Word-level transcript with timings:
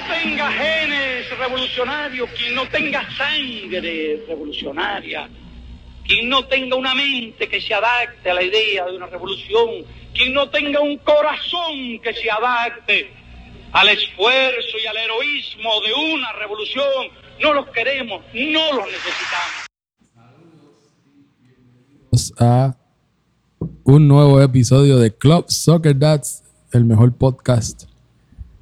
tenga 0.00 0.50
genes 0.50 1.38
revolucionarios, 1.38 2.28
quien 2.30 2.54
no 2.54 2.66
tenga 2.68 3.08
sangre 3.16 4.24
revolucionaria, 4.26 5.28
quien 6.04 6.28
no 6.28 6.44
tenga 6.46 6.76
una 6.76 6.94
mente 6.94 7.48
que 7.48 7.60
se 7.60 7.74
adapte 7.74 8.30
a 8.30 8.34
la 8.34 8.42
idea 8.42 8.86
de 8.86 8.96
una 8.96 9.06
revolución, 9.06 9.84
quien 10.14 10.32
no 10.32 10.48
tenga 10.50 10.80
un 10.80 10.98
corazón 10.98 12.00
que 12.02 12.12
se 12.14 12.30
adapte 12.30 13.10
al 13.72 13.88
esfuerzo 13.88 14.78
y 14.82 14.86
al 14.86 14.96
heroísmo 14.96 15.80
de 15.82 15.92
una 16.14 16.32
revolución, 16.32 17.08
no 17.42 17.52
los 17.52 17.68
queremos, 17.70 18.24
no 18.32 18.72
los 18.72 18.86
necesitamos. 18.86 19.66
A 22.38 22.76
un 23.84 24.08
nuevo 24.08 24.40
episodio 24.40 24.98
de 24.98 25.14
Club 25.14 25.46
Soccer 25.48 25.98
Dads, 25.98 26.42
el 26.72 26.84
mejor 26.84 27.14
podcast 27.16 27.84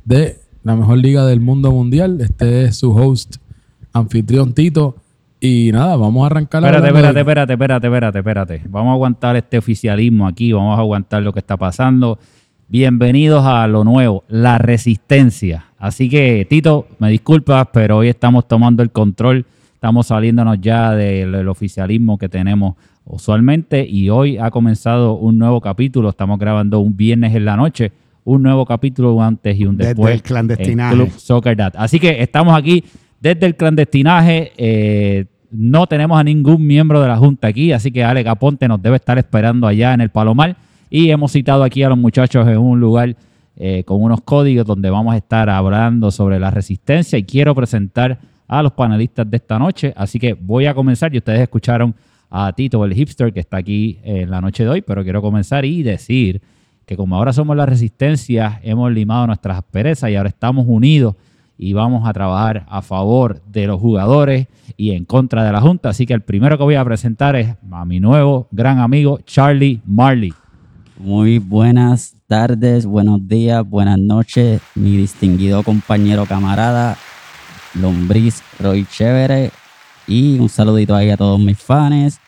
de 0.04 0.43
la 0.64 0.74
mejor 0.74 0.98
liga 0.98 1.26
del 1.26 1.40
mundo 1.40 1.70
mundial. 1.70 2.20
Este 2.20 2.64
es 2.64 2.78
su 2.78 2.92
host, 2.92 3.36
anfitrión 3.92 4.54
Tito. 4.54 4.96
Y 5.38 5.70
nada, 5.72 5.96
vamos 5.96 6.22
a 6.24 6.26
arrancar. 6.26 6.64
Espérate, 6.64 6.88
espérate, 6.88 7.20
espérate, 7.20 7.52
espérate, 7.52 7.86
espérate, 7.86 8.18
espérate. 8.18 8.62
Vamos 8.68 8.90
a 8.90 8.94
aguantar 8.94 9.36
este 9.36 9.58
oficialismo 9.58 10.26
aquí, 10.26 10.52
vamos 10.52 10.78
a 10.78 10.80
aguantar 10.80 11.22
lo 11.22 11.34
que 11.34 11.40
está 11.40 11.58
pasando. 11.58 12.18
Bienvenidos 12.66 13.44
a 13.44 13.66
lo 13.66 13.84
nuevo, 13.84 14.24
la 14.28 14.56
resistencia. 14.56 15.66
Así 15.78 16.08
que, 16.08 16.46
Tito, 16.48 16.88
me 16.98 17.10
disculpas, 17.10 17.68
pero 17.74 17.98
hoy 17.98 18.08
estamos 18.08 18.48
tomando 18.48 18.82
el 18.82 18.90
control, 18.90 19.44
estamos 19.74 20.06
saliéndonos 20.06 20.58
ya 20.62 20.92
del, 20.92 21.46
oficialismo 21.46 22.16
que 22.16 22.30
tenemos 22.30 22.76
usualmente 23.04 23.86
y 23.86 24.08
hoy 24.08 24.38
ha 24.38 24.50
comenzado 24.50 25.12
un 25.12 25.36
nuevo 25.36 25.60
capítulo, 25.60 26.08
estamos 26.08 26.38
grabando 26.38 26.78
un 26.78 26.96
viernes 26.96 27.34
en 27.34 27.44
la 27.44 27.54
noche, 27.54 27.92
un 28.24 28.42
nuevo 28.42 28.64
capítulo 28.64 29.14
un 29.14 29.22
antes 29.22 29.58
y 29.58 29.66
un 29.66 29.76
después. 29.76 30.06
Desde 30.06 30.14
el 30.14 30.22
clandestinaje. 30.22 30.94
Club 30.94 31.10
Soccer 31.16 31.56
Dad. 31.56 31.74
Así 31.76 32.00
que 32.00 32.22
estamos 32.22 32.56
aquí 32.56 32.84
desde 33.20 33.46
el 33.46 33.56
clandestinaje. 33.56 34.52
Eh, 34.56 35.26
no 35.50 35.86
tenemos 35.86 36.18
a 36.18 36.24
ningún 36.24 36.66
miembro 36.66 37.00
de 37.00 37.08
la 37.08 37.16
Junta 37.16 37.48
aquí, 37.48 37.70
así 37.72 37.92
que 37.92 38.02
Alex 38.02 38.28
Aponte 38.28 38.66
nos 38.66 38.82
debe 38.82 38.96
estar 38.96 39.18
esperando 39.18 39.66
allá 39.66 39.94
en 39.94 40.00
el 40.00 40.10
Palomar. 40.10 40.56
Y 40.90 41.10
hemos 41.10 41.32
citado 41.32 41.62
aquí 41.62 41.82
a 41.82 41.88
los 41.88 41.98
muchachos 41.98 42.46
en 42.48 42.58
un 42.58 42.80
lugar 42.80 43.14
eh, 43.56 43.84
con 43.84 44.02
unos 44.02 44.20
códigos 44.22 44.66
donde 44.66 44.90
vamos 44.90 45.14
a 45.14 45.16
estar 45.16 45.48
hablando 45.48 46.10
sobre 46.10 46.40
la 46.40 46.50
resistencia 46.50 47.18
y 47.18 47.24
quiero 47.24 47.54
presentar 47.54 48.18
a 48.48 48.62
los 48.62 48.72
panelistas 48.72 49.30
de 49.30 49.36
esta 49.36 49.58
noche. 49.58 49.92
Así 49.96 50.18
que 50.18 50.34
voy 50.34 50.66
a 50.66 50.74
comenzar 50.74 51.14
y 51.14 51.18
ustedes 51.18 51.40
escucharon 51.40 51.94
a 52.30 52.52
Tito, 52.52 52.84
el 52.84 52.94
hipster, 52.94 53.32
que 53.32 53.40
está 53.40 53.58
aquí 53.58 53.98
en 54.02 54.30
la 54.30 54.40
noche 54.40 54.64
de 54.64 54.70
hoy, 54.70 54.82
pero 54.82 55.04
quiero 55.04 55.22
comenzar 55.22 55.64
y 55.64 55.82
decir 55.82 56.40
que 56.86 56.96
como 56.96 57.16
ahora 57.16 57.32
somos 57.32 57.56
la 57.56 57.66
resistencia, 57.66 58.60
hemos 58.62 58.92
limado 58.92 59.26
nuestras 59.26 59.58
asperezas 59.58 60.10
y 60.10 60.16
ahora 60.16 60.28
estamos 60.28 60.66
unidos 60.68 61.16
y 61.56 61.72
vamos 61.72 62.06
a 62.06 62.12
trabajar 62.12 62.66
a 62.68 62.82
favor 62.82 63.42
de 63.46 63.66
los 63.66 63.80
jugadores 63.80 64.48
y 64.76 64.90
en 64.90 65.04
contra 65.04 65.44
de 65.44 65.52
la 65.52 65.60
Junta. 65.60 65.90
Así 65.90 66.06
que 66.06 66.14
el 66.14 66.22
primero 66.22 66.58
que 66.58 66.64
voy 66.64 66.74
a 66.74 66.84
presentar 66.84 67.36
es 67.36 67.54
a 67.70 67.84
mi 67.84 68.00
nuevo 68.00 68.48
gran 68.50 68.78
amigo 68.78 69.20
Charlie 69.24 69.80
Marley. 69.86 70.32
Muy 70.98 71.38
buenas 71.38 72.16
tardes, 72.26 72.86
buenos 72.86 73.26
días, 73.26 73.68
buenas 73.68 73.98
noches, 73.98 74.60
mi 74.74 74.96
distinguido 74.96 75.62
compañero 75.62 76.24
camarada 76.26 76.96
Lombriz 77.74 78.42
Roy 78.60 78.86
Chévere. 78.86 79.50
Y 80.06 80.38
un 80.38 80.48
saludito 80.48 80.94
ahí 80.94 81.10
a 81.10 81.16
todos 81.16 81.40
mis 81.40 81.58
fans, 81.58 82.20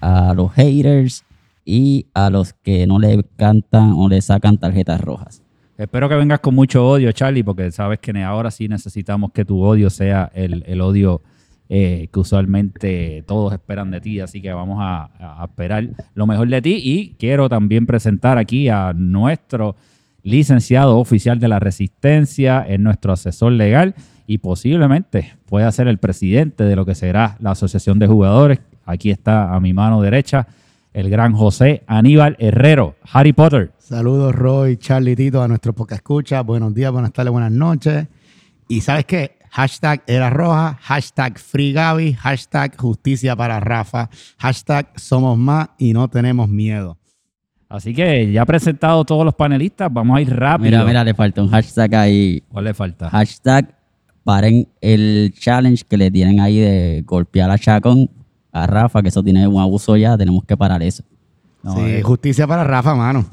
a 0.00 0.32
los 0.34 0.52
haters 0.52 1.24
y 1.64 2.06
a 2.14 2.30
los 2.30 2.52
que 2.52 2.86
no 2.86 2.98
le 2.98 3.22
cantan 3.36 3.92
o 3.92 4.08
le 4.08 4.20
sacan 4.22 4.58
tarjetas 4.58 5.00
rojas. 5.00 5.42
Espero 5.76 6.08
que 6.08 6.14
vengas 6.14 6.40
con 6.40 6.54
mucho 6.54 6.86
odio, 6.86 7.10
Charlie, 7.12 7.42
porque 7.42 7.70
sabes 7.70 8.00
que 8.00 8.10
ahora 8.22 8.50
sí 8.50 8.68
necesitamos 8.68 9.32
que 9.32 9.44
tu 9.44 9.62
odio 9.62 9.88
sea 9.88 10.30
el, 10.34 10.62
el 10.66 10.80
odio 10.80 11.22
eh, 11.72 12.08
que 12.12 12.18
usualmente 12.18 13.22
todos 13.28 13.52
esperan 13.52 13.92
de 13.92 14.00
ti, 14.00 14.18
así 14.18 14.42
que 14.42 14.52
vamos 14.52 14.78
a, 14.80 15.44
esperar 15.44 15.88
lo 16.14 16.26
mejor 16.26 16.48
de 16.48 16.60
ti 16.60 16.80
y 16.82 17.14
quiero 17.16 17.48
también 17.48 17.86
presentar 17.86 18.38
aquí 18.38 18.68
a 18.68 18.92
nuestro 18.92 19.76
licenciado 20.24 20.98
oficial 20.98 21.38
de 21.38 21.46
la 21.46 21.60
Resistencia, 21.60 22.66
es 22.68 22.80
nuestro 22.80 23.12
asesor 23.12 23.52
legal 23.52 23.94
y 24.26 24.38
posiblemente 24.38 25.34
pueda 25.46 25.70
ser 25.70 25.86
el 25.86 25.98
presidente 25.98 26.64
de 26.64 26.74
lo 26.74 26.84
que 26.84 26.96
será 26.96 27.36
la 27.38 27.52
Asociación 27.52 28.00
de 28.00 28.08
Jugadores. 28.08 28.58
Aquí 28.84 29.12
está 29.12 29.54
a 29.54 29.60
mi 29.60 29.72
mano 29.72 30.02
derecha 30.02 30.48
el 30.92 31.10
gran 31.10 31.32
José 31.32 31.82
Aníbal 31.86 32.36
Herrero, 32.38 32.96
Harry 33.12 33.32
Potter. 33.32 33.72
Saludos 33.78 34.34
Roy, 34.34 34.76
Charlie, 34.76 35.16
Tito, 35.16 35.42
a 35.42 35.48
nuestro 35.48 35.72
poca 35.72 35.94
escucha. 35.94 36.42
Buenos 36.42 36.74
días, 36.74 36.92
buenas 36.92 37.12
tardes, 37.12 37.32
buenas 37.32 37.52
noches. 37.52 38.06
Y 38.68 38.80
sabes 38.80 39.04
qué, 39.04 39.38
hashtag 39.50 40.02
era 40.06 40.30
roja, 40.30 40.78
hashtag 40.80 41.38
free 41.38 41.72
Gaby, 41.72 42.14
hashtag 42.14 42.76
justicia 42.76 43.34
para 43.36 43.60
Rafa, 43.60 44.08
hashtag 44.38 44.92
somos 44.96 45.36
más 45.36 45.70
y 45.78 45.92
no 45.92 46.08
tenemos 46.08 46.48
miedo. 46.48 46.98
Así 47.68 47.94
que 47.94 48.32
ya 48.32 48.44
presentado 48.44 49.04
todos 49.04 49.24
los 49.24 49.34
panelistas, 49.34 49.92
vamos 49.92 50.18
a 50.18 50.20
ir 50.20 50.34
rápido. 50.34 50.70
Mira, 50.70 50.84
mira, 50.84 51.04
le 51.04 51.14
falta 51.14 51.40
un 51.42 51.50
hashtag 51.50 51.94
ahí. 51.94 52.42
¿Cuál 52.48 52.64
le 52.64 52.74
falta? 52.74 53.10
Hashtag 53.10 53.76
paren 54.24 54.68
el 54.80 55.32
challenge 55.38 55.84
que 55.88 55.96
le 55.96 56.10
tienen 56.10 56.40
ahí 56.40 56.58
de 56.58 57.02
golpear 57.06 57.50
a 57.50 57.58
Chacón, 57.58 58.10
a 58.52 58.66
Rafa, 58.66 59.02
que 59.02 59.08
eso 59.08 59.22
tiene 59.22 59.46
un 59.46 59.60
abuso 59.60 59.96
ya, 59.96 60.16
tenemos 60.16 60.44
que 60.44 60.56
parar 60.56 60.82
eso. 60.82 61.02
sí, 61.62 61.80
eh, 61.80 62.02
justicia 62.02 62.46
para 62.46 62.64
Rafa, 62.64 62.94
mano. 62.94 63.26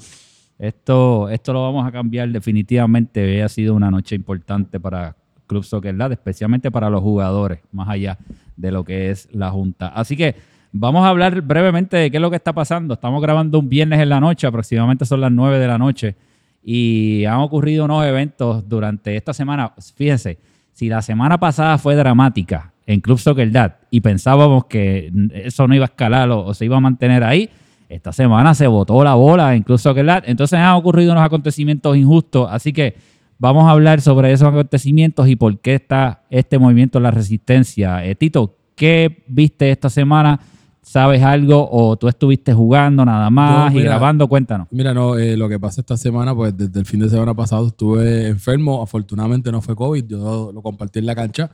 Esto, 0.59 1.29
esto 1.29 1.53
lo 1.53 1.61
vamos 1.61 1.87
a 1.87 1.91
cambiar 1.91 2.29
definitivamente. 2.29 3.43
Ha 3.43 3.49
sido 3.49 3.75
una 3.75 3.91
noche 3.91 4.15
importante 4.15 4.79
para 4.79 5.15
Club 5.45 5.63
Soccer 5.63 5.93
Lab, 5.95 6.11
especialmente 6.11 6.71
para 6.71 6.89
los 6.89 7.01
jugadores, 7.01 7.59
más 7.71 7.87
allá 7.89 8.17
de 8.55 8.71
lo 8.71 8.83
que 8.83 9.11
es 9.11 9.29
la 9.31 9.51
Junta. 9.51 9.87
Así 9.89 10.17
que 10.17 10.35
vamos 10.71 11.05
a 11.05 11.09
hablar 11.09 11.41
brevemente 11.41 11.97
de 11.97 12.11
qué 12.11 12.17
es 12.17 12.21
lo 12.21 12.29
que 12.29 12.35
está 12.35 12.53
pasando. 12.53 12.95
Estamos 12.95 13.21
grabando 13.21 13.59
un 13.59 13.69
viernes 13.69 13.99
en 13.99 14.09
la 14.09 14.19
noche, 14.19 14.47
aproximadamente 14.47 15.05
son 15.05 15.21
las 15.21 15.31
9 15.31 15.59
de 15.59 15.67
la 15.67 15.77
noche, 15.77 16.15
y 16.63 17.23
han 17.25 17.39
ocurrido 17.39 17.85
unos 17.85 18.05
eventos 18.05 18.67
durante 18.67 19.15
esta 19.15 19.33
semana. 19.33 19.73
Fíjense, 19.95 20.39
si 20.73 20.89
la 20.89 21.01
semana 21.01 21.39
pasada 21.39 21.77
fue 21.77 21.95
dramática 21.95 22.73
en 22.87 23.01
Club 23.01 23.19
Soccer 23.19 23.51
Dad 23.51 23.75
y 23.91 24.01
pensábamos 24.01 24.65
que 24.65 25.11
eso 25.31 25.67
no 25.67 25.75
iba 25.75 25.85
a 25.85 25.89
escalar 25.89 26.29
o, 26.31 26.51
se 26.55 26.65
iba 26.65 26.77
a 26.77 26.79
mantener 26.79 27.23
ahí, 27.23 27.49
esta 27.87 28.11
semana 28.11 28.55
se 28.55 28.65
botó 28.65 29.03
la 29.03 29.13
bola 29.13 29.55
en 29.55 29.61
Club 29.61 29.77
Soccer 29.77 30.05
Dad. 30.05 30.23
Entonces 30.25 30.57
han 30.57 30.73
ocurrido 30.73 31.11
unos 31.11 31.23
acontecimientos 31.23 31.95
injustos, 31.95 32.47
así 32.51 32.73
que 32.73 32.95
Vamos 33.39 33.65
a 33.65 33.71
hablar 33.71 34.01
sobre 34.01 34.31
esos 34.31 34.47
acontecimientos 34.47 35.27
y 35.27 35.35
por 35.35 35.59
qué 35.59 35.75
está 35.75 36.23
este 36.31 36.57
movimiento 36.57 36.99
la 36.99 37.11
resistencia. 37.11 38.03
Eh, 38.03 38.15
Tito, 38.15 38.55
¿qué 38.75 39.23
viste 39.27 39.69
esta 39.69 39.91
semana? 39.91 40.39
¿Sabes 40.81 41.21
algo 41.21 41.69
o 41.71 41.97
tú 41.97 42.07
estuviste 42.07 42.53
jugando 42.53 43.05
nada 43.05 43.29
más 43.29 43.75
y 43.75 43.81
grabando? 43.81 44.27
Cuéntanos. 44.27 44.67
Mira, 44.71 44.91
no, 44.91 45.17
eh, 45.17 45.37
lo 45.37 45.47
que 45.47 45.59
pasa 45.59 45.81
esta 45.81 45.97
semana, 45.97 46.33
pues 46.33 46.57
desde 46.57 46.79
el 46.79 46.85
fin 46.87 46.99
de 47.01 47.09
semana 47.09 47.35
pasado 47.35 47.67
estuve 47.67 48.27
enfermo. 48.27 48.81
Afortunadamente 48.81 49.51
no 49.51 49.61
fue 49.61 49.75
COVID, 49.75 50.05
yo 50.07 50.51
lo 50.51 50.61
compartí 50.63 50.97
en 50.97 51.05
la 51.05 51.13
cancha. 51.13 51.51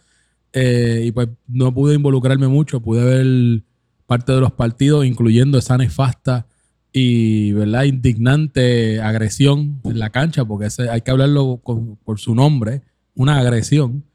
Eh, 0.53 1.03
y 1.05 1.11
pues 1.11 1.29
no 1.47 1.73
pude 1.73 1.95
involucrarme 1.95 2.47
mucho, 2.47 2.79
pude 2.79 3.03
ver 3.03 3.63
parte 4.05 4.31
de 4.31 4.39
los 4.39 4.51
partidos, 4.51 5.05
incluyendo 5.05 5.57
esa 5.57 5.77
nefasta 5.77 6.47
y 6.91 7.51
verdad 7.53 7.83
indignante 7.83 9.01
agresión 9.01 9.81
en 9.83 9.97
la 9.97 10.11
cancha, 10.11 10.45
porque 10.45 10.67
hay 10.89 11.01
que 11.01 11.11
hablarlo 11.11 11.59
por 12.03 12.19
su 12.19 12.35
nombre, 12.35 12.83
una 13.15 13.39
agresión. 13.39 14.05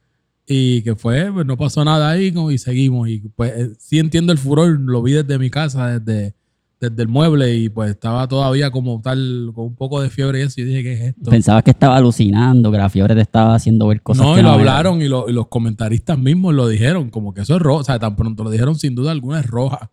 Y 0.51 0.81
que 0.81 0.95
fue, 0.97 1.31
pues 1.31 1.45
no 1.45 1.59
pasó 1.59 1.85
nada 1.85 2.09
ahí 2.09 2.33
y 2.51 2.59
seguimos. 2.59 3.07
Y 3.11 3.19
pues 3.37 3.53
eh, 3.55 3.73
sí 3.79 3.99
entiendo 3.99 4.33
el 4.33 4.39
furor, 4.39 4.81
lo 4.81 5.03
vi 5.03 5.13
desde 5.13 5.39
mi 5.39 5.51
casa, 5.51 5.99
desde, 6.01 6.35
desde 6.81 7.03
el 7.03 7.09
mueble 7.09 7.55
y 7.55 7.69
pues 7.69 7.91
estaba 7.91 8.29
todavía 8.29 8.71
como 8.71 9.01
tal, 9.01 9.51
con 9.55 9.67
un 9.67 9.75
poco 9.75 10.01
de 10.01 10.11
fiebre 10.11 10.41
y 10.41 10.43
eso. 10.43 10.61
Y 10.61 10.65
dije, 10.65 10.83
¿qué 10.83 10.93
es 10.93 11.01
esto? 11.01 11.31
Pensabas 11.31 11.63
que 11.65 11.71
estaba 11.71 11.97
alucinando, 11.97 12.71
que 12.71 12.79
la 12.79 12.89
fiebre 12.89 13.15
te 13.15 13.21
estaba 13.21 13.55
haciendo 13.55 13.89
ver 13.89 14.03
cosas. 14.03 14.25
No, 14.25 14.39
y 14.39 14.43
lo 14.43 14.51
hablaron 14.51 15.01
y, 15.01 15.07
y, 15.07 15.09
los 15.09 15.49
comentaristas 15.49 16.19
mismos 16.19 16.55
lo 16.55 16.69
dijeron, 16.69 17.11
como 17.11 17.35
que 17.35 17.41
eso 17.43 17.57
es 17.57 17.63
rojo. 17.63 17.81
O 17.81 17.85
sea, 17.85 17.99
tan 17.99 18.15
pronto 18.15 18.45
lo 18.45 18.51
dijeron, 18.51 18.77
sin 18.77 18.95
duda 18.95 19.11
alguna 19.11 19.41
es 19.41 19.47
roja. 19.47 19.91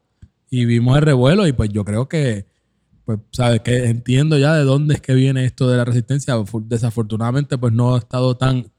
Y 0.49 0.65
vimos 0.65 0.95
el 0.97 1.03
revuelo 1.03 1.47
y 1.47 1.53
pues 1.53 1.69
yo 1.69 1.83
creo 1.83 2.07
que 2.07 2.45
pues, 3.05 3.19
sabes 3.31 3.61
que 3.61 3.85
entiendo 3.85 4.37
ya 4.37 4.53
de 4.55 4.63
dónde 4.63 4.95
es 4.95 5.01
que 5.01 5.13
viene 5.13 5.45
esto 5.45 5.69
de 5.69 5.77
la 5.77 5.85
resistencia. 5.85 6.35
Desafortunadamente, 6.65 7.57
pues 7.57 7.73
no 7.73 7.95
he 7.95 7.99
estado 7.99 8.37
tan 8.37 8.71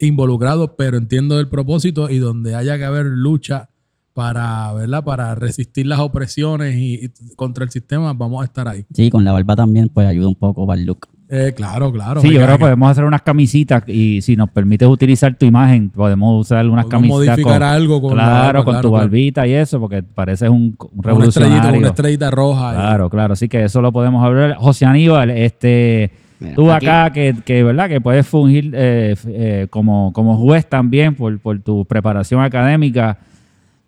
involucrado, 0.00 0.76
pero 0.76 0.96
entiendo 0.96 1.38
el 1.38 1.48
propósito 1.48 2.10
y 2.10 2.18
donde 2.18 2.54
haya 2.56 2.76
que 2.78 2.84
haber 2.84 3.06
lucha 3.06 3.70
para, 4.14 4.72
¿verdad? 4.72 5.04
Para 5.04 5.34
resistir 5.34 5.86
las 5.86 5.98
opresiones 5.98 6.76
y, 6.76 7.10
contra 7.36 7.64
el 7.64 7.70
sistema, 7.70 8.12
vamos 8.12 8.42
a 8.42 8.44
estar 8.44 8.68
ahí. 8.68 8.84
Sí, 8.94 9.10
con 9.10 9.24
la 9.24 9.32
barba 9.32 9.56
también, 9.56 9.88
pues 9.88 10.06
ayuda 10.06 10.28
un 10.28 10.36
poco 10.36 10.66
para 10.66 10.80
el 10.80 10.86
look. 10.86 11.08
Eh, 11.28 11.52
claro, 11.56 11.90
claro. 11.90 12.20
Sí, 12.20 12.36
ahora 12.38 12.56
podemos 12.58 12.88
hacer 12.88 13.02
unas 13.04 13.22
camisitas 13.22 13.82
y 13.88 14.20
si 14.22 14.36
nos 14.36 14.50
permites 14.50 14.86
utilizar 14.86 15.34
tu 15.34 15.46
imagen, 15.46 15.90
podemos 15.90 16.42
usar 16.42 16.68
unas 16.68 16.86
camisetas. 16.86 17.38
modificar 17.38 17.62
algo 17.62 18.00
con 18.00 18.12
Claro, 18.12 18.64
con 18.64 18.80
tu 18.80 18.90
barbita 18.90 19.46
y 19.46 19.52
eso, 19.52 19.80
porque 19.80 20.02
pareces 20.02 20.48
un, 20.48 20.76
revolucionario. 20.96 21.78
Una 21.80 21.88
estrellita, 21.88 22.30
roja. 22.30 22.72
Claro, 22.74 23.10
claro. 23.10 23.32
Así 23.32 23.48
que 23.48 23.64
eso 23.64 23.82
lo 23.82 23.90
podemos 23.90 24.24
hablar. 24.24 24.54
José 24.56 24.86
Aníbal, 24.86 25.30
este. 25.30 26.12
Mira, 26.38 26.54
Tú 26.54 26.70
aquí- 26.70 26.86
acá 26.86 27.12
que, 27.12 27.34
que, 27.44 27.64
¿verdad? 27.64 27.88
que 27.88 28.00
puedes 28.00 28.26
fungir 28.26 28.72
eh, 28.74 29.16
eh, 29.26 29.66
como, 29.70 30.12
como 30.12 30.36
juez 30.36 30.68
también 30.68 31.14
por, 31.16 31.38
por 31.40 31.58
tu 31.60 31.84
preparación 31.84 32.42
académica. 32.42 33.18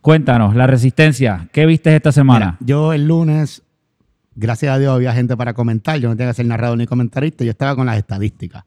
Cuéntanos, 0.06 0.54
la 0.54 0.68
resistencia, 0.68 1.48
¿qué 1.50 1.66
viste 1.66 1.96
esta 1.96 2.12
semana? 2.12 2.58
Mira, 2.60 2.64
yo 2.64 2.92
el 2.92 3.08
lunes, 3.08 3.64
gracias 4.36 4.72
a 4.72 4.78
Dios, 4.78 4.94
había 4.94 5.12
gente 5.12 5.36
para 5.36 5.52
comentar. 5.52 5.98
Yo 5.98 6.08
no 6.08 6.16
tenía 6.16 6.30
que 6.30 6.36
ser 6.36 6.46
narrador 6.46 6.78
ni 6.78 6.86
comentarista. 6.86 7.42
Yo 7.42 7.50
estaba 7.50 7.74
con 7.74 7.86
las 7.86 7.98
estadísticas. 7.98 8.62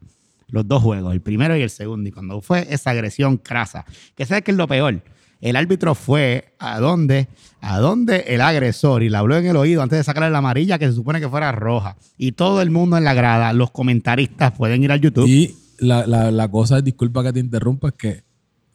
Los 0.48 0.68
dos 0.68 0.82
juegos, 0.82 1.14
el 1.14 1.22
primero 1.22 1.56
y 1.56 1.62
el 1.62 1.70
segundo. 1.70 2.10
Y 2.10 2.12
cuando 2.12 2.42
fue 2.42 2.66
esa 2.68 2.90
agresión 2.90 3.38
crasa, 3.38 3.86
que 4.14 4.26
sabes 4.26 4.44
que 4.44 4.50
es 4.50 4.56
lo 4.58 4.68
peor. 4.68 5.02
El 5.40 5.56
árbitro 5.56 5.94
fue 5.94 6.52
a 6.58 6.78
donde, 6.78 7.28
a 7.62 7.78
donde 7.78 8.18
el 8.28 8.42
agresor 8.42 9.02
y 9.02 9.08
le 9.08 9.16
habló 9.16 9.38
en 9.38 9.46
el 9.46 9.56
oído 9.56 9.80
antes 9.80 9.98
de 9.98 10.04
sacarle 10.04 10.28
la 10.28 10.38
amarilla 10.40 10.78
que 10.78 10.88
se 10.88 10.92
supone 10.92 11.20
que 11.20 11.28
fuera 11.30 11.52
roja. 11.52 11.96
Y 12.18 12.32
todo 12.32 12.60
el 12.60 12.68
mundo 12.68 12.98
en 12.98 13.04
la 13.04 13.14
grada, 13.14 13.54
los 13.54 13.70
comentaristas 13.70 14.52
pueden 14.52 14.84
ir 14.84 14.92
al 14.92 15.00
YouTube. 15.00 15.26
Y 15.26 15.56
la, 15.78 16.06
la, 16.06 16.30
la 16.30 16.50
cosa 16.50 16.82
disculpa 16.82 17.22
que 17.22 17.32
te 17.32 17.40
interrumpa, 17.40 17.88
es 17.88 17.94
que 17.94 18.29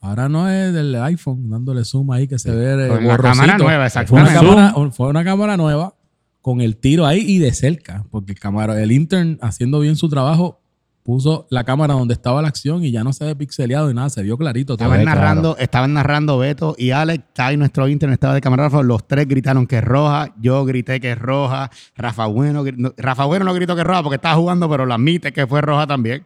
ahora 0.08 0.28
no 0.28 0.48
es 0.48 0.72
del 0.72 0.94
iPhone 1.02 1.48
dándole 1.50 1.84
zoom 1.84 2.10
ahí 2.12 2.26
que 2.28 2.38
se 2.38 2.50
ve 2.50 2.88
Con 2.88 3.04
la 3.06 3.12
borrosito. 3.12 3.40
cámara 3.46 3.58
nueva, 3.58 3.66
Fue 3.66 3.72
una, 3.78 3.86
exactamente. 3.86 4.32
cámara, 4.34 4.90
fue 4.92 5.08
una 5.08 5.24
cámara 5.24 5.56
nueva 5.56 5.94
con 6.40 6.60
el 6.60 6.76
tiro 6.76 7.06
ahí 7.06 7.20
y 7.26 7.38
de 7.38 7.52
cerca, 7.52 8.04
porque 8.10 8.32
el, 8.32 8.38
cámara, 8.38 8.80
el 8.80 8.92
intern 8.92 9.38
haciendo 9.42 9.80
bien 9.80 9.96
su 9.96 10.08
trabajo 10.08 10.60
puso 11.02 11.46
la 11.50 11.62
cámara 11.62 11.94
donde 11.94 12.14
estaba 12.14 12.42
la 12.42 12.48
acción 12.48 12.82
y 12.84 12.90
ya 12.90 13.04
no 13.04 13.12
se 13.12 13.24
ve 13.24 13.36
pixeleado 13.36 13.88
y 13.90 13.94
nada, 13.94 14.10
se 14.10 14.22
vio 14.24 14.36
clarito. 14.36 14.76
todo. 14.76 14.84
Estaban 14.86 15.02
claro. 15.02 15.20
narrando, 15.20 15.56
estaban 15.56 15.92
narrando 15.92 16.36
Beto 16.38 16.74
y 16.76 16.90
Alex, 16.90 17.24
está 17.28 17.46
ahí 17.46 17.56
nuestro 17.56 17.86
internet 17.86 18.14
estaba 18.16 18.34
de 18.34 18.40
camarógrafo, 18.40 18.82
los 18.82 19.06
tres 19.06 19.28
gritaron 19.28 19.68
que 19.68 19.78
es 19.78 19.84
roja, 19.84 20.34
yo 20.40 20.64
grité 20.64 20.98
que 21.00 21.12
es 21.12 21.18
roja, 21.18 21.70
Rafa 21.96 22.26
Bueno, 22.26 22.64
Rafa 22.96 23.24
Bueno 23.24 23.44
no 23.44 23.54
gritó 23.54 23.76
que 23.76 23.82
es 23.82 23.86
roja 23.86 24.02
porque 24.02 24.16
estaba 24.16 24.34
jugando, 24.34 24.68
pero 24.68 24.84
lo 24.84 24.94
admite 24.94 25.32
que 25.32 25.46
fue 25.46 25.60
roja 25.60 25.86
también. 25.86 26.24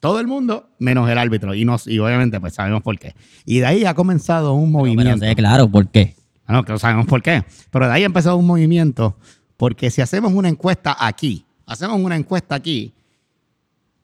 Todo 0.00 0.20
el 0.20 0.26
mundo, 0.26 0.68
menos 0.78 1.08
el 1.08 1.18
árbitro, 1.18 1.54
y, 1.54 1.64
nos, 1.64 1.86
y 1.86 1.98
obviamente 1.98 2.38
pues 2.40 2.54
sabemos 2.54 2.82
por 2.82 2.98
qué. 2.98 3.14
Y 3.44 3.60
de 3.60 3.66
ahí 3.66 3.84
ha 3.84 3.94
comenzado 3.94 4.52
un 4.54 4.70
Pero 4.72 4.78
movimiento. 4.84 5.18
sé, 5.26 5.34
claro, 5.34 5.68
¿por 5.68 5.88
qué? 5.88 6.14
No, 6.48 6.64
que 6.64 6.72
no 6.72 6.78
sabemos 6.78 7.06
por 7.06 7.22
qué. 7.22 7.44
Pero 7.70 7.86
de 7.88 7.92
ahí 7.92 8.02
ha 8.02 8.06
empezado 8.06 8.36
un 8.36 8.46
movimiento, 8.46 9.16
porque 9.56 9.90
si 9.90 10.00
hacemos 10.02 10.32
una 10.32 10.48
encuesta 10.48 10.96
aquí, 10.98 11.44
hacemos 11.66 11.98
una 11.98 12.16
encuesta 12.16 12.54
aquí, 12.54 12.92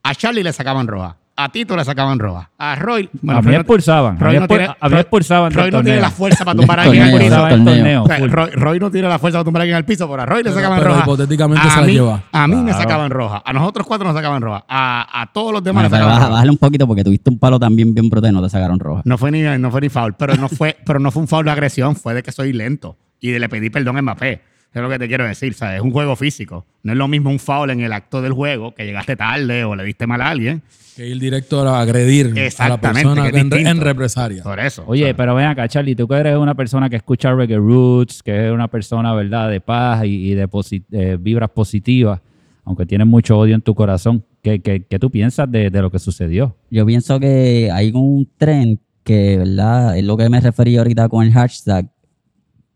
a 0.03 0.15
Charlie 0.15 0.43
le 0.43 0.53
sacaban 0.53 0.87
roja, 0.89 1.17
a 1.35 1.49
Tito 1.51 1.77
le 1.77 1.85
sacaban 1.85 2.19
roja, 2.19 2.51
a 2.59 2.75
Roy... 2.77 3.09
a 3.29 3.41
mí 3.41 3.43
Roy 3.43 3.55
expulsaban, 3.57 4.17
a 4.17 4.21
Roy 4.21 4.33
mí 4.35 4.39
no 4.41 4.45
expul- 4.47 4.49
tiene- 4.59 4.75
a 4.79 4.89
mí 4.89 4.97
expulsaban 4.97 5.53
Roy 5.53 5.71
no 5.71 5.83
tiene 5.83 6.01
la 6.01 6.11
fuerza 6.11 6.45
para 6.45 6.57
tumbar 6.61 6.81
a 6.81 6.83
alguien 6.83 7.03
al 7.05 7.19
piso. 7.19 7.49
Torneo. 7.49 8.03
O 8.03 8.07
sea. 8.07 8.19
Roy, 8.27 8.51
Roy 8.51 8.79
no 8.79 8.91
tiene 8.91 9.09
la 9.09 9.19
fuerza 9.19 9.39
para 9.39 9.45
tumbar 9.45 9.61
a 9.61 9.63
alguien 9.63 9.77
al 9.77 9.85
piso, 9.85 10.09
pero 10.11 10.23
a 10.23 10.27
Roy 10.27 10.43
le 10.43 10.53
sacaban 10.53 10.79
pero 10.79 10.91
roja. 10.91 11.03
hipotéticamente 11.03 11.67
a 11.67 11.71
se 11.71 11.81
la 11.81 11.87
mí, 11.87 11.93
lleva. 11.95 12.23
A 12.33 12.47
mí 12.47 12.57
me 12.57 12.73
sacaban 12.73 13.11
roja. 13.11 13.43
A 13.45 13.53
nosotros 13.53 13.87
cuatro 13.87 14.07
nos 14.07 14.15
sacaban 14.17 14.43
roja. 14.43 14.65
A, 14.69 15.23
a 15.23 15.33
todos 15.33 15.53
los 15.53 15.65
demás 15.65 15.83
Bueno, 15.85 15.89
le 15.89 15.91
pero 15.91 15.99
sacaban 16.05 16.15
baja- 16.15 16.27
roja. 16.27 16.35
bájale 16.35 16.51
un 16.51 16.59
poquito 16.59 16.87
porque 16.87 17.05
tuviste 17.05 17.31
un 17.31 17.39
palo 17.39 17.59
también 17.59 17.95
bien 17.95 18.07
y 18.07 18.33
no 18.33 18.43
te 18.43 18.49
sacaron 18.51 18.79
roja. 18.79 19.03
No 19.05 19.17
fue 19.19 19.31
ni, 19.31 19.43
no 19.43 19.71
fue 19.71 19.81
ni 19.81 19.89
foul, 19.89 20.15
pero 20.15 20.37
no 20.37 20.49
fue, 20.49 20.77
pero 20.85 20.99
no 21.01 21.11
fue 21.11 21.23
un 21.23 21.29
foul 21.29 21.45
de 21.47 21.51
agresión, 21.51 21.97
fue 21.97 22.15
de 22.15 22.23
que 22.23 22.31
soy 22.33 22.53
lento. 22.53 22.97
Y 23.21 23.31
de 23.31 23.39
le 23.41 23.49
pedí 23.49 23.71
perdón 23.71 23.97
a 23.99 24.03
Mbappé. 24.03 24.43
Es 24.75 24.81
lo 24.81 24.89
que 24.89 24.99
te 24.99 25.07
quiero 25.09 25.27
decir, 25.27 25.53
¿sabes? 25.55 25.77
Es 25.77 25.83
un 25.83 25.91
juego 25.91 26.17
físico. 26.17 26.65
No 26.83 26.93
es 26.93 26.99
lo 26.99 27.07
mismo 27.07 27.29
un 27.31 27.39
foul 27.39 27.71
en 27.71 27.81
el 27.81 27.93
acto 27.93 28.23
del 28.23 28.33
juego, 28.33 28.75
que 28.75 28.85
llegaste 28.87 29.17
tarde 29.17 29.65
o 29.65 29.77
le 29.77 29.85
diste 29.85 30.07
mal 30.07 30.21
a 30.23 30.31
alguien. 30.31 30.63
Que 30.97 31.07
ir 31.09 31.19
directo 31.19 31.61
a 31.69 31.81
agredir 31.81 32.27
a 32.27 32.35
la 32.35 32.47
Exactamente, 32.47 32.89
persona 33.09 33.31
que 33.31 33.39
es 33.39 33.45
en, 33.61 33.67
en 33.67 33.81
represalia. 33.81 34.43
Por 34.43 34.59
eso. 34.61 34.85
Oye, 34.87 35.03
¿sabes? 35.03 35.15
pero 35.17 35.35
ven 35.35 35.47
acá, 35.47 35.69
Charlie, 35.69 35.95
tú 35.95 36.09
que 36.09 36.15
eres 36.17 36.37
una 36.37 36.55
persona 36.55 36.89
que 36.91 36.97
escucha 36.97 37.33
reggae 37.35 37.57
roots, 37.57 38.23
que 38.23 38.47
es 38.47 38.53
una 38.53 38.69
persona, 38.69 39.13
¿verdad?, 39.15 39.51
de 39.51 39.61
paz 39.61 40.05
y, 40.05 40.31
y 40.33 40.35
de 40.35 40.49
posi- 40.49 40.85
eh, 40.91 41.17
vibras 41.21 41.51
positivas, 41.51 42.21
aunque 42.65 42.87
tienes 42.87 43.07
mucho 43.07 43.39
odio 43.39 43.55
en 43.55 43.61
tu 43.63 43.75
corazón. 43.75 44.25
¿Qué, 44.43 44.61
qué- 44.61 44.85
qué 44.89 44.99
tú 44.99 45.11
piensas 45.11 45.51
de, 45.51 45.71
de 45.71 45.83
lo 45.83 45.91
que 45.91 45.99
sucedió? 45.99 46.57
Yo 46.71 46.85
pienso 46.87 47.21
que 47.21 47.71
hay 47.73 47.91
un 47.95 48.29
tren 48.39 48.81
que, 49.05 49.37
¿verdad? 49.39 49.97
Es 49.99 50.05
lo 50.05 50.17
que 50.17 50.29
me 50.29 50.41
refería 50.41 50.81
ahorita 50.81 51.09
con 51.09 51.25
el 51.27 51.33
hashtag, 51.33 51.87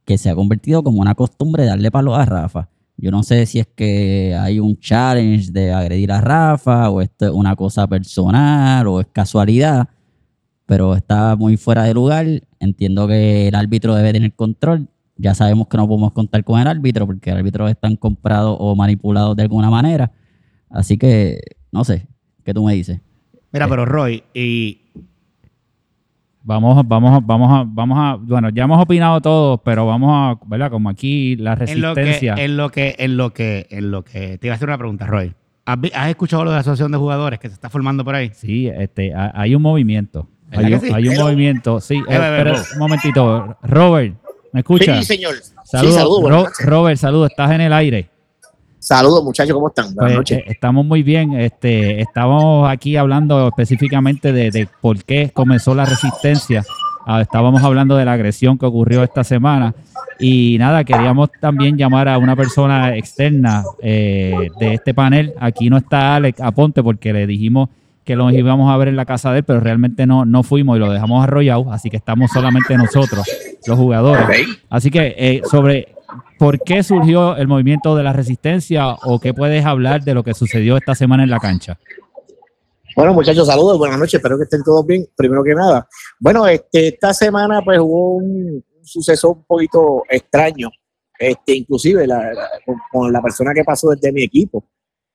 que 0.07 0.17
se 0.17 0.31
ha 0.31 0.35
convertido 0.35 0.83
como 0.83 1.01
una 1.01 1.15
costumbre 1.15 1.65
de 1.65 1.71
darle 1.71 1.91
palo 1.91 2.15
a 2.15 2.25
Rafa. 2.25 2.71
Yo 2.97 3.11
no 3.11 3.23
sé 3.23 3.45
si 3.45 3.59
es 3.59 3.67
que 3.67 4.35
hay 4.41 4.59
un 4.59 4.79
challenge 4.79 5.51
de 5.53 5.73
agredir 5.73 6.13
a 6.13 6.21
Rafa 6.23 6.89
o 6.89 7.03
esto 7.03 7.27
es 7.27 7.33
una 7.33 7.55
cosa 7.57 7.87
personal 7.87 8.87
o 8.87 9.01
es 9.01 9.07
casualidad, 9.13 9.89
pero 10.65 10.95
está 10.95 11.37
muy 11.37 11.59
fuera 11.59 11.83
de 11.83 11.93
lugar. 11.93 12.27
Entiendo 12.59 13.07
que 13.07 13.49
el 13.49 13.55
árbitro 13.55 13.95
debe 13.95 14.13
tener 14.13 14.33
control. 14.33 14.89
Ya 15.19 15.35
sabemos 15.35 15.67
que 15.67 15.77
no 15.77 15.89
podemos 15.89 16.13
contar 16.13 16.45
con 16.45 16.61
el 16.61 16.69
árbitro 16.69 17.05
porque 17.05 17.31
el 17.31 17.39
árbitro 17.39 17.69
están 17.69 17.97
comprados 17.97 18.57
o 18.59 18.75
manipulados 18.77 19.37
de 19.37 19.43
alguna 19.43 19.69
manera. 19.69 20.13
Así 20.71 20.97
que, 20.97 21.41
no 21.73 21.85
sé, 21.85 22.07
¿qué 22.45 22.55
tú 22.55 22.65
me 22.65 22.75
dices? 22.75 23.01
Mira, 23.53 23.69
pero 23.69 23.85
Roy, 23.85 24.23
y 24.35 24.86
Vamos, 26.49 26.79
a- 26.79 26.83
vamos, 26.85 27.27
vamos 27.27 27.51
a, 27.53 27.65
vamos 27.67 27.99
a, 27.99 28.15
bueno, 28.21 28.51
ya 28.51 28.63
hemos 28.65 28.81
opinado 28.81 29.21
todos, 29.21 29.61
pero 29.65 29.85
vamos 29.85 30.11
a, 30.13 30.39
¿verdad? 30.47 30.71
Como 30.71 30.89
aquí 30.89 31.35
la 31.35 31.55
en 31.55 31.81
lo, 31.83 31.93
que, 31.93 32.01
resistencia. 32.03 32.35
en 32.45 32.57
lo 32.57 32.71
que, 32.71 32.95
en 32.99 33.17
lo 33.17 33.33
que, 33.35 33.67
en 33.69 33.91
lo 33.91 34.05
que, 34.05 34.39
te 34.39 34.47
iba 34.47 34.55
a 34.55 34.57
hacer 34.57 34.69
una 34.69 34.79
pregunta, 34.79 35.07
Roy. 35.07 35.35
¿Has, 35.65 36.09
escuchado 36.09 36.45
lo 36.45 36.51
de 36.51 36.55
la 36.57 36.61
asociación 36.61 36.93
de 36.93 36.99
jugadores 36.99 37.41
que 37.41 37.49
se 37.49 37.55
está 37.55 37.69
formando 37.69 38.05
por 38.05 38.15
ahí? 38.15 38.31
Sí, 38.33 38.69
este, 38.69 39.13
ha- 39.13 39.33
hay 39.35 39.57
un 39.57 39.63
movimiento. 39.63 40.29
¿Verdad 40.49 40.67
Hay 40.67 40.75
un, 40.75 40.81
sí? 40.81 40.91
hay 40.95 41.09
un 41.09 41.17
movimiento. 41.17 41.81
Sí, 41.81 41.95
eh, 41.97 42.03
espera 42.09 42.55
un 42.75 42.79
momentito. 42.79 43.57
Robert, 43.63 44.15
¿me 44.53 44.61
escuchas? 44.61 44.99
Sí, 44.99 45.05
señor. 45.17 45.35
Saludos, 45.65 45.97
sí, 45.97 46.23
Ro- 46.23 46.31
noches. 46.31 46.65
Robert, 46.65 46.97
saludos, 46.97 47.31
estás 47.33 47.51
en 47.51 47.63
el 47.63 47.73
aire. 47.73 48.09
Saludos, 48.87 49.25
muchachos, 49.25 49.53
¿cómo 49.53 49.67
están? 49.67 49.87
Buenas 49.97 50.13
Pues, 50.13 50.17
noches. 50.17 50.39
eh, 50.39 50.45
estamos 50.47 50.87
muy 50.87 51.03
bien. 51.03 51.33
Este, 51.33 52.01
estamos 52.01 52.71
aquí 52.71 52.97
hablando 52.97 53.49
específicamente 53.49 54.33
de, 54.33 54.53
de 54.53 54.69
por 54.81 55.03
qué 55.03 55.33
comenzó 55.35 55.75
la 55.75 55.87
resistencia. 55.87 56.65
Ah, 57.05 57.21
estábamos 57.21 57.65
hablando 57.65 57.97
de 57.97 58.05
la 58.05 58.13
agresión 58.13 58.57
que 58.59 58.65
ocurrió 58.67 59.03
esta 59.03 59.25
semana. 59.25 59.75
Y 60.21 60.55
nada, 60.61 60.85
queríamos 60.85 61.31
también 61.41 61.77
llamar 61.77 62.09
a 62.09 62.17
una 62.19 62.37
persona 62.37 62.97
externa 62.97 63.65
eh, 63.83 64.51
de 64.61 64.75
este 64.75 64.95
panel. 64.95 65.35
Aquí 65.41 65.69
no 65.69 65.79
está 65.79 66.15
Alex 66.15 66.41
Aponte 66.41 66.81
porque 66.81 67.13
le 67.13 67.27
dijimos 67.27 67.71
que 68.05 68.15
lo 68.15 68.31
íbamos 68.31 68.73
a 68.73 68.77
ver 68.77 68.87
en 68.87 68.95
la 68.95 69.05
casa 69.05 69.33
de 69.33 69.39
él, 69.39 69.45
pero 69.45 69.59
realmente 69.59 70.07
no, 70.07 70.25
no 70.25 70.45
fuimos 70.45 70.77
y 70.77 70.79
lo 70.79 70.93
dejamos 70.93 71.25
arrollado. 71.25 71.73
Así 71.73 71.91
que 71.91 71.97
estamos 71.97 72.31
solamente 72.31 72.77
nosotros, 72.77 73.27
los 73.67 73.77
jugadores. 73.77 74.47
Así 74.71 74.93
que 74.93 75.13
eh, 75.19 75.41
sobre 75.51 75.89
por 76.39 76.61
qué 76.61 76.83
surgió 76.83 77.37
el 77.37 77.49
movimiento 77.49 77.97
de 77.97 78.03
la 78.03 78.13
resistencia 78.13 78.89
o 79.05 79.19
qué 79.21 79.33
puedes 79.35 79.65
hablar 79.65 80.03
de 80.03 80.15
lo 80.15 80.23
que 80.23 80.35
sucedió 80.35 80.77
esta 80.77 80.95
semana 80.95 81.23
en 81.23 81.31
la 81.31 81.39
cancha. 81.39 81.79
Bueno, 82.97 83.13
muchachos, 83.13 83.47
saludos, 83.47 83.77
buenas 83.79 83.99
noches, 83.99 84.15
espero 84.15 84.39
que 84.39 84.45
estén 84.45 84.63
todos 84.63 84.87
bien. 84.87 85.07
Primero 85.17 85.43
que 85.45 85.55
nada, 85.55 85.87
bueno, 86.19 86.47
este, 86.47 86.89
esta 86.89 87.13
semana 87.13 87.61
pues 87.63 87.79
hubo 87.79 88.17
un, 88.17 88.65
un 88.79 88.85
suceso 88.85 89.31
un 89.33 89.45
poquito 89.45 90.03
extraño, 90.09 90.71
este, 91.19 91.57
inclusive 91.57 92.07
la- 92.07 92.33
la- 92.33 92.49
con, 92.65 92.77
con 92.91 93.13
la 93.13 93.21
persona 93.21 93.53
que 93.53 93.65
pasó 93.65 93.91
desde 93.91 94.13
mi 94.13 94.23
equipo. 94.23 94.65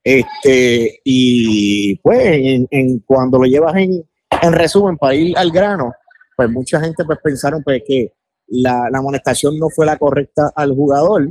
Este, 0.04 1.00
y 1.04 1.96
pues 1.98 2.20
en, 2.24 2.68
en 2.72 3.00
cuando 3.00 3.38
lo 3.40 3.46
llevas 3.46 3.76
en, 3.76 4.04
en 4.42 4.54
resumen 4.54 4.98
para 4.98 5.16
ir 5.16 5.38
al 5.38 5.52
grano, 5.52 5.94
pues 6.36 6.50
mucha 6.50 6.80
gente 6.82 7.04
pues 7.06 7.20
pensaron 7.24 7.64
pues 7.64 7.82
que 7.88 8.12
la, 8.52 8.90
la 8.92 9.00
amonestación 9.00 9.58
no 9.58 9.70
fue 9.70 9.86
la 9.86 9.98
correcta 9.98 10.52
al 10.56 10.74
jugador 10.74 11.28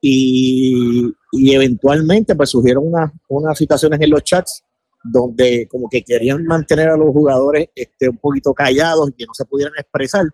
y, 0.00 1.12
y 1.30 1.54
eventualmente 1.54 2.34
pues 2.34 2.50
surgieron 2.50 2.88
unas, 2.88 3.12
unas 3.28 3.56
situaciones 3.56 4.00
en 4.00 4.10
los 4.10 4.24
chats 4.24 4.64
donde 5.04 5.66
como 5.68 5.88
que 5.88 6.02
querían 6.02 6.44
mantener 6.44 6.88
a 6.88 6.96
los 6.96 7.10
jugadores 7.10 7.68
este, 7.74 8.08
un 8.08 8.18
poquito 8.18 8.52
callados 8.52 9.10
y 9.10 9.12
que 9.12 9.26
no 9.26 9.34
se 9.34 9.44
pudieran 9.44 9.74
expresar. 9.78 10.24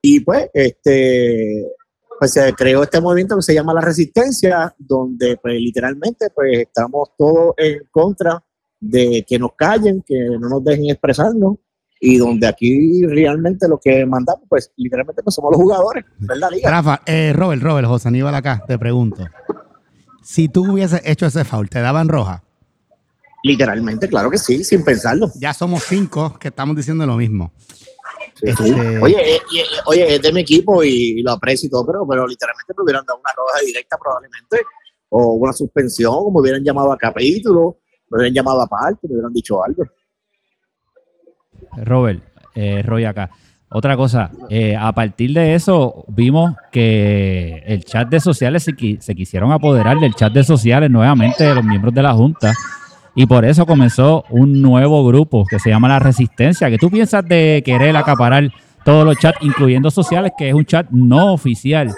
Y 0.00 0.20
pues, 0.20 0.48
este, 0.52 1.66
pues 2.18 2.32
se 2.32 2.52
creó 2.54 2.82
este 2.82 3.00
movimiento 3.00 3.36
que 3.36 3.42
se 3.42 3.54
llama 3.54 3.74
la 3.74 3.80
resistencia, 3.80 4.74
donde 4.78 5.36
pues 5.36 5.54
literalmente 5.54 6.30
pues 6.34 6.60
estamos 6.60 7.10
todos 7.16 7.54
en 7.56 7.82
contra 7.90 8.44
de 8.80 9.24
que 9.26 9.38
nos 9.38 9.54
callen, 9.54 10.02
que 10.02 10.16
no 10.40 10.48
nos 10.48 10.64
dejen 10.64 10.90
expresarnos 10.90 11.56
y 12.04 12.18
donde 12.18 12.48
aquí 12.48 13.06
realmente 13.06 13.68
lo 13.68 13.78
que 13.78 14.04
mandamos 14.04 14.42
pues 14.48 14.72
literalmente 14.76 15.22
pues 15.22 15.36
somos 15.36 15.52
los 15.52 15.62
jugadores, 15.62 16.04
¿verdad? 16.18 16.50
Liga? 16.50 16.68
Rafa, 16.68 17.00
eh, 17.06 17.32
Robert, 17.32 17.62
Robert, 17.62 17.86
José 17.86 18.08
Aníbal 18.08 18.34
acá, 18.34 18.64
te 18.66 18.76
pregunto. 18.76 19.24
Si 20.20 20.48
tú 20.48 20.72
hubieses 20.72 21.00
hecho 21.04 21.26
ese 21.26 21.44
foul, 21.44 21.70
¿te 21.70 21.80
daban 21.80 22.08
roja? 22.08 22.42
Literalmente, 23.44 24.08
claro 24.08 24.32
que 24.32 24.38
sí, 24.38 24.64
sin 24.64 24.84
pensarlo. 24.84 25.30
Ya 25.36 25.54
somos 25.54 25.84
cinco 25.84 26.36
que 26.40 26.48
estamos 26.48 26.74
diciendo 26.74 27.06
lo 27.06 27.16
mismo. 27.16 27.52
Sí, 28.34 28.48
Este-. 28.48 28.98
Oye, 28.98 29.36
eh, 29.36 29.36
eh, 29.36 29.64
oye, 29.86 30.16
es 30.16 30.22
de 30.22 30.32
mi 30.32 30.40
equipo 30.40 30.82
y 30.82 31.22
lo 31.22 31.30
aprecio 31.30 31.68
y 31.68 31.70
todo, 31.70 31.86
pero, 31.86 32.04
pero 32.08 32.26
literalmente 32.26 32.74
me 32.76 32.82
hubieran 32.82 33.06
dado 33.06 33.20
una 33.20 33.30
roja 33.36 33.64
directa 33.64 33.96
probablemente, 33.96 34.60
o 35.10 35.34
una 35.34 35.52
suspensión, 35.52 36.14
o 36.16 36.32
me 36.32 36.40
hubieran 36.40 36.64
llamado 36.64 36.90
a 36.90 36.98
capítulo, 36.98 37.78
me 38.10 38.18
hubieran 38.18 38.34
llamado 38.34 38.60
a 38.60 38.66
parte, 38.66 39.06
me 39.06 39.14
hubieran 39.14 39.32
dicho 39.32 39.62
algo. 39.62 39.84
Robert, 41.76 42.22
eh, 42.54 42.82
Roy 42.82 43.04
acá. 43.04 43.30
Otra 43.74 43.96
cosa, 43.96 44.30
eh, 44.50 44.76
a 44.76 44.92
partir 44.92 45.32
de 45.32 45.54
eso 45.54 46.04
vimos 46.08 46.54
que 46.70 47.62
el 47.66 47.84
chat 47.84 48.06
de 48.08 48.20
sociales 48.20 48.62
se, 48.64 48.72
qui- 48.72 49.00
se 49.00 49.14
quisieron 49.14 49.50
apoderar 49.50 49.98
del 49.98 50.14
chat 50.14 50.30
de 50.32 50.44
sociales 50.44 50.90
nuevamente 50.90 51.42
de 51.44 51.54
los 51.54 51.64
miembros 51.64 51.94
de 51.94 52.02
la 52.02 52.12
Junta 52.12 52.52
y 53.14 53.24
por 53.24 53.46
eso 53.46 53.64
comenzó 53.64 54.24
un 54.28 54.60
nuevo 54.60 55.06
grupo 55.06 55.46
que 55.46 55.58
se 55.58 55.70
llama 55.70 55.88
La 55.88 55.98
Resistencia. 55.98 56.68
¿Qué 56.68 56.76
tú 56.76 56.90
piensas 56.90 57.26
de 57.26 57.62
querer 57.64 57.96
acaparar 57.96 58.50
todos 58.84 59.06
los 59.06 59.16
chats, 59.18 59.38
incluyendo 59.40 59.90
sociales, 59.90 60.32
que 60.36 60.48
es 60.50 60.54
un 60.54 60.66
chat 60.66 60.88
no 60.90 61.32
oficial 61.32 61.90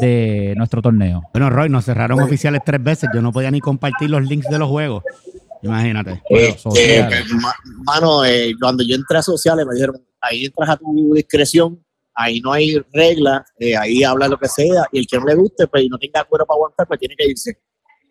de 0.00 0.52
nuestro 0.58 0.82
torneo? 0.82 1.22
Bueno, 1.32 1.48
Roy, 1.48 1.68
nos 1.70 1.84
cerraron 1.86 2.20
oficiales 2.20 2.60
tres 2.64 2.82
veces. 2.82 3.08
Yo 3.14 3.22
no 3.22 3.32
podía 3.32 3.50
ni 3.50 3.60
compartir 3.60 4.10
los 4.10 4.22
links 4.22 4.48
de 4.50 4.58
los 4.58 4.68
juegos. 4.68 5.02
Imagínate. 5.62 6.22
Eh, 6.30 6.54
eh, 6.76 7.08
ma- 7.40 7.54
mano, 7.84 8.24
eh, 8.24 8.52
cuando 8.60 8.82
yo 8.84 8.94
entré 8.94 9.18
a 9.18 9.22
sociales 9.22 9.64
me 9.66 9.74
dijeron, 9.74 9.96
ahí 10.20 10.44
entras 10.44 10.70
a 10.70 10.76
tu 10.76 11.12
discreción, 11.14 11.84
ahí 12.14 12.40
no 12.40 12.52
hay 12.52 12.78
reglas, 12.92 13.42
eh, 13.58 13.76
ahí 13.76 14.02
habla 14.04 14.28
lo 14.28 14.38
que 14.38 14.48
sea, 14.48 14.86
y 14.92 14.98
el 14.98 15.06
que 15.06 15.18
no 15.18 15.24
le 15.26 15.34
guste, 15.34 15.66
pues 15.68 15.84
y 15.84 15.88
no 15.88 15.98
tenga 15.98 16.20
acuerdo 16.20 16.46
para 16.46 16.56
aguantar, 16.56 16.86
pues 16.86 16.98
tiene 17.00 17.14
que 17.16 17.28
irse. 17.28 17.58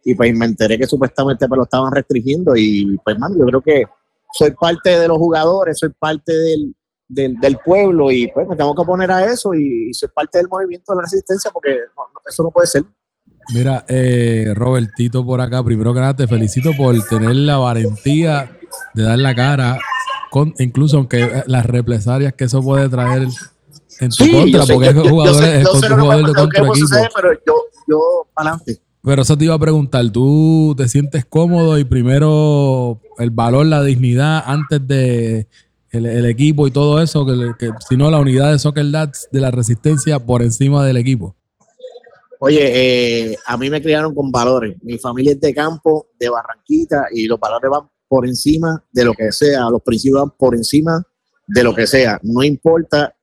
Y 0.04 0.16
pues 0.16 0.34
me 0.34 0.46
enteré 0.46 0.78
que 0.80 0.88
supuestamente 0.88 1.48
me 1.48 1.58
lo 1.58 1.64
estaban 1.64 1.92
restringiendo 1.92 2.56
y 2.56 2.98
pues, 3.04 3.20
mano, 3.20 3.36
yo 3.38 3.46
creo 3.46 3.62
que 3.62 3.84
soy 4.34 4.52
parte 4.52 4.98
de 4.98 5.08
los 5.08 5.18
jugadores, 5.18 5.78
soy 5.78 5.90
parte 5.90 6.34
del, 6.34 6.74
del, 7.08 7.36
del 7.40 7.58
pueblo 7.58 8.10
y 8.12 8.28
pues 8.32 8.48
me 8.48 8.56
tengo 8.56 8.74
que 8.74 8.82
oponer 8.82 9.12
a 9.12 9.26
eso 9.26 9.54
y, 9.54 9.90
y 9.90 9.94
soy 9.94 10.10
parte 10.10 10.38
del 10.40 10.48
movimiento 10.48 10.94
de 10.94 10.96
la 10.96 11.02
resistencia 11.04 11.52
porque 11.52 11.72
no, 11.96 12.04
no, 12.14 12.20
eso 12.28 12.42
no 12.44 12.50
puede 12.50 12.66
ser. 12.68 12.84
Mira, 13.54 13.86
eh, 13.90 14.54
Robertito 14.56 15.26
por 15.26 15.42
acá, 15.42 15.64
primero 15.64 15.94
que 15.94 16.00
nada 16.00 16.16
te 16.16 16.28
felicito 16.28 16.72
por 16.78 16.96
tener 17.08 17.36
la 17.36 17.58
valentía 17.58 18.50
de 18.94 19.04
dar 19.04 19.20
la 19.20 19.36
cara, 19.36 19.80
con, 20.30 20.54
incluso 20.60 20.98
aunque 20.98 21.24
eh, 21.24 21.44
las 21.48 21.66
represalias 21.66 22.34
que 22.34 22.46
eso 22.46 22.62
puede 22.62 22.88
traer 22.88 23.28
en 24.00 24.10
tu 24.10 24.24
Sí, 24.24 24.32
contra, 24.32 24.66
sé, 24.66 24.74
porque 24.74 24.90
es 24.90 24.96
yo 24.96 25.04
jugadores, 25.04 25.50
sé- 25.50 25.64
yo 25.64 25.96
jugador 25.98 26.26
de 26.28 26.34
contra 26.34 26.60
equipo. 26.62 26.76
suceder, 26.76 27.10
pero 27.14 27.34
yo, 27.46 27.54
yo, 27.88 28.00
adelante. 28.36 28.82
Pero 29.04 29.22
eso 29.24 29.36
te 29.38 29.46
iba 29.46 29.56
a 29.56 29.60
preguntar, 29.60 30.08
¿tú 30.12 30.76
te 30.78 30.88
sientes 30.88 31.26
cómodo 31.26 31.78
y 31.80 31.84
primero 31.84 33.02
el 33.18 33.32
valor, 33.32 33.66
la 33.66 33.84
dignidad 33.84 34.44
antes 34.46 34.88
de 34.88 35.48
el, 35.90 36.06
el 36.06 36.26
equipo 36.28 36.68
y 36.68 36.72
todo 36.72 37.02
eso, 37.02 37.26
que, 37.26 37.34
que 37.60 37.72
si 37.90 37.98
no 37.98 38.10
la 38.12 38.20
unidad 38.20 38.52
de 38.52 38.60
Soccer 38.60 38.90
Dads 38.92 39.28
de 39.32 39.42
la 39.42 39.50
resistencia 39.52 40.20
por 40.20 40.42
encima 40.44 40.86
del 40.86 40.98
equipo? 40.98 41.36
Oye, 42.44 43.30
eh, 43.30 43.38
a 43.46 43.56
mí 43.56 43.70
me 43.70 43.80
criaron 43.84 44.16
con 44.16 44.32
valores. 44.32 44.76
Mi 44.82 44.98
familia 44.98 45.34
es 45.34 45.40
de 45.40 45.54
campo, 45.54 46.08
de 46.20 46.28
Barranquita, 46.28 47.06
y 47.12 47.28
los 47.28 47.40
valores 47.40 47.70
van 47.70 47.88
por 48.08 48.26
encima 48.26 48.84
de 48.92 49.06
lo 49.06 49.14
que 49.14 49.32
sea. 49.32 49.70
Los 49.70 49.84
principios 49.84 50.22
van 50.22 50.32
por 50.32 50.56
encima 50.56 51.04
de 51.48 51.64
lo 51.64 51.76
que 51.76 51.86
sea. 51.86 52.20
No 52.24 52.42
importa. 52.42 53.14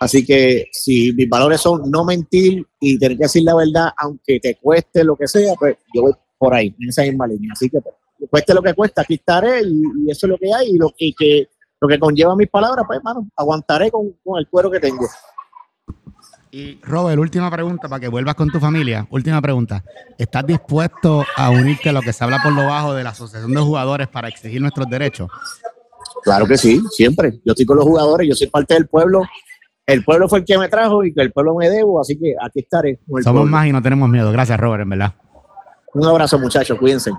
Así 0.00 0.24
que 0.24 0.68
si 0.72 1.12
mis 1.12 1.28
valores 1.28 1.60
son 1.60 1.90
no 1.90 2.02
mentir 2.02 2.66
y 2.80 2.98
tener 2.98 3.18
que 3.18 3.24
decir 3.24 3.42
la 3.42 3.56
verdad, 3.56 3.90
aunque 3.98 4.40
te 4.40 4.54
cueste 4.54 5.04
lo 5.04 5.16
que 5.16 5.28
sea, 5.28 5.52
pues 5.56 5.76
yo 5.94 6.02
voy 6.02 6.12
por 6.38 6.54
ahí, 6.54 6.74
en 6.80 6.88
esa 6.88 7.02
misma 7.02 7.26
línea. 7.26 7.50
Así 7.52 7.68
que 7.68 7.78
pues, 7.82 7.94
cueste 8.30 8.54
lo 8.54 8.62
que 8.62 8.72
cueste, 8.72 9.02
aquí 9.02 9.14
estaré 9.14 9.60
y, 9.64 10.10
eso 10.10 10.26
es 10.26 10.30
lo 10.30 10.38
que 10.38 10.50
hay. 10.50 10.70
Y 10.70 10.78
lo, 10.78 10.90
que, 10.96 11.50
lo 11.78 11.88
que 11.88 11.98
conlleva 11.98 12.34
mis 12.36 12.48
palabras, 12.48 12.86
pues 12.86 12.96
hermano, 13.00 13.28
aguantaré 13.36 13.90
con, 13.90 14.16
con 14.24 14.38
el 14.38 14.48
cuero 14.48 14.70
que 14.70 14.80
tengo. 14.80 15.06
Y 16.54 16.78
Robert, 16.84 17.18
última 17.18 17.50
pregunta 17.50 17.88
para 17.88 17.98
que 17.98 18.06
vuelvas 18.06 18.36
con 18.36 18.48
tu 18.48 18.60
familia. 18.60 19.08
Última 19.10 19.42
pregunta. 19.42 19.82
¿Estás 20.16 20.46
dispuesto 20.46 21.24
a 21.36 21.50
unirte 21.50 21.88
a 21.88 21.92
lo 21.92 22.00
que 22.00 22.12
se 22.12 22.22
habla 22.22 22.38
por 22.44 22.52
lo 22.52 22.64
bajo 22.66 22.94
de 22.94 23.02
la 23.02 23.10
Asociación 23.10 23.52
de 23.52 23.60
Jugadores 23.60 24.06
para 24.06 24.28
exigir 24.28 24.60
nuestros 24.60 24.88
derechos? 24.88 25.28
Claro 26.22 26.46
que 26.46 26.56
sí, 26.56 26.80
siempre. 26.92 27.40
Yo 27.44 27.54
estoy 27.54 27.66
con 27.66 27.76
los 27.78 27.84
jugadores, 27.84 28.28
yo 28.28 28.36
soy 28.36 28.46
parte 28.46 28.74
del 28.74 28.86
pueblo. 28.86 29.22
El 29.84 30.04
pueblo 30.04 30.28
fue 30.28 30.38
el 30.38 30.44
que 30.44 30.56
me 30.56 30.68
trajo 30.68 31.02
y 31.02 31.12
que 31.12 31.22
el 31.22 31.32
pueblo 31.32 31.56
me 31.56 31.68
debo, 31.68 32.00
así 32.00 32.16
que 32.16 32.36
aquí 32.40 32.60
estaré. 32.60 33.00
con 33.04 33.18
el 33.18 33.24
Somos 33.24 33.40
pueblo. 33.40 33.50
más 33.50 33.66
y 33.66 33.72
no 33.72 33.82
tenemos 33.82 34.08
miedo. 34.08 34.30
Gracias, 34.30 34.60
Robert, 34.60 34.82
en 34.82 34.90
verdad. 34.90 35.12
Un 35.92 36.06
abrazo, 36.06 36.38
muchachos, 36.38 36.78
cuídense. 36.78 37.10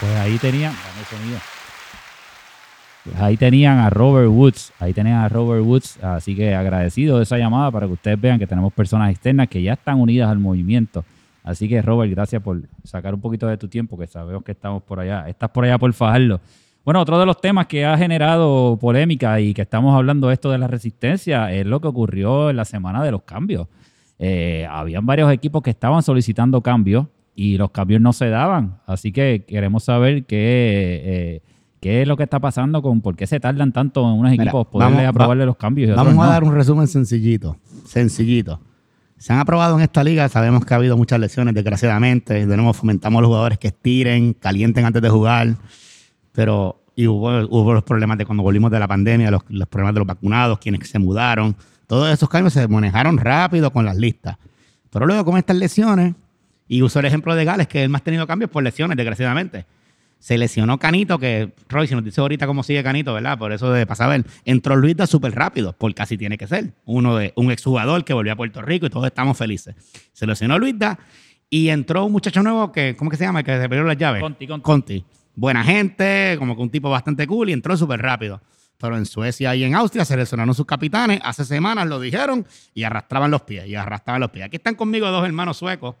Pues 0.00 0.16
ahí 0.16 0.38
tenían, 0.38 0.72
dame 0.74 1.00
el 1.00 1.06
sonido. 1.06 1.53
Ahí 3.18 3.36
tenían 3.36 3.78
a 3.78 3.90
Robert 3.90 4.30
Woods, 4.30 4.72
ahí 4.80 4.94
tenían 4.94 5.18
a 5.18 5.28
Robert 5.28 5.64
Woods, 5.64 6.02
así 6.02 6.34
que 6.34 6.54
agradecido 6.54 7.18
de 7.18 7.24
esa 7.24 7.36
llamada 7.36 7.70
para 7.70 7.86
que 7.86 7.92
ustedes 7.92 8.18
vean 8.18 8.38
que 8.38 8.46
tenemos 8.46 8.72
personas 8.72 9.10
externas 9.10 9.48
que 9.48 9.62
ya 9.62 9.74
están 9.74 10.00
unidas 10.00 10.30
al 10.30 10.38
movimiento. 10.38 11.04
Así 11.42 11.68
que 11.68 11.82
Robert, 11.82 12.10
gracias 12.10 12.42
por 12.42 12.62
sacar 12.82 13.12
un 13.14 13.20
poquito 13.20 13.46
de 13.46 13.58
tu 13.58 13.68
tiempo, 13.68 13.98
que 13.98 14.06
sabemos 14.06 14.42
que 14.42 14.52
estamos 14.52 14.82
por 14.82 15.00
allá, 15.00 15.28
estás 15.28 15.50
por 15.50 15.64
allá 15.64 15.78
por 15.78 15.92
Fajardo. 15.92 16.40
Bueno, 16.84 17.00
otro 17.00 17.18
de 17.18 17.26
los 17.26 17.40
temas 17.40 17.66
que 17.66 17.84
ha 17.84 17.96
generado 17.96 18.78
polémica 18.78 19.38
y 19.40 19.52
que 19.52 19.62
estamos 19.62 19.94
hablando 19.94 20.30
esto 20.30 20.50
de 20.50 20.58
la 20.58 20.66
resistencia 20.66 21.52
es 21.52 21.66
lo 21.66 21.80
que 21.80 21.88
ocurrió 21.88 22.50
en 22.50 22.56
la 22.56 22.64
semana 22.64 23.02
de 23.04 23.10
los 23.10 23.22
cambios. 23.22 23.68
Eh, 24.18 24.66
habían 24.70 25.04
varios 25.04 25.30
equipos 25.32 25.62
que 25.62 25.70
estaban 25.70 26.02
solicitando 26.02 26.60
cambios 26.62 27.06
y 27.34 27.58
los 27.58 27.70
cambios 27.70 28.00
no 28.00 28.12
se 28.12 28.28
daban. 28.28 28.80
Así 28.86 29.12
que 29.12 29.44
queremos 29.46 29.84
saber 29.84 30.24
qué, 30.24 31.02
eh, 31.04 31.42
qué 31.84 32.00
es 32.00 32.08
lo 32.08 32.16
que 32.16 32.22
está 32.22 32.40
pasando 32.40 32.80
con 32.80 33.02
por 33.02 33.14
qué 33.14 33.26
se 33.26 33.38
tardan 33.38 33.70
tanto 33.70 34.00
en 34.10 34.18
unos 34.18 34.30
Mira, 34.30 34.44
equipos 34.44 34.66
poderle 34.68 34.96
vamos- 34.96 35.08
aprobarle 35.10 35.44
los 35.44 35.56
cambios. 35.56 35.88
y 35.88 35.92
otros 35.92 36.06
Vamos 36.06 36.22
a 36.24 36.26
no. 36.26 36.32
dar 36.32 36.42
un 36.44 36.54
resumen 36.54 36.86
sencillito. 36.88 37.58
Sencillito. 37.84 38.58
Se 39.18 39.34
han 39.34 39.38
aprobado 39.38 39.76
en 39.76 39.82
esta 39.82 40.02
liga, 40.02 40.26
sabemos 40.30 40.64
que 40.64 40.72
ha 40.72 40.78
habido 40.78 40.96
muchas 40.96 41.20
lesiones, 41.20 41.54
desgraciadamente. 41.54 42.46
De 42.46 42.56
nuevo, 42.56 42.72
fomentamos 42.72 43.18
a 43.18 43.20
los 43.20 43.28
jugadores 43.28 43.58
que 43.58 43.68
estiren, 43.68 44.32
calienten 44.32 44.86
antes 44.86 45.02
de 45.02 45.10
jugar. 45.10 45.56
Pero 46.32 46.80
y 46.96 47.06
hubo, 47.06 47.28
hubo 47.50 47.74
los 47.74 47.82
problemas 47.82 48.16
de 48.18 48.24
cuando 48.24 48.42
volvimos 48.42 48.70
de 48.70 48.78
la 48.78 48.88
pandemia, 48.88 49.30
los, 49.30 49.42
los 49.48 49.68
problemas 49.68 49.94
de 49.94 50.00
los 50.00 50.06
vacunados, 50.06 50.58
quienes 50.58 50.88
se 50.88 50.98
mudaron. 50.98 51.54
Todos 51.86 52.10
esos 52.12 52.28
cambios 52.30 52.54
se 52.54 52.66
manejaron 52.66 53.18
rápido 53.18 53.70
con 53.72 53.84
las 53.84 53.96
listas. 53.96 54.36
Pero 54.90 55.06
luego 55.06 55.24
con 55.24 55.36
estas 55.36 55.56
lesiones, 55.56 56.14
y 56.66 56.80
uso 56.82 56.98
el 57.00 57.04
ejemplo 57.04 57.34
de 57.34 57.44
Gales, 57.44 57.68
que 57.68 57.82
él 57.84 57.90
más 57.90 58.00
ha 58.00 58.04
tenido 58.04 58.26
cambios 58.26 58.50
por 58.50 58.62
lesiones, 58.62 58.96
desgraciadamente. 58.96 59.66
Se 60.18 60.38
lesionó 60.38 60.78
Canito, 60.78 61.18
que 61.18 61.52
Roy, 61.68 61.86
si 61.86 61.94
nos 61.94 62.02
dice 62.02 62.20
ahorita 62.20 62.46
cómo 62.46 62.62
sigue 62.62 62.82
Canito, 62.82 63.12
¿verdad? 63.12 63.38
Por 63.38 63.52
eso 63.52 63.70
de 63.70 63.86
pasar 63.86 64.06
a 64.06 64.16
ver. 64.16 64.24
Entró 64.44 64.76
Luis 64.76 64.96
súper 65.06 65.34
rápido, 65.34 65.74
porque 65.76 66.02
así 66.02 66.16
tiene 66.16 66.38
que 66.38 66.46
ser. 66.46 66.72
Uno 66.86 67.16
de 67.16 67.32
un 67.36 67.50
exjugador 67.50 68.04
que 68.04 68.14
volvió 68.14 68.32
a 68.32 68.36
Puerto 68.36 68.62
Rico 68.62 68.86
y 68.86 68.90
todos 68.90 69.06
estamos 69.06 69.36
felices. 69.36 69.74
Se 70.12 70.26
lesionó 70.26 70.58
Luisda 70.58 70.98
y 71.50 71.68
entró 71.68 72.04
un 72.04 72.12
muchacho 72.12 72.42
nuevo 72.42 72.72
que, 72.72 72.96
¿cómo 72.96 73.10
que 73.10 73.16
se 73.16 73.24
llama? 73.24 73.40
El 73.40 73.44
que 73.44 73.60
se 73.60 73.68
perdió 73.68 73.84
las 73.84 73.96
llaves. 73.96 74.22
Conti, 74.22 74.46
Conti. 74.46 74.62
Conti. 74.62 75.04
Buena 75.36 75.64
gente, 75.64 76.36
como 76.38 76.56
que 76.56 76.62
un 76.62 76.70
tipo 76.70 76.88
bastante 76.88 77.26
cool 77.26 77.50
y 77.50 77.52
entró 77.52 77.76
súper 77.76 78.00
rápido. 78.00 78.40
Pero 78.78 78.96
en 78.96 79.06
Suecia 79.06 79.54
y 79.54 79.64
en 79.64 79.74
Austria 79.74 80.04
se 80.04 80.16
lesionaron 80.16 80.54
sus 80.54 80.66
capitanes. 80.66 81.20
Hace 81.22 81.44
semanas 81.44 81.86
lo 81.86 82.00
dijeron 82.00 82.46
y 82.72 82.84
arrastraban 82.84 83.30
los 83.30 83.42
pies. 83.42 83.66
Y 83.66 83.74
arrastraban 83.74 84.20
los 84.20 84.30
pies. 84.30 84.46
Aquí 84.46 84.56
están 84.56 84.74
conmigo 84.74 85.08
dos 85.10 85.24
hermanos 85.24 85.56
suecos. 85.56 85.96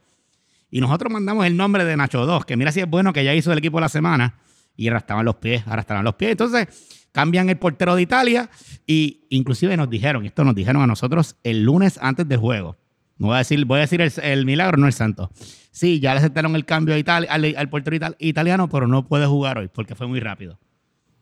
Y 0.74 0.80
nosotros 0.80 1.12
mandamos 1.12 1.46
el 1.46 1.56
nombre 1.56 1.84
de 1.84 1.96
Nacho 1.96 2.26
2, 2.26 2.44
que 2.46 2.56
mira 2.56 2.72
si 2.72 2.80
es 2.80 2.88
bueno 2.90 3.12
que 3.12 3.22
ya 3.24 3.32
hizo 3.32 3.52
el 3.52 3.58
equipo 3.58 3.76
de 3.76 3.82
la 3.82 3.88
semana. 3.88 4.38
Y 4.76 4.88
arrastraban 4.88 5.24
los 5.24 5.36
pies, 5.36 5.62
arrastraban 5.68 6.04
los 6.04 6.16
pies. 6.16 6.32
Entonces 6.32 7.06
cambian 7.12 7.48
el 7.48 7.56
portero 7.58 7.94
de 7.94 8.02
Italia. 8.02 8.50
Y 8.84 9.24
inclusive 9.30 9.76
nos 9.76 9.88
dijeron, 9.88 10.26
esto 10.26 10.42
nos 10.42 10.52
dijeron 10.56 10.82
a 10.82 10.88
nosotros 10.88 11.36
el 11.44 11.62
lunes 11.62 11.96
antes 12.02 12.26
del 12.26 12.38
juego. 12.40 12.76
No 13.18 13.28
voy 13.28 13.36
a 13.36 13.38
decir, 13.38 13.64
voy 13.66 13.78
a 13.78 13.80
decir 13.82 14.00
el, 14.00 14.12
el 14.20 14.44
milagro, 14.46 14.76
no 14.76 14.88
el 14.88 14.92
santo. 14.92 15.30
Sí, 15.70 16.00
ya 16.00 16.12
le 16.12 16.18
aceptaron 16.18 16.56
el 16.56 16.64
cambio 16.64 16.96
a 16.96 17.16
al, 17.16 17.54
al 17.56 17.68
portero 17.68 17.94
ital- 17.94 18.16
italiano, 18.18 18.68
pero 18.68 18.88
no 18.88 19.06
puede 19.06 19.26
jugar 19.26 19.58
hoy 19.58 19.68
porque 19.72 19.94
fue 19.94 20.08
muy 20.08 20.18
rápido. 20.18 20.58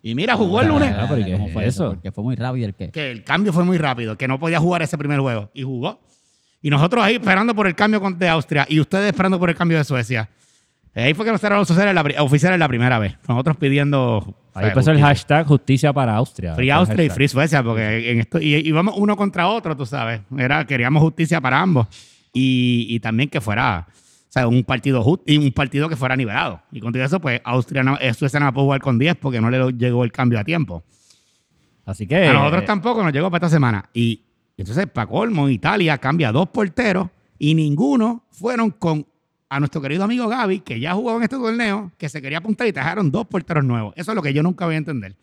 Y 0.00 0.14
mira, 0.14 0.34
jugó 0.34 0.62
el 0.62 0.68
lunes. 0.68 0.94
Ah, 0.96 1.04
pero 1.10 1.20
¿y 1.20 1.24
qué 1.26 1.32
¿Cómo 1.32 1.48
fue 1.48 1.66
eso? 1.66 1.90
Porque 1.90 2.10
fue 2.10 2.24
muy 2.24 2.36
rápido 2.36 2.66
el 2.68 2.74
que. 2.74 2.90
Que 2.90 3.10
el 3.10 3.22
cambio 3.22 3.52
fue 3.52 3.64
muy 3.64 3.76
rápido, 3.76 4.16
que 4.16 4.26
no 4.28 4.38
podía 4.40 4.58
jugar 4.60 4.80
ese 4.80 4.96
primer 4.96 5.20
juego. 5.20 5.50
Y 5.52 5.62
jugó. 5.62 6.00
Y 6.62 6.70
nosotros 6.70 7.04
ahí 7.04 7.14
esperando 7.16 7.54
por 7.54 7.66
el 7.66 7.74
cambio 7.74 8.00
de 8.00 8.28
Austria 8.28 8.64
y 8.68 8.78
ustedes 8.78 9.06
esperando 9.06 9.38
por 9.38 9.50
el 9.50 9.56
cambio 9.56 9.78
de 9.78 9.84
Suecia. 9.84 10.30
Ahí 10.94 11.14
fue 11.14 11.24
que 11.24 11.32
nos 11.32 11.40
cerraron 11.40 11.60
los 11.60 11.70
oficiales 12.20 12.58
la, 12.58 12.68
primera 12.68 12.98
vez. 12.98 13.16
Nosotros 13.26 13.56
pidiendo. 13.56 14.36
Ahí 14.54 14.68
empezó 14.68 14.90
el 14.90 15.00
hashtag 15.00 15.46
justicia 15.46 15.92
para 15.92 16.14
Austria. 16.16 16.54
Free 16.54 16.70
Austria 16.70 17.06
y. 17.06 17.10
Free 17.10 17.28
Suecia, 17.28 17.62
porque 17.62 18.12
en 18.12 18.20
esto, 18.20 18.38
y 18.38 18.54
íbamos 18.56 18.94
uno 18.98 19.16
contra 19.16 19.48
otro, 19.48 19.74
tú 19.76 19.86
sabes. 19.86 20.20
Era, 20.36 20.66
queríamos 20.66 21.02
justicia 21.02 21.40
para 21.40 21.60
ambos. 21.60 21.86
Y, 22.34 22.86
y 22.90 23.00
también 23.00 23.30
que 23.30 23.40
fuera, 23.40 23.86
o 23.88 24.32
sea, 24.32 24.46
un 24.46 24.62
partido 24.64 25.02
justo 25.02 25.24
y 25.26 25.38
un 25.38 25.52
partido 25.52 25.88
que 25.88 25.96
fuera 25.96 26.14
nivelado. 26.14 26.60
Y 26.70 26.80
con 26.80 26.92
todo 26.92 27.02
eso, 27.02 27.20
pues 27.20 27.40
Austria 27.42 27.82
no, 27.82 27.96
eh, 27.98 28.12
Suecia 28.12 28.38
no 28.38 28.52
pudo 28.52 28.64
jugar 28.64 28.82
con 28.82 28.98
10 28.98 29.16
porque 29.16 29.40
no 29.40 29.50
le 29.50 29.72
llegó 29.72 30.04
el 30.04 30.12
cambio 30.12 30.38
a 30.38 30.44
tiempo. 30.44 30.84
Así 31.86 32.06
que. 32.06 32.28
A 32.28 32.34
nosotros 32.34 32.66
tampoco 32.66 33.02
nos 33.02 33.14
llegó 33.14 33.30
para 33.30 33.46
esta 33.46 33.56
semana. 33.56 33.88
Y 33.94 34.20
entonces, 34.56 34.86
para 34.86 35.06
colmo, 35.08 35.48
Italia 35.48 35.98
cambia 35.98 36.30
dos 36.32 36.48
porteros 36.48 37.08
y 37.38 37.54
ninguno 37.54 38.24
fueron 38.30 38.70
con 38.70 39.06
a 39.48 39.58
nuestro 39.60 39.82
querido 39.82 40.04
amigo 40.04 40.28
Gaby, 40.28 40.60
que 40.60 40.80
ya 40.80 40.94
jugó 40.94 41.16
en 41.16 41.24
este 41.24 41.36
torneo, 41.36 41.92
que 41.98 42.08
se 42.08 42.22
quería 42.22 42.38
apuntar 42.38 42.66
y 42.66 42.72
trajeron 42.72 43.10
dos 43.10 43.26
porteros 43.26 43.64
nuevos. 43.64 43.92
Eso 43.96 44.12
es 44.12 44.16
lo 44.16 44.22
que 44.22 44.32
yo 44.32 44.42
nunca 44.42 44.64
voy 44.64 44.76
a 44.76 44.78
entender. 44.78 45.14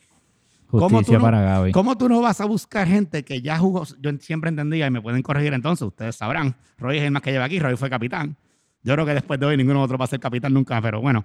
¿Cómo 0.68 0.82
Justicia 0.88 1.06
tú 1.06 1.14
no- 1.14 1.22
para 1.22 1.42
Gaby. 1.42 1.72
¿Cómo 1.72 1.98
tú 1.98 2.08
no 2.08 2.22
vas 2.22 2.40
a 2.42 2.46
buscar 2.46 2.88
gente 2.88 3.24
que 3.24 3.42
ya 3.42 3.58
jugó? 3.58 3.84
Yo 4.00 4.12
siempre 4.20 4.50
entendía, 4.52 4.86
y 4.86 4.92
me 4.92 5.02
pueden 5.02 5.24
corregir 5.24 5.52
entonces, 5.54 5.82
ustedes 5.88 6.16
sabrán. 6.16 6.56
Roy 6.78 6.98
es 6.98 7.04
el 7.06 7.12
más 7.12 7.24
que 7.24 7.32
lleva 7.32 7.46
aquí, 7.46 7.58
Roy 7.60 7.76
fue 7.76 7.90
capitán. 7.90 8.36
Yo 8.84 8.94
creo 8.94 9.06
que 9.06 9.16
después 9.16 9.40
de 9.40 9.48
hoy 9.48 9.58
ninguno 9.58 9.82
otro 9.82 9.98
va 9.98 10.06
a 10.06 10.08
ser 10.08 10.20
capitán 10.20 10.54
nunca, 10.54 10.80
pero 10.80 11.02
bueno, 11.02 11.24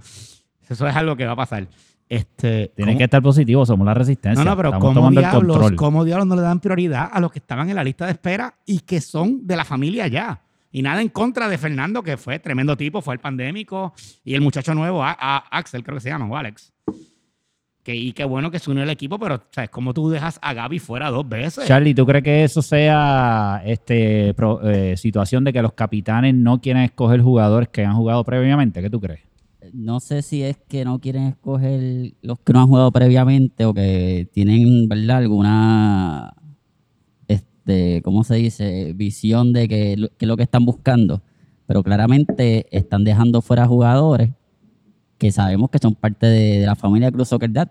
eso 0.66 0.88
es 0.88 0.96
algo 0.96 1.14
que 1.14 1.26
va 1.26 1.32
a 1.32 1.36
pasar. 1.36 1.68
Este, 2.08 2.70
Tiene 2.76 2.92
¿cómo- 2.92 2.98
que 2.98 3.04
estar 3.04 3.22
positivo, 3.22 3.64
somos 3.64 3.86
la 3.86 3.94
resistencia. 3.94 4.44
no, 4.44 4.50
no, 4.50 4.56
pero 4.56 4.68
Estamos 4.68 4.94
¿cómo 4.94 5.08
el 5.08 5.14
diablos. 5.16 5.72
¿cómo 5.72 6.04
diablos 6.04 6.26
no 6.26 6.36
le 6.36 6.42
dan 6.42 6.60
prioridad 6.60 7.08
a 7.12 7.20
los 7.20 7.32
que 7.32 7.38
estaban 7.38 7.68
en 7.70 7.76
la 7.76 7.84
lista 7.84 8.04
de 8.06 8.12
espera 8.12 8.54
y 8.66 8.80
que 8.80 9.00
son 9.00 9.46
de 9.46 9.56
la 9.56 9.64
familia 9.64 10.06
ya? 10.06 10.40
Y 10.70 10.82
nada 10.82 11.00
en 11.00 11.08
contra 11.08 11.48
de 11.48 11.56
Fernando, 11.56 12.02
que 12.02 12.16
fue 12.16 12.38
tremendo 12.40 12.76
tipo, 12.76 13.00
fue 13.00 13.14
el 13.14 13.20
pandémico, 13.20 13.94
y 14.24 14.34
el 14.34 14.40
muchacho 14.40 14.74
nuevo, 14.74 15.02
a- 15.04 15.16
a- 15.18 15.44
Axel, 15.56 15.82
creo 15.84 15.96
que 15.96 16.00
se 16.02 16.08
llama, 16.10 16.26
o 16.26 16.36
Alex. 16.36 16.72
Que, 17.82 17.94
y 17.94 18.12
qué 18.12 18.24
bueno 18.24 18.50
que 18.50 18.58
se 18.58 18.70
unió 18.70 18.82
al 18.82 18.88
equipo, 18.90 19.18
pero 19.18 19.42
¿sabes 19.50 19.68
cómo 19.70 19.92
tú 19.92 20.08
dejas 20.08 20.38
a 20.42 20.54
Gaby 20.54 20.78
fuera 20.78 21.10
dos 21.10 21.28
veces? 21.28 21.66
Charlie, 21.66 21.94
¿tú 21.94 22.06
crees 22.06 22.24
que 22.24 22.42
eso 22.44 22.62
sea 22.62 23.62
este 23.64 24.32
pro- 24.34 24.62
eh, 24.68 24.96
situación 24.96 25.44
de 25.44 25.52
que 25.52 25.60
los 25.62 25.74
capitanes 25.74 26.34
no 26.34 26.60
quieren 26.62 26.82
escoger 26.82 27.20
jugadores 27.20 27.68
que 27.68 27.84
han 27.84 27.94
jugado 27.94 28.24
previamente? 28.24 28.80
¿Qué 28.80 28.88
tú 28.88 29.00
crees? 29.00 29.20
No 29.72 30.00
sé 30.00 30.22
si 30.22 30.42
es 30.42 30.56
que 30.68 30.84
no 30.84 30.98
quieren 30.98 31.24
escoger 31.24 32.14
los 32.22 32.38
que 32.40 32.52
no 32.52 32.60
han 32.60 32.68
jugado 32.68 32.92
previamente 32.92 33.64
o 33.64 33.72
que 33.72 34.28
tienen, 34.32 34.88
¿verdad? 34.88 35.18
Alguna, 35.18 36.34
este, 37.28 38.02
¿cómo 38.02 38.24
se 38.24 38.36
dice? 38.36 38.92
Visión 38.94 39.52
de 39.52 39.68
que, 39.68 39.92
es 39.92 40.28
lo 40.28 40.36
que 40.36 40.42
están 40.42 40.64
buscando. 40.64 41.22
Pero 41.66 41.82
claramente 41.82 42.66
están 42.76 43.04
dejando 43.04 43.40
fuera 43.40 43.66
jugadores 43.66 44.30
que 45.18 45.32
sabemos 45.32 45.70
que 45.70 45.78
son 45.78 45.94
parte 45.94 46.26
de, 46.26 46.66
la 46.66 46.74
familia 46.76 47.10
Cruz 47.10 47.28
Soccer 47.28 47.50
Dad. 47.50 47.70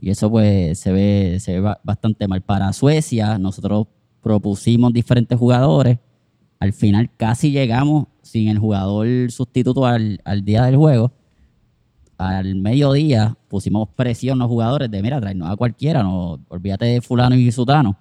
Y 0.00 0.10
eso 0.10 0.30
pues 0.30 0.78
se 0.78 0.92
ve, 0.92 1.38
se 1.40 1.52
ve 1.54 1.60
ba- 1.60 1.80
bastante 1.84 2.26
mal. 2.28 2.40
Para 2.42 2.72
Suecia, 2.72 3.38
nosotros 3.38 3.88
propusimos 4.22 4.92
diferentes 4.92 5.38
jugadores. 5.38 5.98
Al 6.58 6.72
final 6.72 7.10
casi 7.16 7.50
llegamos 7.50 8.06
sin 8.22 8.48
el 8.48 8.58
jugador 8.58 9.30
sustituto 9.30 9.86
al, 9.86 10.20
al 10.24 10.44
día 10.44 10.64
del 10.64 10.76
juego. 10.76 11.12
Al 12.18 12.54
mediodía 12.56 13.36
pusimos 13.48 13.88
presión 13.88 14.40
a 14.40 14.44
los 14.44 14.48
jugadores 14.48 14.90
de, 14.90 15.02
mira, 15.02 15.20
traernos 15.20 15.50
a 15.50 15.56
cualquiera, 15.56 16.02
no, 16.02 16.38
olvídate 16.48 16.84
de 16.86 17.00
fulano 17.00 17.34
y 17.34 17.50
sutano. 17.50 17.96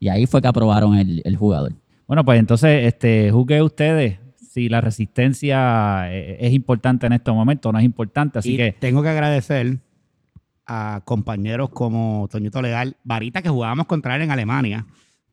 Y 0.00 0.08
ahí 0.08 0.26
fue 0.26 0.40
que 0.40 0.48
aprobaron 0.48 0.96
el, 0.96 1.20
el 1.24 1.36
jugador. 1.36 1.74
Bueno, 2.06 2.24
pues 2.24 2.38
entonces, 2.38 2.86
este, 2.86 3.30
juzgue 3.30 3.60
ustedes 3.60 4.18
si 4.48 4.68
la 4.68 4.80
resistencia 4.80 6.12
eh, 6.12 6.38
es 6.40 6.52
importante 6.52 7.06
en 7.06 7.12
estos 7.12 7.34
momentos 7.34 7.68
o 7.68 7.72
no 7.72 7.78
es 7.78 7.84
importante. 7.84 8.38
Así 8.38 8.54
y 8.54 8.56
que, 8.56 8.72
tengo 8.72 9.02
que 9.02 9.08
agradecer 9.08 9.78
a 10.66 11.02
compañeros 11.04 11.70
como 11.70 12.28
Toñito 12.30 12.60
Legal, 12.60 12.96
Varita, 13.04 13.42
que 13.42 13.48
jugábamos 13.48 13.86
contra 13.86 14.16
él 14.16 14.22
en 14.22 14.30
Alemania, 14.30 14.86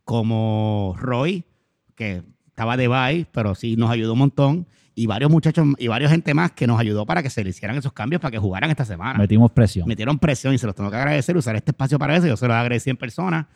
como 0.03 0.95
Roy, 0.97 1.43
que 1.95 2.23
estaba 2.55 2.77
de 2.77 2.87
bye, 2.87 3.27
pero 3.33 3.53
sí 3.53 3.75
nos 3.75 3.91
ayudó 3.91 4.13
un 4.13 4.19
montón, 4.19 4.65
y 4.97 5.07
varios 5.07 5.29
muchachos 5.29 5.67
y 5.77 5.89
varios 5.89 6.09
gente 6.09 6.33
más 6.33 6.53
que 6.53 6.65
nos 6.67 6.79
ayudó 6.79 7.05
para 7.05 7.21
que 7.21 7.29
se 7.29 7.43
le 7.43 7.49
hicieran 7.49 7.77
esos 7.77 7.91
cambios 7.91 8.21
para 8.21 8.31
que 8.31 8.37
jugaran 8.37 8.71
esta 8.71 8.85
semana. 8.85 9.19
metimos 9.19 9.51
presión. 9.51 9.85
Metieron 9.89 10.17
presión 10.17 10.53
y 10.53 10.57
se 10.57 10.65
los 10.65 10.73
tengo 10.73 10.89
que 10.89 10.95
agradecer, 10.95 11.35
usar 11.35 11.57
este 11.57 11.71
espacio 11.71 11.99
para 11.99 12.15
eso, 12.15 12.27
yo 12.27 12.37
se 12.37 12.47
los 12.47 12.55
agradecí 12.55 12.89
en 12.89 12.95
persona. 12.95 13.49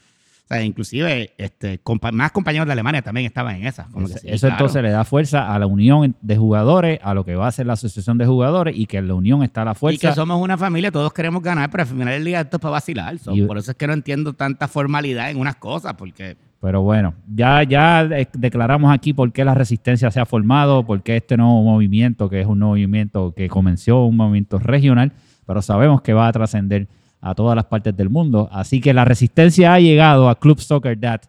O 0.44 0.48
sea, 0.54 0.64
inclusive 0.64 1.32
este, 1.38 1.80
compa- 1.82 2.12
más 2.12 2.32
compañeros 2.34 2.66
de 2.66 2.74
Alemania 2.74 3.02
también 3.02 3.26
estaban 3.28 3.56
en 3.56 3.68
esa. 3.68 3.86
Como 3.86 4.08
que 4.08 4.14
Eso, 4.14 4.22
sí, 4.22 4.28
eso 4.30 4.48
claro. 4.48 4.56
entonces 4.56 4.84
le 4.84 4.90
da 4.90 5.06
fuerza 5.06 5.54
a 5.54 5.60
la 5.60 5.68
unión 5.68 6.16
de 6.22 6.36
jugadores, 6.38 7.00
a 7.04 7.14
lo 7.14 7.24
que 7.24 7.36
va 7.36 7.48
a 7.48 7.52
ser 7.54 7.68
la 7.68 7.74
asociación 7.74 8.18
de 8.18 8.26
jugadores 8.26 8.76
y 8.76 8.86
que 8.88 8.98
en 8.98 9.08
la 9.08 9.14
unión 9.14 9.42
está 9.44 9.64
la 9.64 9.72
Y 9.72 9.76
fuerza. 9.76 10.10
que 10.10 10.16
somos 10.16 10.42
una 10.42 10.58
familia, 10.58 10.92
todos 10.92 11.14
queremos 11.14 11.42
ganar, 11.42 11.70
pero 11.70 11.84
al 11.84 11.88
final 11.90 12.08
del 12.10 12.26
día 12.26 12.42
esto 12.42 12.58
es 12.58 12.62
para 12.62 12.72
vacilar. 12.74 13.18
So, 13.20 13.34
Y- 13.34 13.44
por 13.44 13.58
eso 13.60 13.72
es 13.72 13.78
que 13.78 13.88
no 13.88 13.94
entiendo 13.94 14.34
tanta 14.34 14.68
formalidad 14.68 15.30
en 15.30 15.38
unas 15.38 15.56
cosas, 15.56 15.94
porque 15.94 16.36
Pero 16.62 16.82
bueno, 16.82 17.14
ya, 17.34 17.64
ya 17.64 18.06
de- 18.06 18.28
declaramos 18.34 18.92
aquí 18.94 19.14
por 19.14 19.32
qué 19.32 19.46
la 19.46 19.54
resistencia 19.54 20.12
se 20.12 20.20
ha 20.20 20.26
formado, 20.26 20.86
por 20.86 21.02
qué 21.02 21.18
este 21.18 21.38
nuevo 21.38 21.64
movimiento, 21.64 22.30
que 22.30 22.42
es 22.42 22.48
un 22.48 22.60
movimiento 22.60 23.34
que 23.34 23.48
comenzó, 23.48 24.04
un 24.06 24.18
movimiento 24.18 24.60
regional, 24.60 25.14
pero 25.46 25.62
sabemos 25.62 26.02
que 26.02 26.14
va 26.14 26.28
a 26.28 26.32
trascender 26.34 26.88
a 27.22 27.34
todas 27.34 27.56
las 27.56 27.66
partes 27.66 27.96
del 27.96 28.10
mundo. 28.10 28.50
Así 28.52 28.82
que 28.82 28.94
la 28.94 29.06
resistencia 29.06 29.74
ha 29.74 29.80
llegado 29.80 30.30
a 30.30 30.36
Club 30.40 30.60
Soccer 30.60 31.00
Dad. 31.00 31.22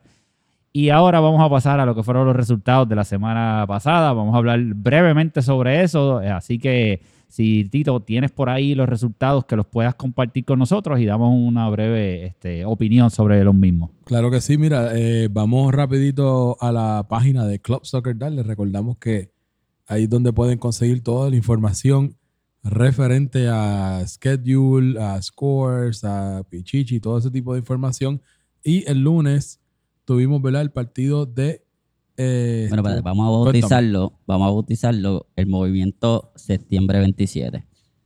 Y 0.72 0.90
ahora 0.90 1.18
vamos 1.18 1.40
a 1.42 1.48
pasar 1.50 1.80
a 1.80 1.86
lo 1.86 1.94
que 1.96 2.02
fueron 2.04 2.26
los 2.26 2.36
resultados 2.36 2.88
de 2.88 2.94
la 2.94 3.02
semana 3.04 3.64
pasada. 3.66 4.12
Vamos 4.12 4.34
a 4.34 4.38
hablar 4.38 4.60
brevemente 4.62 5.42
sobre 5.42 5.82
eso. 5.82 6.18
Así 6.18 6.58
que 6.60 7.02
si 7.30 7.64
Tito 7.64 8.00
tienes 8.00 8.32
por 8.32 8.50
ahí 8.50 8.74
los 8.74 8.88
resultados 8.88 9.44
que 9.44 9.54
los 9.54 9.64
puedas 9.64 9.94
compartir 9.94 10.44
con 10.44 10.58
nosotros 10.58 10.98
y 10.98 11.06
damos 11.06 11.32
una 11.32 11.68
breve 11.70 12.26
este, 12.26 12.64
opinión 12.64 13.10
sobre 13.10 13.42
los 13.44 13.54
mismos. 13.54 13.90
Claro 14.04 14.32
que 14.32 14.40
sí, 14.40 14.58
mira, 14.58 14.98
eh, 14.98 15.28
vamos 15.30 15.72
rapidito 15.72 16.56
a 16.60 16.72
la 16.72 17.06
página 17.08 17.46
de 17.46 17.60
Club 17.60 17.84
Soccer 17.84 18.18
Dad. 18.18 18.32
Les 18.32 18.44
recordamos 18.44 18.98
que 18.98 19.30
ahí 19.86 20.02
es 20.04 20.10
donde 20.10 20.32
pueden 20.32 20.58
conseguir 20.58 21.02
toda 21.04 21.30
la 21.30 21.36
información 21.36 22.16
referente 22.64 23.48
a 23.48 24.02
schedule, 24.06 25.00
a 25.00 25.22
scores, 25.22 26.02
a 26.02 26.42
Pichichi, 26.50 26.98
todo 26.98 27.18
ese 27.18 27.30
tipo 27.30 27.54
de 27.54 27.60
información. 27.60 28.20
Y 28.64 28.88
el 28.90 29.02
lunes 29.02 29.60
tuvimos 30.04 30.42
¿verdad? 30.42 30.62
el 30.62 30.72
partido 30.72 31.26
de... 31.26 31.64
eh, 32.22 32.66
Bueno, 32.68 32.82
espérate, 32.82 33.02
vamos 33.02 33.24
a 33.24 33.28
Cuéntame. 33.28 33.44
bautizarlo, 33.60 34.12
vamos 34.26 34.46
a 34.48 34.50
bautizarlo 34.50 35.26
el 35.36 35.46
movimiento 35.46 36.32
septiembre 36.36 36.98
27. 37.00 37.64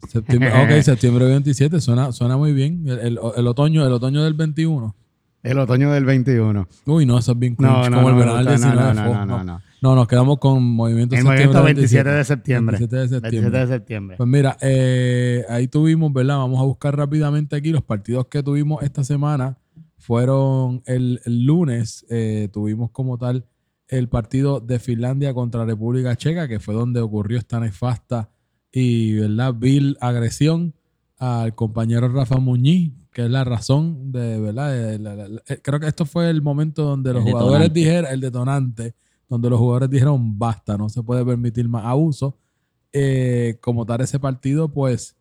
Septiembre, 0.09 0.51
ok, 0.53 0.71
septiembre 0.83 1.25
27, 1.27 1.81
suena, 1.81 2.13
suena 2.13 2.37
muy 2.37 2.53
bien. 2.53 2.85
El, 2.87 2.99
el- 3.01 3.19
el 3.37 3.47
otoño, 3.47 3.87
el 3.87 3.93
otoño 3.93 4.23
del 4.23 4.35
21. 4.35 4.95
el 5.43 5.59
otoño 5.59 5.91
del 5.93 6.05
21. 6.05 6.69
Uy, 6.87 7.07
no, 7.07 7.19
eso 7.19 7.33
es 7.33 7.39
bien 7.39 7.57
No, 7.59 7.89
no, 7.91 7.97
como 7.97 8.09
el 8.11 8.15
no, 8.15 8.19
verano 8.21 8.37
del 8.39 8.45
no, 8.47 8.51
19. 8.53 8.77
no, 8.77 8.95
no, 8.95 9.05
no, 9.15 9.27
no, 9.27 9.45
no. 9.45 9.61
No, 9.83 9.95
nos 9.95 10.09
quedamos 10.09 10.39
con 10.39 10.63
movimiento 10.63 11.15
El 11.15 11.21
septiembre 11.23 11.47
movimiento 11.47 11.63
27 11.63 12.09
de 12.11 12.25
septiembre. 12.25 12.79
27 12.79 12.97
de 12.97 13.09
septiembre. 13.09 13.41
27 13.51 13.59
de 13.67 13.75
septiembre. 13.79 14.17
Pues 14.17 14.29
mira, 14.31 14.57
eh, 14.63 15.45
ahí 15.51 15.69
tuvimos, 15.69 16.11
¿verdad? 16.13 16.39
Vamos 16.39 16.59
a 16.59 16.65
buscar 16.65 16.97
rápidamente 16.97 17.55
aquí 17.57 17.71
los 17.71 17.83
partidos 17.83 18.27
que 18.29 18.43
tuvimos 18.43 18.83
esta 18.83 19.05
semana. 19.05 19.59
Fueron 19.99 20.83
el, 20.87 21.21
el 21.25 21.45
lunes, 21.45 22.05
eh, 22.11 22.49
tuvimos 22.53 22.91
como 22.91 23.17
tal 23.19 23.45
el 23.89 24.09
partido 24.09 24.61
de 24.61 24.79
Finlandia 24.79 25.35
contra 25.35 25.65
República 25.65 26.17
Checa, 26.17 26.49
que 26.49 26.59
fue 26.61 26.75
donde 26.75 27.01
ocurrió 27.01 27.39
esta 27.39 27.61
nefasta 27.61 28.31
y, 28.73 29.15
¿verdad? 29.15 29.55
Vil 29.55 29.97
agresión 30.01 30.75
al 31.19 31.55
compañero 31.55 32.09
Rafa 32.09 32.39
Muñiz, 32.39 32.93
que 33.13 33.25
es 33.27 33.31
la 33.31 33.45
razón 33.45 34.11
de, 34.11 34.41
¿verdad? 34.41 34.73
de 34.73 34.99
la- 34.99 35.15
la- 35.15 35.29
la- 35.29 35.43
eh, 35.49 35.61
creo 35.63 35.79
que 35.79 35.87
esto 35.87 36.05
fue 36.07 36.29
el 36.31 36.43
momento 36.43 36.83
donde 36.83 37.13
los 37.13 37.25
El 37.25 37.31
jugadores 37.33 37.59
detonante. 37.61 37.81
dijeron, 37.81 38.11
el 38.13 38.21
detonante, 38.21 38.95
donde 39.29 39.51
los 39.51 39.59
jugadores 39.59 39.91
dijeron, 39.91 40.39
basta, 40.39 40.77
no 40.77 40.89
se 40.89 41.03
puede 41.03 41.25
permitir 41.25 41.69
más 41.69 41.85
abuso. 41.85 42.37
Eh, 42.93 43.59
como 43.61 43.85
tal 43.87 44.01
ese 44.01 44.19
partido, 44.19 44.69
pues 44.73 45.17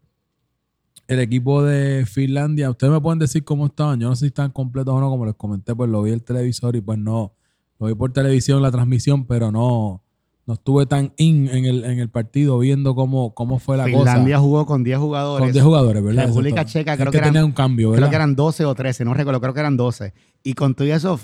el 1.08 1.19
equipo 1.19 1.62
de 1.63 2.06
Finlandia, 2.06 2.69
ustedes 2.69 2.93
me 2.93 3.02
pueden 3.02 3.19
decir 3.19 3.43
cómo 3.43 3.65
estaban, 3.67 3.99
yo 3.99 4.10
no 4.10 4.15
sé 4.15 4.21
si 4.21 4.28
están 4.28 4.52
completos 4.52 4.93
o 4.93 4.99
no, 4.99 5.10
como 5.10 5.26
les 5.26 5.36
comenté, 5.36 5.76
pues 5.76 5.89
lo 5.89 6.02
vi 6.02 6.12
el 6.12 6.23
televisor 6.23 6.76
y 6.76 6.82
pues 6.82 6.97
no, 6.97 7.34
lo 7.79 7.88
vi 7.88 7.95
por 7.95 8.13
televisión 8.13 8.62
la 8.62 8.71
transmisión, 8.71 9.25
pero 9.25 9.51
no, 9.51 10.03
no 10.45 10.53
estuve 10.53 10.86
tan 10.86 11.13
in 11.17 11.47
en 11.49 11.65
el, 11.65 11.83
en 11.86 11.99
el 11.99 12.09
partido 12.09 12.59
viendo 12.59 12.95
cómo, 12.95 13.33
cómo 13.33 13.59
fue 13.59 13.77
la 13.77 13.86
Finlandia 13.86 14.36
cosa. 14.38 14.45
jugó 14.45 14.65
con 14.65 14.83
10 14.83 14.97
jugadores. 14.99 15.43
Con 15.45 15.51
10 15.53 15.63
jugadores, 15.65 16.03
¿verdad? 16.03 16.27
República. 16.27 16.65
Checa 16.65 16.93
Es 16.93 16.99
creo 16.99 17.12
que 17.12 17.17
eran- 17.17 17.33
tenía 17.33 17.45
un 17.45 17.51
cambio, 17.51 17.91
Creo 17.93 18.09
que 18.09 18.15
eran 18.15 18.36
12 18.36 18.65
o 18.65 18.75
13, 18.75 19.05
no 19.05 19.13
recuerdo, 19.13 19.41
creo 19.41 19.53
que 19.53 19.59
eran 19.59 19.77
12. 19.77 20.13
Y 20.43 20.53
con 20.53 20.75
todo 20.75 20.88
eso, 20.88 21.19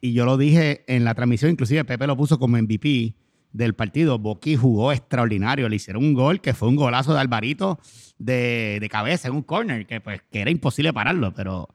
y 0.00 0.12
yo 0.12 0.24
lo 0.24 0.36
dije 0.36 0.84
en 0.86 1.04
la 1.04 1.14
transmisión, 1.14 1.50
inclusive 1.50 1.84
Pepe 1.84 2.06
lo 2.06 2.16
puso 2.16 2.38
como 2.38 2.56
MVP 2.56 3.14
del 3.52 3.74
partido. 3.74 4.18
Boqui 4.18 4.56
jugó 4.56 4.92
extraordinario, 4.92 5.68
le 5.68 5.76
hicieron 5.76 6.04
un 6.04 6.14
gol 6.14 6.40
que 6.40 6.54
fue 6.54 6.68
un 6.68 6.76
golazo 6.76 7.14
de 7.14 7.20
Alvarito 7.20 7.78
de, 8.18 8.78
de 8.80 8.88
cabeza 8.88 9.28
en 9.28 9.34
un 9.34 9.42
corner, 9.42 9.86
que 9.86 10.00
pues 10.00 10.20
que 10.30 10.40
era 10.40 10.50
imposible 10.50 10.92
pararlo, 10.92 11.32
pero... 11.34 11.68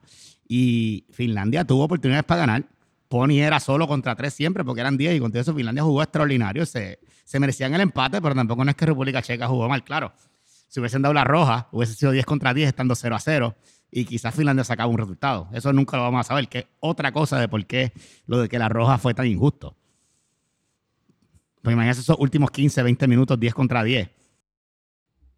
Y 0.46 1.06
Finlandia 1.10 1.64
tuvo 1.66 1.84
oportunidades 1.84 2.24
para 2.24 2.40
ganar. 2.40 2.66
Pony 3.14 3.38
era 3.38 3.60
solo 3.60 3.86
contra 3.86 4.16
tres 4.16 4.34
siempre 4.34 4.64
porque 4.64 4.80
eran 4.80 4.96
10 4.96 5.14
y 5.14 5.20
con 5.20 5.30
todo 5.30 5.40
eso 5.40 5.54
Finlandia 5.54 5.84
jugó 5.84 6.02
extraordinario. 6.02 6.66
Se, 6.66 6.98
se 7.22 7.38
merecían 7.38 7.72
el 7.72 7.80
empate, 7.80 8.20
pero 8.20 8.34
tampoco 8.34 8.64
no 8.64 8.70
es 8.72 8.76
que 8.76 8.86
República 8.86 9.22
Checa 9.22 9.46
jugó 9.46 9.68
mal, 9.68 9.84
claro. 9.84 10.12
Si 10.66 10.80
hubiesen 10.80 11.00
dado 11.00 11.14
la 11.14 11.22
roja, 11.22 11.68
hubiese 11.70 11.94
sido 11.94 12.10
10 12.10 12.26
contra 12.26 12.52
10 12.52 12.66
estando 12.66 12.96
0 12.96 13.14
a 13.14 13.20
0 13.20 13.54
y 13.92 14.04
quizás 14.04 14.34
Finlandia 14.34 14.64
sacaba 14.64 14.90
un 14.90 14.98
resultado. 14.98 15.48
Eso 15.52 15.72
nunca 15.72 15.96
lo 15.96 16.02
vamos 16.02 16.22
a 16.22 16.24
saber, 16.24 16.48
que 16.48 16.58
es 16.58 16.66
otra 16.80 17.12
cosa 17.12 17.38
de 17.38 17.46
por 17.46 17.64
qué 17.66 17.92
lo 18.26 18.40
de 18.40 18.48
que 18.48 18.58
la 18.58 18.68
roja 18.68 18.98
fue 18.98 19.14
tan 19.14 19.28
injusto. 19.28 19.76
Pues 21.62 21.72
imagínate 21.72 22.00
esos 22.00 22.18
últimos 22.18 22.50
15, 22.50 22.82
20 22.82 23.06
minutos, 23.06 23.38
10 23.38 23.54
contra 23.54 23.84
10. 23.84 24.10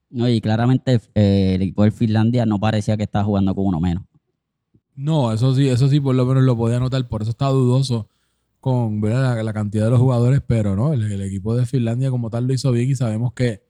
No, 0.09 0.27
y 0.31 0.41
claramente 0.41 0.99
eh, 1.15 1.57
el 1.57 1.61
equipo 1.61 1.85
de 1.85 1.91
Finlandia 1.91 2.47
no 2.47 2.59
parecía 2.59 2.97
que 2.97 3.03
estaba 3.03 3.27
jugando 3.27 3.55
con 3.55 3.67
uno 3.67 3.81
menos. 3.81 4.05
No, 4.97 5.33
eso 5.33 5.55
sí, 5.55 5.69
eso 5.69 5.89
sí, 5.89 6.01
por 6.01 6.15
lo 6.15 6.25
menos 6.27 6.43
lo 6.45 6.57
podía 6.57 6.81
notar, 6.81 7.07
por 7.09 7.23
eso 7.23 7.31
estaba 7.31 7.53
dudoso 7.53 8.09
con. 8.61 9.01
La, 9.03 9.43
la 9.43 9.53
cantidad 9.53 9.85
de 9.85 9.91
los 9.91 10.01
jugadores, 10.01 10.41
pero 10.47 10.75
no, 10.75 10.93
el, 10.93 11.03
el 11.13 11.21
equipo 11.23 11.55
de 11.57 11.67
Finlandia 11.67 12.11
como 12.11 12.31
tal 12.31 12.47
lo 12.47 12.53
hizo 12.55 12.73
bien 12.73 12.91
y 12.91 12.95
sabemos 12.95 13.33
que 13.35 13.63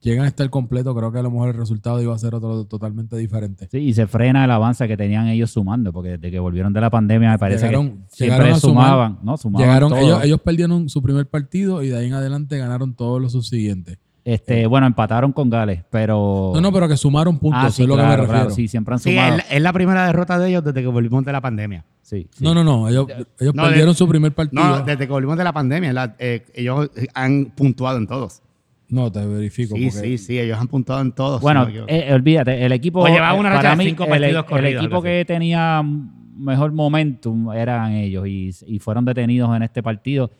llegan 0.00 0.26
a 0.26 0.28
estar 0.28 0.50
completo, 0.50 0.94
creo 0.94 1.10
que 1.10 1.18
a 1.18 1.22
lo 1.22 1.30
mejor 1.30 1.48
el 1.48 1.54
resultado 1.54 2.02
iba 2.02 2.14
a 2.14 2.18
ser 2.18 2.34
otro 2.34 2.66
totalmente 2.66 3.16
diferente. 3.16 3.66
Sí, 3.70 3.78
y 3.78 3.94
se 3.94 4.06
frena 4.06 4.44
el 4.44 4.50
avance 4.50 4.86
que 4.86 4.98
tenían 4.98 5.28
ellos 5.28 5.50
sumando, 5.50 5.90
porque 5.94 6.10
desde 6.10 6.30
que 6.30 6.38
volvieron 6.38 6.74
de 6.74 6.82
la 6.82 6.90
pandemia 6.90 7.30
me 7.30 7.38
parece 7.38 7.66
Llegaron- 7.66 8.02
que 8.10 8.16
siempre 8.16 8.54
sumar. 8.56 8.60
sumaban, 8.60 9.18
¿no? 9.22 9.38
Sumaban 9.38 9.66
Llegaron, 9.66 9.88
todo. 9.90 10.00
ellos, 10.00 10.24
ellos 10.24 10.40
perdieron 10.42 10.90
su 10.90 11.02
primer 11.02 11.26
partido 11.30 11.82
y 11.82 11.88
de 11.88 11.96
ahí 11.96 12.06
en 12.08 12.12
adelante 12.12 12.58
ganaron 12.58 12.94
todos 12.94 13.22
los 13.22 13.32
subsiguientes. 13.32 13.96
Este, 14.24 14.66
bueno, 14.66 14.86
empataron 14.86 15.32
con 15.32 15.50
Gales, 15.50 15.82
pero. 15.90 16.52
No, 16.54 16.60
no, 16.62 16.72
pero 16.72 16.88
que 16.88 16.96
sumaron 16.96 17.38
puntos, 17.38 17.60
Ah, 17.62 17.66
eso 17.66 17.76
sí, 17.76 17.82
es 17.82 17.88
lo 17.88 17.94
claro, 17.94 18.08
que 18.08 18.16
me 18.16 18.22
refiero. 18.22 18.40
claro, 18.46 18.54
sí, 18.54 18.68
siempre 18.68 18.94
han 18.94 18.98
Sí, 18.98 19.10
sumado. 19.10 19.36
es, 19.36 19.36
la- 19.50 19.54
es 19.56 19.62
la 19.62 19.72
primera 19.74 20.06
derrota 20.06 20.38
de 20.38 20.48
ellos 20.48 20.64
desde 20.64 20.80
que 20.80 20.86
volvimos 20.86 21.24
de 21.26 21.32
la 21.32 21.42
pandemia. 21.42 21.84
Sí, 22.00 22.26
sí. 22.32 22.42
No, 22.42 22.54
no, 22.54 22.64
no, 22.64 22.88
ellos, 22.88 23.06
ellos 23.38 23.54
No, 23.54 23.64
perdieron 23.64 23.90
de- 23.92 23.98
su 23.98 24.08
primer 24.08 24.32
partido. 24.32 24.62
No, 24.64 24.80
desde 24.80 25.06
que 25.06 25.12
volvimos 25.12 25.36
de 25.36 25.44
la 25.44 25.52
pandemia, 25.52 25.92
la- 25.92 26.16
eh, 26.18 26.46
ellos 26.54 26.90
han 27.12 27.52
puntuado 27.54 27.98
en 27.98 28.06
todos. 28.06 28.40
No, 28.88 29.12
te 29.12 29.26
verifico. 29.26 29.76
Sí, 29.76 29.90
porque- 29.92 30.00
sí, 30.00 30.18
sí, 30.18 30.38
ellos 30.40 30.58
han 30.58 30.68
puntuado 30.68 31.02
en 31.02 31.12
todos. 31.12 31.42
Bueno, 31.42 31.66
si 31.66 31.72
no 31.74 31.84
eh, 31.86 32.12
olvídate, 32.14 32.64
el 32.64 32.72
equipo. 32.72 33.00
O 33.00 33.06
llevaba 33.08 33.34
una 33.34 33.48
eh, 33.50 33.52
racha 33.52 33.62
para 33.62 33.70
de 33.72 33.76
mí, 33.76 33.84
cinco 33.90 34.04
el- 34.04 34.10
partidos 34.10 34.44
el, 34.44 34.44
corridos, 34.50 34.82
equipo 34.84 35.02
que 35.02 35.24
tenía 35.26 35.82
mejor 36.36 36.72
momentum 36.72 37.52
eran 37.52 37.92
ellos 37.92 38.26
y, 38.26 38.50
y 38.66 38.78
fueron 38.78 39.04
detenidos 39.04 39.54
en 39.54 39.62
este 39.64 39.82
partido, 39.82 40.30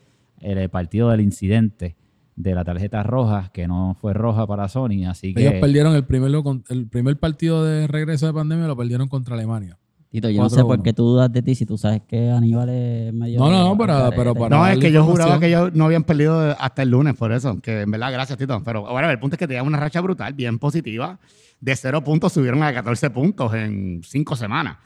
el 0.40 0.68
partido 0.70 1.10
del 1.10 1.20
incidente 1.20 1.96
de 2.36 2.54
la 2.54 2.64
tarjeta 2.64 3.02
roja, 3.02 3.50
que 3.52 3.68
no 3.68 3.96
fue 4.00 4.12
roja 4.12 4.46
para 4.46 4.68
Sony, 4.68 5.04
así 5.08 5.34
que. 5.34 5.42
Ellos 5.42 5.54
perdieron 5.60 5.94
el 5.94 6.04
primer, 6.04 6.30
el 6.68 6.86
primer 6.88 7.16
partido 7.18 7.64
de 7.64 7.86
regreso 7.86 8.26
de 8.26 8.32
pandemia, 8.32 8.66
lo 8.66 8.76
perdieron 8.76 9.08
contra 9.08 9.34
Alemania. 9.34 9.78
Tito, 10.10 10.30
yo 10.30 10.42
no 10.42 10.48
sé 10.48 10.62
por 10.62 10.78
4-1. 10.78 10.82
qué 10.84 10.92
tú 10.92 11.02
dudas 11.04 11.32
de 11.32 11.42
ti 11.42 11.56
si 11.56 11.66
tú 11.66 11.76
sabes 11.76 12.02
que 12.06 12.30
Aníbal 12.30 12.68
es 12.68 13.12
medio. 13.12 13.40
No, 13.40 13.50
no, 13.50 13.64
no, 13.70 13.76
pero- 13.76 13.96
al 13.96 14.14
pero 14.14 14.32
para- 14.34 14.56
no, 14.56 14.64
es 14.68 14.78
que 14.78 14.92
yo 14.92 15.04
juraba 15.04 15.40
que 15.40 15.48
ellos 15.48 15.72
no 15.74 15.86
habían 15.86 16.04
perdido 16.04 16.54
hasta 16.56 16.82
el 16.82 16.90
lunes, 16.90 17.14
por 17.16 17.32
eso. 17.32 17.60
Que 17.60 17.80
en 17.80 17.90
verdad, 17.90 18.12
gracias, 18.12 18.38
Tito. 18.38 18.62
Pero 18.64 18.82
bueno, 18.82 19.10
el 19.10 19.18
punto 19.18 19.34
es 19.34 19.38
que 19.38 19.48
tenían 19.48 19.66
una 19.66 19.80
racha 19.80 20.00
brutal, 20.00 20.32
bien 20.34 20.60
positiva. 20.60 21.18
De 21.60 21.74
cero 21.74 22.04
puntos 22.04 22.32
subieron 22.32 22.62
a 22.62 22.72
14 22.72 23.10
puntos 23.10 23.54
en 23.54 24.02
cinco 24.04 24.36
semanas 24.36 24.76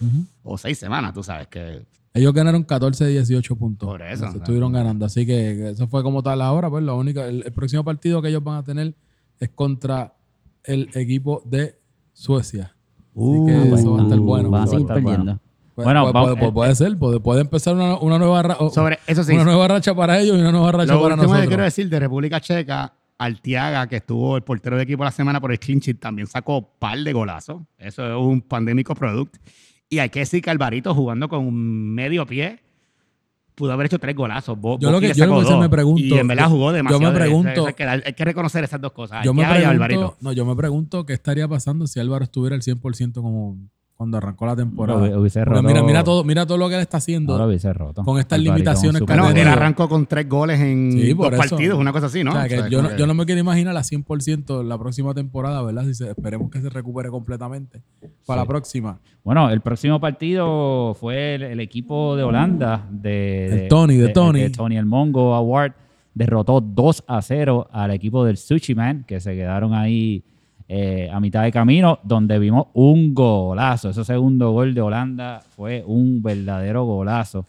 o 0.42 0.56
seis 0.56 0.78
semanas, 0.78 1.12
tú 1.12 1.22
sabes 1.22 1.46
que. 1.48 1.82
Ellos 2.14 2.32
ganaron 2.32 2.64
14 2.64 3.04
de 3.04 3.10
18 3.12 3.56
puntos. 3.56 3.88
Por 3.88 4.02
eso, 4.02 4.26
sea. 4.30 4.38
estuvieron 4.38 4.72
ganando. 4.72 5.04
Así 5.06 5.24
que 5.26 5.70
eso 5.70 5.86
fue 5.88 6.02
como 6.02 6.22
tal 6.22 6.40
ahora. 6.42 6.68
Pues 6.70 6.82
la 6.84 6.94
única, 6.94 7.26
el, 7.26 7.42
el 7.44 7.52
próximo 7.52 7.84
partido 7.84 8.20
que 8.22 8.28
ellos 8.28 8.42
van 8.42 8.56
a 8.56 8.62
tener 8.64 8.94
es 9.38 9.48
contra 9.50 10.14
el 10.64 10.88
equipo 10.94 11.42
de 11.44 11.78
Suecia. 12.12 12.74
Así 13.14 13.46
que 13.46 13.74
eso 13.74 13.92
va 13.92 14.00
a 14.00 14.02
estar 14.04 14.18
bueno. 14.18 14.50
Van 14.50 14.62
a 14.62 14.64
Eso 14.64 14.72
va 14.72 14.76
a 14.76 14.78
seguir 14.78 14.80
estar 14.82 14.94
perdiendo. 14.96 15.24
bueno. 15.24 15.40
Pues- 15.74 15.84
Bueno, 15.84 16.02
pues- 16.02 16.12
vamos- 16.12 16.28
pues- 16.30 16.40
pues 16.40 16.52
puede 16.52 16.74
ser, 16.74 16.98
puede, 16.98 17.20
puede 17.20 17.40
empezar 17.42 17.74
una, 17.76 17.98
una 17.98 18.18
nueva 18.18 18.42
ra- 18.42 18.56
o- 18.58 18.70
Sobre 18.70 18.98
eso 19.06 19.22
sí. 19.22 19.32
una 19.34 19.44
nueva 19.44 19.68
racha 19.68 19.94
para 19.94 20.18
ellos 20.18 20.36
y 20.36 20.40
una 20.40 20.50
nueva 20.50 20.72
racha 20.72 20.92
Lo 20.94 21.02
para 21.02 21.14
último 21.14 21.22
que 21.22 21.26
nosotros. 21.28 21.48
quiero 21.48 21.62
decir 21.62 21.88
de 21.88 22.00
República 22.00 22.40
Checa, 22.40 22.94
Artiaga, 23.16 23.86
que 23.86 23.96
estuvo 23.96 24.36
el 24.36 24.42
portero 24.42 24.76
de 24.76 24.82
equipo 24.82 25.04
la 25.04 25.10
semana 25.12 25.40
por 25.40 25.52
el 25.52 25.58
clean 25.60 25.78
sheet, 25.80 25.98
también 26.00 26.26
sacó 26.26 26.68
par 26.80 26.98
de 26.98 27.12
golazos. 27.12 27.62
Eso 27.78 28.04
es 28.06 28.16
un 28.16 28.40
pandémico 28.40 28.94
product. 28.94 29.36
Y 29.88 29.98
hay 30.00 30.10
que 30.10 30.20
decir 30.20 30.42
que 30.42 30.50
Alvarito 30.50 30.94
jugando 30.94 31.28
con 31.28 31.46
un 31.46 31.94
medio 31.94 32.26
pie 32.26 32.60
pudo 33.54 33.72
haber 33.72 33.86
hecho 33.86 33.98
tres 33.98 34.14
golazos. 34.14 34.58
Bo- 34.60 34.78
Yo 34.78 34.90
lo 34.92 35.00
que- 35.00 35.08
yo 35.14 35.26
lo 35.26 35.32
que 35.56 35.60
me 35.62 35.68
pregunto- 35.68 36.00
Y 36.14 36.18
en 36.18 36.28
verdad 36.28 36.48
jugó 36.48 36.66
yo 36.66 36.72
me 36.72 36.76
demasiado. 36.76 37.14
pregunto- 37.14 37.66
hay, 37.66 37.74
que, 37.74 37.84
dar- 37.84 38.02
hay 38.06 38.12
que 38.12 38.24
reconocer 38.24 38.62
esas 38.64 38.80
dos 38.80 38.92
cosas. 38.92 39.24
Yo 39.24 39.34
me, 39.34 39.42
pregunto, 39.88 40.16
no, 40.20 40.32
yo 40.32 40.44
me 40.46 40.54
pregunto 40.54 41.06
qué 41.06 41.12
estaría 41.14 41.48
pasando 41.48 41.86
si 41.88 41.98
Álvaro 41.98 42.22
estuviera 42.24 42.54
al 42.54 42.62
100% 42.62 43.20
como 43.22 43.56
cuando 43.98 44.16
arrancó 44.16 44.46
la 44.46 44.54
temporada. 44.54 45.00
Hubiese- 45.18 45.44
roto- 45.44 45.60
mira, 45.60 45.82
mira, 45.82 46.04
todo, 46.04 46.22
mira 46.22 46.46
todo 46.46 46.56
lo 46.56 46.68
que 46.68 46.76
él 46.76 46.80
está 46.82 46.98
haciendo. 46.98 47.32
No 47.32 47.40
lo 47.40 47.48
hubiese 47.48 47.72
roto. 47.72 48.04
Con 48.04 48.20
estas 48.20 48.38
limitaciones 48.38 49.02
que 49.02 49.06
Bueno, 49.12 49.28
él 49.30 49.48
arrancó 49.48 49.88
con 49.88 50.06
tres 50.06 50.28
goles 50.28 50.60
en 50.60 50.92
Sí, 50.92 51.14
dos 51.14 51.32
eso. 51.32 51.36
partidos, 51.36 51.80
una 51.80 51.90
cosa 51.92 52.06
así, 52.06 52.22
¿no? 52.22 52.30
O 52.30 52.34
sea, 52.34 52.46
que 52.46 52.58
O 52.58 52.60
sea, 52.60 52.68
yo, 52.68 52.80
no, 52.80 52.90
que- 52.90 52.96
yo 52.96 53.08
no 53.08 53.14
me 53.14 53.26
quiero 53.26 53.40
imaginar 53.40 53.76
a 53.76 53.82
100% 53.82 54.62
la 54.62 54.78
próxima 54.78 55.14
temporada, 55.14 55.60
¿verdad? 55.64 55.82
Si 55.86 55.94
se- 55.94 56.10
esperemos 56.10 56.48
que 56.48 56.60
se 56.60 56.70
recupere 56.70 57.08
completamente 57.08 57.82
para 58.24 58.42
Sí. 58.42 58.44
la 58.44 58.46
próxima. 58.46 59.00
Bueno, 59.24 59.50
el 59.50 59.60
próximo 59.62 59.98
partido 59.98 60.94
fue 60.94 61.34
el, 61.34 61.42
el 61.42 61.58
equipo 61.58 62.14
de 62.14 62.22
Holanda 62.22 62.86
de, 62.92 63.64
El 63.64 63.68
Tony, 63.68 63.96
de 63.96 64.10
Tony. 64.10 64.40
de 64.42 64.50
Tony 64.50 64.76
el 64.76 64.86
Mongo 64.86 65.34
Award 65.34 65.72
derrotó 66.14 66.60
2 66.60 67.02
a 67.08 67.20
0 67.20 67.66
al 67.72 67.90
equipo 67.90 68.24
del 68.24 68.36
Sushi 68.36 68.76
Man 68.76 69.04
que 69.08 69.18
se 69.18 69.34
quedaron 69.34 69.74
ahí 69.74 70.22
eh, 70.68 71.08
a 71.10 71.18
mitad 71.18 71.42
de 71.42 71.50
camino 71.50 71.98
donde 72.02 72.38
vimos 72.38 72.66
un 72.74 73.14
golazo. 73.14 73.88
Ese 73.88 74.04
segundo 74.04 74.50
gol 74.52 74.74
de 74.74 74.82
Holanda 74.82 75.40
fue 75.56 75.82
un 75.86 76.22
verdadero 76.22 76.84
golazo. 76.84 77.46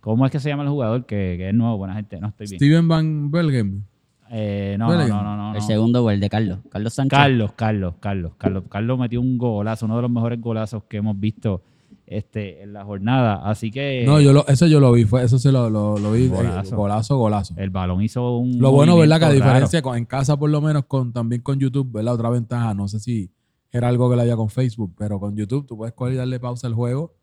¿Cómo 0.00 0.24
es 0.24 0.32
que 0.32 0.38
se 0.38 0.48
llama 0.48 0.62
el 0.62 0.68
jugador 0.68 1.04
que, 1.04 1.34
que 1.36 1.48
es 1.48 1.54
nuevo? 1.54 1.78
Buena 1.78 1.94
gente, 1.94 2.20
no 2.20 2.28
estoy 2.28 2.46
bien. 2.46 2.58
Steven 2.58 2.88
Van 2.88 3.30
Belgem. 3.30 3.82
Eh, 4.30 4.76
no, 4.78 4.86
no, 4.86 5.08
no, 5.08 5.22
no, 5.24 5.36
no, 5.36 5.54
El 5.56 5.62
segundo 5.62 6.02
gol 6.02 6.20
de 6.20 6.30
Carlos. 6.30 6.60
Carlos 6.70 6.94
Sánchez. 6.94 7.18
Carlos, 7.18 7.52
Carlos, 7.56 7.94
Carlos, 7.98 8.32
Carlos, 8.38 8.64
Carlos 8.68 8.98
metió 8.98 9.20
un 9.20 9.36
golazo, 9.36 9.86
uno 9.86 9.96
de 9.96 10.02
los 10.02 10.10
mejores 10.10 10.40
golazos 10.40 10.84
que 10.84 10.98
hemos 10.98 11.18
visto 11.18 11.62
este, 12.10 12.62
en 12.62 12.72
la 12.72 12.84
jornada. 12.84 13.48
Así 13.48 13.70
que 13.70 14.02
No, 14.04 14.20
yo 14.20 14.32
lo, 14.32 14.46
eso 14.48 14.66
yo 14.66 14.80
lo 14.80 14.90
vi, 14.92 15.04
fue, 15.04 15.22
eso 15.24 15.38
se 15.38 15.52
lo, 15.52 15.70
lo, 15.70 15.96
lo 15.96 16.12
vi. 16.12 16.24
eh, 16.24 16.28
Golazo. 16.74 17.16
Golazo, 17.16 17.54
el 17.56 17.70
balón 17.70 18.02
hizo 18.02 18.36
un. 18.36 18.58
Lo 18.58 18.72
bueno, 18.72 18.96
¿verdad? 18.98 19.20
Que 19.20 19.24
a 19.26 19.30
diferencia 19.30 19.80
con, 19.80 19.96
en 19.96 20.04
casa, 20.04 20.36
por 20.36 20.50
lo 20.50 20.60
menos, 20.60 20.84
con 20.86 21.12
también 21.12 21.40
con 21.40 21.58
YouTube, 21.58 21.90
¿verdad? 21.92 22.14
Otra 22.14 22.28
ventaja, 22.30 22.74
no 22.74 22.88
sé 22.88 22.98
si 22.98 23.30
era 23.70 23.86
algo 23.86 24.10
que 24.10 24.16
le 24.16 24.22
había 24.22 24.34
con 24.36 24.50
Facebook, 24.50 24.92
pero 24.98 25.20
con 25.20 25.36
YouTube 25.36 25.66
tú 25.66 25.76
puedes 25.76 25.94
coger 25.94 26.14
y 26.14 26.16
darle 26.16 26.40
pausa 26.40 26.66
al 26.66 26.74
juego 26.74 27.14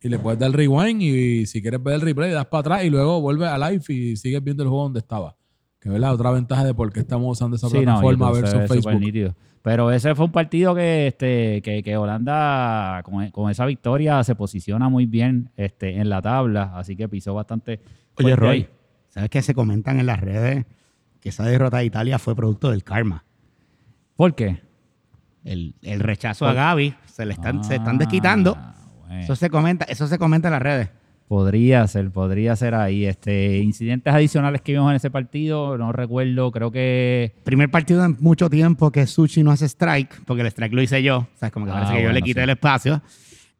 y 0.00 0.08
le 0.08 0.18
puedes 0.18 0.38
dar 0.40 0.50
rewind 0.50 1.00
y 1.02 1.46
si 1.46 1.62
quieres 1.62 1.80
ver 1.82 1.94
el 1.94 2.00
replay, 2.00 2.32
das 2.32 2.46
para 2.46 2.60
atrás 2.60 2.84
y 2.84 2.90
luego 2.90 3.20
vuelves 3.20 3.48
a 3.48 3.58
live 3.70 3.82
y 3.88 4.16
sigues 4.16 4.42
viendo 4.42 4.64
el 4.64 4.68
juego 4.68 4.82
donde 4.84 4.98
estaba. 4.98 5.36
Que 5.80 5.88
verdad, 5.88 6.12
otra 6.12 6.30
ventaja 6.32 6.64
de 6.64 6.74
por 6.74 6.92
qué 6.92 7.00
estamos 7.00 7.30
usando 7.36 7.56
esa 7.56 7.68
Sí, 7.68 7.78
plataforma 7.78 8.30
versus 8.32 8.66
Facebook. 8.68 8.94
nítido. 9.00 9.34
Pero 9.62 9.90
ese 9.92 10.14
fue 10.14 10.26
un 10.26 10.32
partido 10.32 10.74
que, 10.74 11.08
este, 11.08 11.60
que, 11.62 11.82
que 11.82 11.96
Holanda, 11.96 13.02
con, 13.04 13.30
con 13.30 13.50
esa 13.50 13.66
victoria, 13.66 14.22
se 14.24 14.34
posiciona 14.34 14.88
muy 14.88 15.06
bien 15.06 15.50
este, 15.56 15.96
en 16.00 16.08
la 16.08 16.22
tabla, 16.22 16.72
así 16.76 16.96
que 16.96 17.08
pisó 17.08 17.34
bastante. 17.34 17.80
Oye, 18.16 18.28
fuerte 18.28 18.36
Roy, 18.36 18.56
ahí. 18.56 18.68
¿sabes 19.08 19.30
que 19.30 19.42
se 19.42 19.54
comentan 19.54 20.00
en 20.00 20.06
las 20.06 20.20
redes 20.20 20.64
que 21.20 21.28
esa 21.28 21.44
derrota 21.44 21.78
de 21.78 21.84
Italia 21.84 22.18
fue 22.18 22.34
producto 22.34 22.70
del 22.70 22.82
karma? 22.84 23.24
¿Por 24.16 24.34
qué? 24.34 24.62
El, 25.44 25.74
el 25.82 26.00
rechazo 26.00 26.46
a 26.46 26.52
Gaby, 26.54 26.94
se 27.06 27.24
le 27.26 27.32
están, 27.34 27.62
se 27.64 27.76
están 27.76 27.98
desquitando. 27.98 28.56
Ah, 28.58 28.74
bueno. 29.00 29.20
Eso 29.22 29.36
se 29.36 29.50
comenta, 29.50 29.84
eso 29.86 30.06
se 30.06 30.18
comenta 30.18 30.48
en 30.48 30.52
las 30.52 30.62
redes. 30.62 30.90
Podría 31.28 31.86
ser, 31.86 32.10
podría 32.10 32.56
ser 32.56 32.74
ahí. 32.74 33.04
Este, 33.04 33.58
incidentes 33.58 34.12
adicionales 34.12 34.62
que 34.62 34.72
vimos 34.72 34.90
en 34.90 34.96
ese 34.96 35.10
partido, 35.10 35.76
no 35.76 35.92
recuerdo, 35.92 36.50
creo 36.50 36.70
que 36.72 37.34
Primer 37.44 37.70
partido 37.70 38.04
en 38.04 38.16
mucho 38.20 38.48
tiempo 38.48 38.90
que 38.90 39.06
Sushi 39.06 39.42
no 39.42 39.50
hace 39.50 39.66
strike, 39.66 40.22
porque 40.24 40.40
el 40.40 40.46
strike 40.48 40.72
lo 40.72 40.80
hice 40.82 41.02
yo. 41.02 41.18
O 41.18 41.28
sea, 41.38 41.50
como 41.50 41.66
que 41.66 41.72
Ah, 41.72 41.74
parece 41.82 41.94
que 41.96 42.02
yo 42.02 42.12
le 42.12 42.22
quité 42.22 42.40
sí. 42.40 42.44
el 42.44 42.50
espacio. 42.50 43.02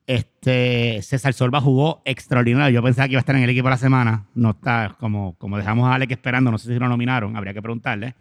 Este, 0.06 1.02
César 1.02 1.34
Sorba 1.34 1.60
jugó 1.60 2.00
extraordinario. 2.06 2.74
Yo 2.80 2.82
pensaba 2.82 3.06
que 3.06 3.12
iba 3.12 3.18
a 3.18 3.20
estar 3.20 3.36
en 3.36 3.42
el 3.42 3.50
equipo 3.50 3.68
la 3.68 3.76
semana. 3.76 4.24
No 4.34 4.50
está, 4.50 4.96
como, 4.98 5.34
como 5.36 5.58
dejamos 5.58 5.86
a 5.86 5.94
Alex 5.94 6.12
esperando, 6.12 6.50
no 6.50 6.56
sé 6.56 6.72
si 6.72 6.78
lo 6.78 6.88
nominaron, 6.88 7.36
habría 7.36 7.52
que 7.52 7.60
preguntarle. 7.60 8.14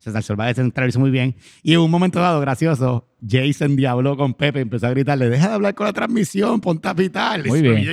César 0.00 0.22
de 0.36 0.54
central 0.54 0.88
hizo 0.88 0.98
muy 0.98 1.10
bien. 1.10 1.34
Y 1.62 1.74
en 1.74 1.80
un 1.80 1.90
momento 1.90 2.20
dado, 2.20 2.40
gracioso, 2.40 3.06
Jason 3.26 3.76
diabló 3.76 4.16
con 4.16 4.32
Pepe, 4.32 4.60
empezó 4.60 4.86
a 4.86 4.90
gritarle, 4.90 5.28
deja 5.28 5.48
de 5.48 5.54
hablar 5.54 5.74
con 5.74 5.86
la 5.86 5.92
transmisión, 5.92 6.58
ponte 6.62 6.88
a 6.88 6.94
pitar. 6.94 7.46
Muy 7.46 7.60
bien. 7.60 7.84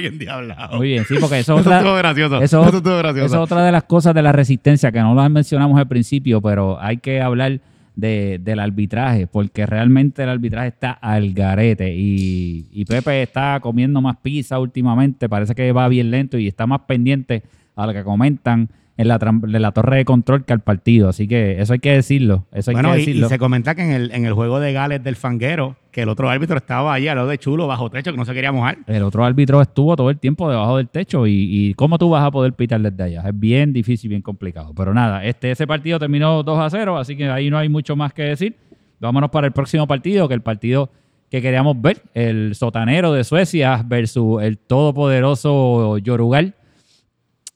Muy 0.78 0.88
bien, 0.88 1.04
sí, 1.06 1.16
porque 1.20 1.40
eso, 1.40 1.54
Eso 1.60 1.70
es 1.70 1.78
otra- 1.82 1.98
gracioso. 1.98 2.42
Eso, 2.42 2.62
gracioso. 3.00 3.26
eso 3.26 3.36
es 3.36 3.42
otra 3.42 3.66
de 3.66 3.72
las 3.74 3.84
cosas 3.84 4.16
de 4.16 4.22
la 4.22 4.32
resistencia 4.32 4.90
que 4.92 5.02
no 5.02 5.14
las 5.14 5.30
mencionamos 5.30 5.78
al 5.78 5.88
principio, 5.90 6.42
pero 6.42 6.80
hay 6.82 6.96
que 6.98 7.20
hablar 7.22 7.60
de- 7.96 8.40
del 8.42 8.60
arbitraje, 8.62 9.28
porque 9.28 9.66
realmente 9.66 10.24
el 10.24 10.30
arbitraje 10.30 10.70
está 10.70 10.92
al 10.92 11.34
garete 11.34 11.94
y, 11.94 12.68
y 12.72 12.86
Pepe 12.86 13.22
está 13.24 13.60
comiendo 13.60 14.00
más 14.02 14.16
pizza 14.22 14.60
últimamente, 14.60 15.28
parece 15.28 15.54
que 15.56 15.74
va 15.74 15.90
bien 15.90 16.10
lento 16.10 16.38
y 16.38 16.48
está 16.48 16.66
más 16.68 16.82
pendiente 16.88 17.44
a 17.76 17.86
lo 17.86 17.92
que 17.94 18.04
comentan 18.06 18.70
en 18.98 19.08
la, 19.08 19.20
de 19.20 19.60
la 19.60 19.72
torre 19.72 19.98
de 19.98 20.06
control 20.06 20.44
que 20.44 20.54
al 20.54 20.62
partido, 20.62 21.10
así 21.10 21.28
que 21.28 21.62
eso 21.62 21.74
hay 21.74 21.80
que 21.80 21.92
decirlo, 21.92 22.46
eso 22.52 22.72
hay 22.72 22.76
Bueno, 22.76 22.94
que 22.94 22.98
y, 22.98 23.02
y 23.04 23.06
decirlo. 23.06 23.30
se 23.30 23.38
comenta 23.38 23.76
que 23.76 23.84
en 23.84 23.92
el, 23.92 24.12
en 24.12 24.26
el 24.26 24.34
juego 24.34 24.60
de 24.60 24.74
Gales 24.74 25.04
del 25.04 25.16
Fanguero, 25.16 25.76
que 25.92 26.02
el 26.02 26.10
otro 26.10 26.30
árbitro 26.30 26.58
estaba 26.58 26.94
allí 26.94 27.08
al 27.08 27.16
lado 27.18 27.30
de 27.30 27.38
Chulo, 27.38 27.68
bajo 27.68 27.90
techo, 27.92 28.12
que 28.12 28.18
no 28.18 28.26
se 28.26 28.34
quería 28.34 28.52
mojar. 28.52 28.80
El 28.88 29.04
otro 29.04 29.24
árbitro 29.24 29.62
estuvo 29.62 29.96
todo 29.96 30.10
el 30.10 30.18
tiempo 30.18 30.50
debajo 30.50 30.78
del 30.78 30.90
techo 30.90 31.28
y, 31.28 31.34
y 31.34 31.74
¿cómo 31.76 31.98
tú 31.98 32.10
vas 32.10 32.24
a 32.24 32.32
poder 32.32 32.54
pitar 32.54 32.82
desde 32.82 33.04
allá? 33.04 33.30
Es 33.30 33.40
bien 33.40 33.72
difícil, 33.72 34.10
bien 34.10 34.22
complicado. 34.22 34.74
Pero 34.76 34.94
nada, 34.94 35.24
este, 35.26 35.52
ese 35.52 35.68
partido 35.68 36.00
terminó 36.00 36.42
2 36.44 36.60
a 36.60 36.70
0, 36.70 36.98
así 36.98 37.16
que 37.16 37.30
ahí 37.30 37.50
no 37.50 37.58
hay 37.58 37.70
mucho 37.70 37.96
más 37.96 38.14
que 38.14 38.24
decir. 38.24 38.56
Vámonos 39.00 39.30
para 39.30 39.46
el 39.48 39.54
próximo 39.54 39.86
partido, 39.88 40.28
que 40.28 40.34
el 40.34 40.42
partido 40.42 40.90
que 41.30 41.42
queríamos 41.42 41.80
ver, 41.82 42.02
el 42.14 42.56
sotanero 42.56 43.12
de 43.12 43.24
Suecia 43.24 43.84
versus 43.86 44.42
el 44.42 44.58
todopoderoso 44.58 45.98
Yorugal. 46.00 46.56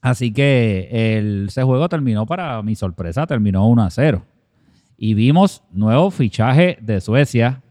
Así 0.02 0.34
que 0.34 0.90
el, 0.92 1.46
ese 1.50 1.64
juego 1.64 1.88
terminó, 1.88 2.26
para 2.26 2.62
mi 2.64 2.76
sorpresa, 2.76 3.28
terminó 3.28 3.68
1 3.68 3.84
a 3.84 3.90
0. 3.90 4.26
Y 4.98 5.14
vimos 5.14 5.64
nuevo 5.72 6.12
fichaje 6.12 6.78
de 6.82 7.00
Suecia. 7.02 7.62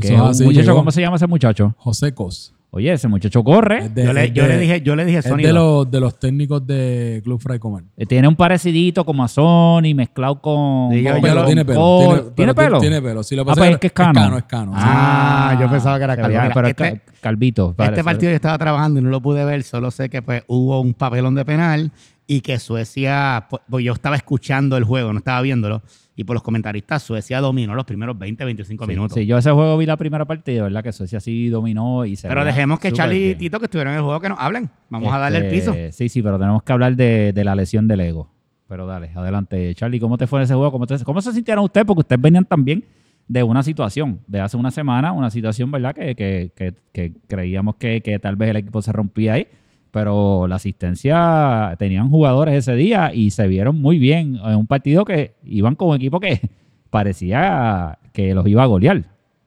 Que 0.00 0.14
es 0.14 0.40
un 0.40 0.46
muchacho. 0.46 0.74
¿cómo 0.74 0.90
se 0.90 1.00
llama 1.00 1.16
ese 1.16 1.26
muchacho? 1.26 1.74
José 1.78 2.14
Cos. 2.14 2.54
Oye, 2.72 2.92
ese 2.92 3.08
muchacho 3.08 3.42
corre. 3.42 3.78
Es 3.86 3.94
de- 3.94 4.04
yo, 4.04 4.12
le, 4.12 4.24
es 4.26 4.32
yo 4.32 4.42
de- 4.44 4.48
le 4.50 4.58
dije, 4.58 4.80
yo 4.82 4.94
le 4.94 5.04
dije 5.04 5.18
Es 5.18 5.24
Sonido. 5.24 5.48
de 5.48 5.52
los, 5.52 5.90
de 5.90 6.00
los 6.00 6.18
técnicos 6.20 6.64
de 6.64 7.20
Club 7.24 7.40
Fray 7.40 7.58
Comer. 7.58 7.82
Eh, 7.96 8.06
Tiene 8.06 8.28
un 8.28 8.36
parecidito 8.36 9.04
como 9.04 9.24
a 9.24 9.28
Sony, 9.28 9.92
mezclado 9.94 10.40
con. 10.40 10.92
Sí, 10.92 11.02
yo- 11.02 11.12
con- 11.14 11.20
yo 11.22 11.28
lo- 11.34 11.40
con- 11.40 11.46
tiene 11.46 11.64
pelo. 11.64 11.80
con- 11.80 12.06
Tiene, 12.16 12.30
¿Tiene 12.36 12.54
pero 12.54 12.68
pelo? 12.68 12.80
Tiene 12.80 13.02
pelo. 13.02 13.22
Sí, 13.24 13.34
lo 13.34 13.42
Ah, 13.42 13.54
pues 13.56 13.70
es 13.72 13.78
que 13.78 13.86
es 13.88 13.92
cano. 13.92 14.20
Es 14.20 14.24
cano, 14.24 14.38
es 14.38 14.44
cano. 14.44 14.72
sí. 14.74 14.78
Ah, 14.84 15.58
yo 15.60 15.68
pensaba 15.68 15.98
que 15.98 16.04
era 16.04 16.16
calvo. 16.16 16.50
pero 16.54 16.66
es 16.68 16.70
este- 16.70 17.00
ca- 17.00 17.12
calvito. 17.20 17.74
Este 17.76 18.04
partido 18.04 18.30
yo 18.30 18.36
estaba 18.36 18.56
trabajando 18.56 19.00
y 19.00 19.02
no 19.02 19.10
lo 19.10 19.20
pude 19.20 19.44
ver, 19.44 19.62
solo 19.64 19.90
sé 19.90 20.08
que 20.08 20.22
pues 20.22 20.44
hubo 20.46 20.80
un 20.80 20.94
papelón 20.94 21.34
de 21.34 21.44
penal 21.44 21.90
y 22.28 22.40
que 22.42 22.60
Suecia, 22.60 23.46
pues, 23.50 23.62
pues, 23.68 23.84
yo 23.84 23.92
estaba 23.92 24.14
escuchando 24.14 24.76
el 24.76 24.84
juego, 24.84 25.12
no 25.12 25.18
estaba 25.18 25.42
viéndolo, 25.42 25.82
y 26.20 26.24
por 26.24 26.34
los 26.34 26.42
comentaristas, 26.42 27.02
Suecia 27.02 27.40
dominó 27.40 27.74
los 27.74 27.86
primeros 27.86 28.18
20, 28.18 28.44
25 28.44 28.84
Sí, 28.84 28.88
minutos. 28.90 29.14
sí, 29.14 29.24
yo 29.24 29.38
ese 29.38 29.50
juego 29.52 29.78
vi 29.78 29.86
la 29.86 29.96
primera 29.96 30.26
parte 30.26 30.52
y 30.52 30.56
de 30.56 30.60
verdad 30.62 30.82
que 30.82 30.92
Suecia 30.92 31.18
sí 31.18 31.48
dominó 31.48 32.04
y 32.04 32.14
se 32.16 32.28
Pero 32.28 32.44
dejemos 32.44 32.78
que 32.78 32.92
Charlie 32.92 33.30
y. 33.30 33.34
Tito, 33.36 33.58
que 33.58 33.64
estuvieron 33.64 33.92
en 33.94 33.98
el 34.00 34.04
juego, 34.04 34.20
que 34.20 34.28
nos 34.28 34.38
hablen. 34.38 34.68
Vamos 34.90 35.12
a 35.14 35.18
darle 35.18 35.38
el 35.38 35.44
Este, 35.46 35.56
piso. 35.56 35.74
Sí, 35.96 36.08
sí, 36.10 36.22
pero 36.22 36.38
tenemos 36.38 36.62
que 36.62 36.72
hablar 36.72 36.94
de, 36.94 37.32
de 37.32 37.44
la 37.44 37.54
lesión 37.54 37.88
del 37.88 38.00
ego. 38.00 38.30
Pero 38.68 38.86
dale, 38.86 39.10
adelante. 39.14 39.74
Charlie, 39.74 39.98
¿cómo 39.98 40.18
te 40.18 40.26
fue 40.26 40.40
en 40.40 40.44
ese 40.44 40.54
juego? 40.54 40.70
¿Cómo, 40.70 40.86
te- 40.86 41.02
cómo 41.04 41.22
se 41.22 41.32
sintieron 41.32 41.64
ustedes? 41.64 41.86
Porque 41.86 42.00
ustedes 42.00 42.20
venían 42.20 42.44
también 42.44 42.84
de 43.26 43.42
una 43.42 43.62
situación, 43.62 44.20
de 44.26 44.40
hace 44.40 44.56
una 44.56 44.70
semana, 44.70 45.12
una 45.12 45.30
situación, 45.30 45.70
¿verdad? 45.70 45.94
Que, 45.94 46.14
que- 46.14 46.52
que- 46.54 46.74
que 46.92 47.12
creíamos 47.28 47.76
que, 47.76 48.02
que 48.02 48.18
tal 48.18 48.36
vez 48.36 48.50
el 48.50 48.56
equipo 48.56 48.82
se 48.82 48.92
rompía 48.92 49.32
ahí, 49.34 49.46
pero 49.90 50.46
la 50.46 50.56
asistencia, 50.56 51.74
tenían 51.78 52.10
jugadores 52.10 52.54
ese 52.54 52.74
día 52.74 53.12
y 53.14 53.30
se 53.30 53.46
vieron 53.48 53.80
muy 53.80 53.98
bien 53.98 54.36
en 54.44 54.56
un 54.56 54.66
partido 54.66 55.04
que 55.04 55.34
iban 55.44 55.74
con 55.74 55.88
un 55.90 55.96
equipo 55.96 56.20
que 56.20 56.40
parecía 56.90 57.98
que 58.12 58.34
los 58.34 58.46
iba 58.46 58.62
a 58.62 58.66
golear. 58.66 59.04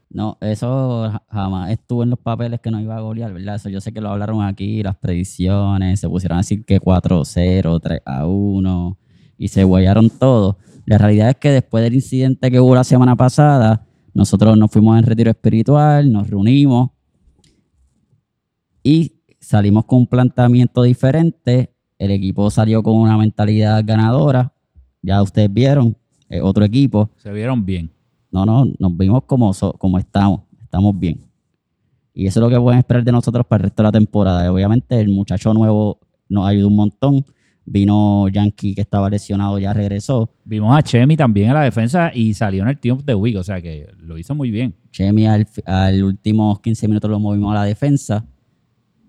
No, 0.10 0.38
eso 0.42 1.10
ja- 1.12 1.24
jamás 1.30 1.72
estuvo 1.72 2.04
en 2.04 2.12
los 2.12 2.20
papeles 2.20 2.60
que 2.60 2.70
no 2.70 2.80
iba 2.80 2.96
a 2.96 3.02
golear, 3.02 3.34
¿verdad? 3.34 3.56
Eso 3.56 3.70
yo 3.70 3.82
sé 3.82 3.92
que 3.92 4.00
lo 4.02 4.10
hablaron 4.10 4.44
aquí, 4.44 4.84
las 4.84 4.96
predicciones, 4.96 6.00
se 6.00 6.08
pusieron 6.08 6.38
a 6.38 6.42
decir 6.42 6.64
que 6.66 6.80
4-0, 6.80 7.80
3-1 7.82 8.98
y 9.38 9.48
se 9.48 9.64
guayaron 9.64 10.10
todo. 10.12 10.58
La 10.86 10.98
realidad 11.00 11.30
es 11.30 11.36
que 11.38 11.50
después 11.50 11.84
del 11.84 11.96
incidente 11.96 12.52
que 12.52 12.60
hubo 12.60 12.76
la 12.76 12.84
semana 12.84 13.16
pasada, 13.16 13.86
nosotros 14.14 14.56
nos 14.58 14.70
fuimos 14.70 15.00
en 15.00 15.06
retiro 15.06 15.32
espiritual, 15.32 16.12
nos 16.12 16.30
reunimos 16.30 16.92
y 18.84 19.13
salimos 19.44 19.86
con 19.86 20.00
un 20.00 20.08
planteamiento 20.08 20.84
diferente. 20.84 21.72
El 21.98 22.12
equipo 22.12 22.50
salió 22.50 22.82
con 22.84 22.96
una 22.96 23.18
mentalidad 23.18 23.84
ganadora. 23.86 24.54
Ya 25.02 25.22
ustedes 25.22 25.52
vieron, 25.54 25.96
eh, 26.30 26.42
otro 26.42 26.64
equipo. 26.66 27.10
Se 27.18 27.32
vieron 27.32 27.66
bien. 27.66 27.92
No, 28.32 28.46
no, 28.46 28.66
nos 28.80 28.98
vimos 28.98 29.24
como, 29.26 29.54
so- 29.54 29.74
como 29.74 29.98
estamos, 30.00 30.42
estamos 30.62 30.98
bien. 30.98 31.22
Y 32.14 32.28
eso 32.28 32.40
es 32.40 32.44
lo 32.44 32.50
que 32.50 32.60
pueden 32.60 32.80
esperar 32.80 33.04
de 33.04 33.12
nosotros 33.12 33.46
para 33.46 33.62
el 33.62 33.64
resto 33.70 33.84
de 33.84 33.88
la 33.88 33.92
temporada. 33.92 34.52
Obviamente 34.52 35.00
el 35.00 35.10
muchacho 35.10 35.54
nuevo 35.54 36.00
nos 36.30 36.48
ayudó 36.48 36.68
un 36.68 36.76
montón. 36.76 37.26
Vino 37.66 38.28
Yankee 38.28 38.76
que 38.76 38.82
estaba 38.82 39.10
lesionado, 39.10 39.58
ya 39.58 39.72
regresó. 39.74 40.30
Vimos 40.44 40.76
a 40.78 40.82
Chemi 40.84 41.16
también 41.16 41.48
en 41.50 41.54
la 41.54 41.62
defensa 41.62 42.12
y 42.14 42.34
salió 42.34 42.64
en 42.64 42.70
el 42.70 42.78
Team 42.78 42.98
of 42.98 43.06
the 43.06 43.16
Week, 43.16 43.38
o 43.38 43.44
sea 43.44 43.62
que 43.62 43.88
lo 44.00 44.18
hizo 44.18 44.36
muy 44.36 44.52
bien. 44.52 44.76
Chemi 44.92 45.26
al, 45.28 45.48
al 45.66 46.04
últimos 46.04 46.60
15 46.60 46.88
minutos 46.90 47.10
lo 47.10 47.20
movimos 47.20 47.52
a 47.52 47.60
la 47.60 47.64
defensa. 47.64 48.26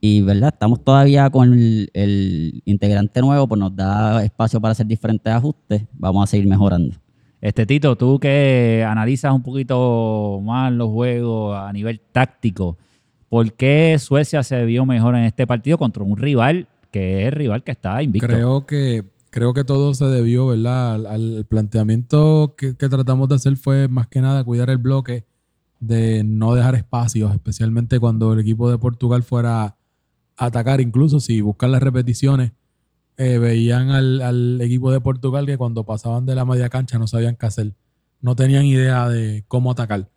Y 0.07 0.21
verdad, 0.21 0.51
estamos 0.53 0.85
todavía 0.85 1.31
con 1.31 1.55
el, 1.55 1.91
el 1.95 2.61
integrante 2.67 3.23
nuevo, 3.23 3.49
pues 3.49 3.59
nos 3.59 3.75
da 3.75 4.23
espacio 4.23 4.61
para 4.61 4.73
hacer 4.73 4.85
diferentes 4.85 5.33
ajustes. 5.33 5.85
Vamos 5.95 6.25
a 6.25 6.27
seguir 6.27 6.47
mejorando. 6.47 6.95
Este 7.41 7.65
Tito, 7.65 7.97
tú 7.97 8.19
que 8.19 8.85
analizas 8.87 9.33
un 9.33 9.43
poquito 9.43 10.43
más 10.45 10.71
los 10.75 10.91
juegos 10.91 11.57
a 11.57 11.73
nivel 11.73 12.03
táctico, 12.13 12.77
¿por 13.31 13.51
qué 13.55 13.97
Suecia 13.99 14.43
se 14.43 14.67
vio 14.67 14.85
mejor 14.85 15.17
en 15.17 15.25
este 15.25 15.47
partido 15.47 15.79
contra 15.79 16.03
un 16.03 16.19
rival 16.19 16.69
que 16.91 17.23
es 17.23 17.29
el 17.29 17.33
rival 17.33 17.65
que 17.65 17.73
está 17.73 18.03
invicto? 18.03 18.27
Creo 18.27 18.67
que, 18.67 19.05
creo 19.31 19.55
que 19.55 19.65
todo 19.65 19.95
se 19.95 20.05
debió, 20.05 20.49
¿verdad? 20.49 20.97
Al, 20.97 21.07
al 21.07 21.47
planteamiento 21.49 22.57
que, 22.59 22.77
que 22.77 22.91
tratamos 22.91 23.31
de 23.31 23.37
hacer 23.37 23.57
fue 23.57 23.89
más 23.89 24.09
que 24.09 24.21
nada 24.21 24.45
cuidar 24.45 24.69
el 24.69 24.77
bloque, 24.77 25.25
de 25.81 26.25
no 26.25 26.55
dejar 26.55 26.75
espacios, 26.75 27.33
especialmente 27.33 27.99
cuando 27.99 28.35
el 28.35 28.41
equipo 28.41 28.71
de 28.71 28.77
Portugal 28.77 29.23
fuera 29.23 29.65
a 29.65 29.77
atacar, 30.37 30.81
incluso 30.81 31.21
si 31.21 31.41
buscan 31.41 31.73
las 31.73 31.83
repeticiones, 31.83 32.53
eh, 33.17 33.39
veían 33.39 33.91
al, 33.91 34.21
al 34.21 34.61
equipo 34.61 34.91
de 34.91 35.01
Portugal 35.01 35.47
que 35.47 35.57
cuando 35.57 35.85
pasaban 35.85 36.27
de 36.27 36.35
la 36.35 36.45
media 36.45 36.69
cancha 36.69 36.99
no 36.99 37.07
sabían 37.07 37.37
qué 37.37 37.47
hacer, 37.47 37.75
no 38.21 38.35
tenían 38.35 38.65
idea 38.65 39.09
de 39.09 39.45
cómo 39.49 39.71
atacar. 39.71 40.09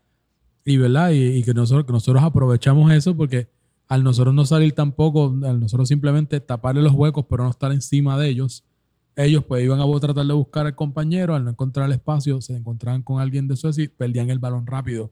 Y, 0.65 0.77
¿verdad? 0.77 1.11
Y, 1.11 1.43
que, 1.43 1.53
nosotros, 1.53 1.85
que 1.85 1.93
nosotros 1.93 2.23
aprovechamos 2.23 2.91
eso 2.91 3.15
porque 3.15 3.47
al 3.87 4.03
nosotros 4.03 4.33
no 4.33 4.45
salir 4.45 4.73
tampoco, 4.73 5.33
al 5.43 5.59
nosotros 5.59 5.87
simplemente 5.87 6.39
taparle 6.41 6.81
los 6.81 6.91
huecos 6.93 7.25
pero 7.29 7.43
no 7.43 7.49
estar 7.49 7.71
encima 7.71 8.17
de 8.17 8.29
ellos, 8.29 8.65
ellos 9.15 9.45
pues 9.45 9.63
iban 9.63 9.79
a 9.79 9.99
tratar 9.99 10.25
de 10.25 10.33
buscar 10.33 10.65
al 10.65 10.75
compañero, 10.75 11.35
al 11.35 11.45
no 11.45 11.51
encontrar 11.51 11.85
el 11.85 11.93
espacio, 11.93 12.41
se 12.41 12.55
encontraban 12.55 13.01
con 13.01 13.21
alguien 13.21 13.47
de 13.47 13.55
Suecia 13.55 13.85
y 13.85 13.87
perdían 13.87 14.29
el 14.29 14.39
balón 14.39 14.67
rápido 14.67 15.11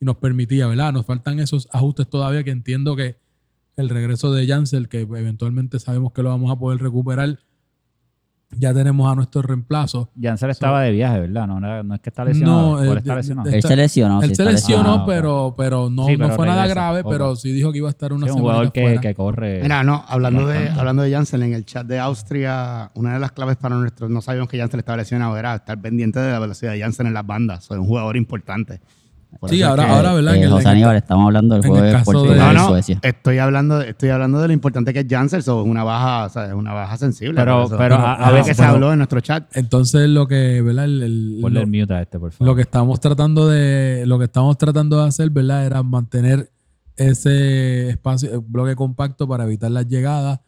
y 0.00 0.04
nos 0.04 0.16
permitía, 0.16 0.66
¿verdad? 0.66 0.92
Nos 0.92 1.06
faltan 1.06 1.38
esos 1.38 1.68
ajustes 1.72 2.08
todavía 2.08 2.42
que 2.44 2.50
entiendo 2.50 2.96
que 2.96 3.16
el 3.76 3.88
regreso 3.88 4.32
de 4.32 4.46
Jansel, 4.46 4.88
que 4.88 5.00
eventualmente 5.02 5.78
sabemos 5.78 6.12
que 6.12 6.22
lo 6.22 6.30
vamos 6.30 6.50
a 6.50 6.56
poder 6.58 6.80
recuperar, 6.80 7.38
ya 8.52 8.72
tenemos 8.72 9.10
a 9.10 9.14
nuestro 9.16 9.42
reemplazo. 9.42 10.08
Janssen 10.20 10.50
estaba 10.50 10.80
de 10.82 10.92
viaje, 10.92 11.20
¿verdad? 11.20 11.46
No, 11.48 11.58
no, 11.60 11.82
no 11.82 11.94
es 11.96 12.00
que 12.00 12.10
está 12.10 12.24
lesionado. 12.24 12.80
No, 12.80 12.86
¿Por 12.86 12.96
eh, 12.96 13.00
está 13.00 13.16
lesionado? 13.16 13.50
Él 13.50 13.62
se 13.62 13.76
lesionó. 13.76 14.22
sí 14.22 14.28
Él 14.28 14.36
se 14.36 14.44
lesionó. 14.44 14.94
Ah, 14.94 15.04
pero, 15.04 15.54
pero 15.58 15.90
no, 15.90 16.06
Sí, 16.06 16.16
no 16.16 16.30
fue 16.30 16.46
nada 16.46 16.66
grave, 16.66 17.02
pero 17.04 17.34
sí 17.36 17.52
dijo 17.52 17.72
que 17.72 17.78
iba 17.78 17.88
a 17.88 17.90
estar 17.90 18.12
una 18.12 18.26
Sí, 18.26 18.30
un 18.30 18.36
semana 18.38 18.52
jugador 18.54 18.72
que, 18.72 18.82
fuera. 18.82 19.00
que 19.00 19.14
corre. 19.14 19.60
Mira, 19.62 19.82
no, 19.82 20.04
hablando 20.06 20.46
de, 20.46 20.68
hablando 20.70 21.02
de 21.02 21.10
Janssen, 21.10 21.42
en 21.42 21.54
el 21.54 21.66
chat 21.66 21.86
de 21.86 21.98
Austria, 21.98 22.92
una 22.94 23.14
de 23.14 23.18
las 23.20 23.32
claves 23.32 23.56
para 23.56 23.74
nuestros, 23.76 24.10
no 24.10 24.22
sabíamos 24.22 24.48
que 24.48 24.58
Janssen 24.58 24.78
estaba 24.80 24.96
lesionado, 24.96 25.36
era 25.36 25.56
estar 25.56 25.78
pendiente 25.80 26.20
de 26.20 26.30
la 26.30 26.38
velocidad 26.38 26.72
de 26.72 26.80
Janssen 26.80 27.08
en 27.08 27.14
las 27.14 27.26
bandas. 27.26 27.64
Soy 27.64 27.78
un 27.78 27.86
jugador 27.86 28.16
importante. 28.16 28.80
Por 29.40 29.50
Sí, 29.50 29.60
es 29.60 29.66
ahora, 29.66 29.84
que- 29.86 29.90
ahora, 29.92 30.12
¿verdad? 30.14 30.34
Eh, 30.36 30.48
José 30.48 30.62
el- 30.62 30.68
Aníbal, 30.68 30.96
estamos 30.96 31.26
hablando 31.26 31.54
del 31.54 31.66
juego 31.66 31.82
de 31.84 31.98
Portugal 32.04 32.38
No, 32.38 32.52
y 32.52 32.54
no, 32.54 32.68
Suecia. 32.68 32.98
estoy 33.02 33.38
hablando, 33.38 33.80
estoy 33.80 34.08
hablando 34.10 34.40
de 34.40 34.46
lo 34.48 34.52
importante 34.52 34.92
que 34.92 35.00
es 35.00 35.06
Janssen, 35.08 35.38
es 35.40 35.48
una 35.48 35.84
baja, 35.84 36.24
o 36.26 36.28
sea, 36.28 36.46
es 36.46 36.52
una 36.54 36.72
baja 36.72 36.96
sensible. 36.96 37.34
Pero- 37.40 37.68
pero 37.76 37.96
a- 37.96 38.30
ver, 38.30 38.44
que 38.44 38.54
se 38.54 38.64
habló 38.64 38.92
en 38.92 38.98
nuestro 38.98 39.20
chat. 39.20 39.48
Entonces 39.56 40.08
lo 40.08 40.26
que, 40.26 40.62
¿verdad? 40.62 40.84
El- 40.86 41.02
el- 41.02 41.38
Ponle 41.42 41.60
lo- 41.60 41.64
el 41.66 41.80
mute 41.80 41.94
a 41.94 42.02
este, 42.02 42.18
por 42.18 42.32
favor. 42.32 42.48
Lo 42.48 42.56
que 42.56 42.62
estamos 42.62 42.98
tratando 43.00 43.48
de, 43.48 44.04
lo 44.06 44.18
que 44.18 44.24
estamos 44.26 44.56
tratando 44.58 45.00
de 45.02 45.08
hacer, 45.08 45.30
¿verdad? 45.30 45.66
Era 45.66 45.82
mantener 45.82 46.50
ese 46.96 47.90
espacio, 47.90 48.32
el 48.34 48.40
bloque 48.40 48.74
compacto 48.74 49.28
para 49.28 49.44
evitar 49.44 49.70
las 49.70 49.86
llegadas. 49.86 50.40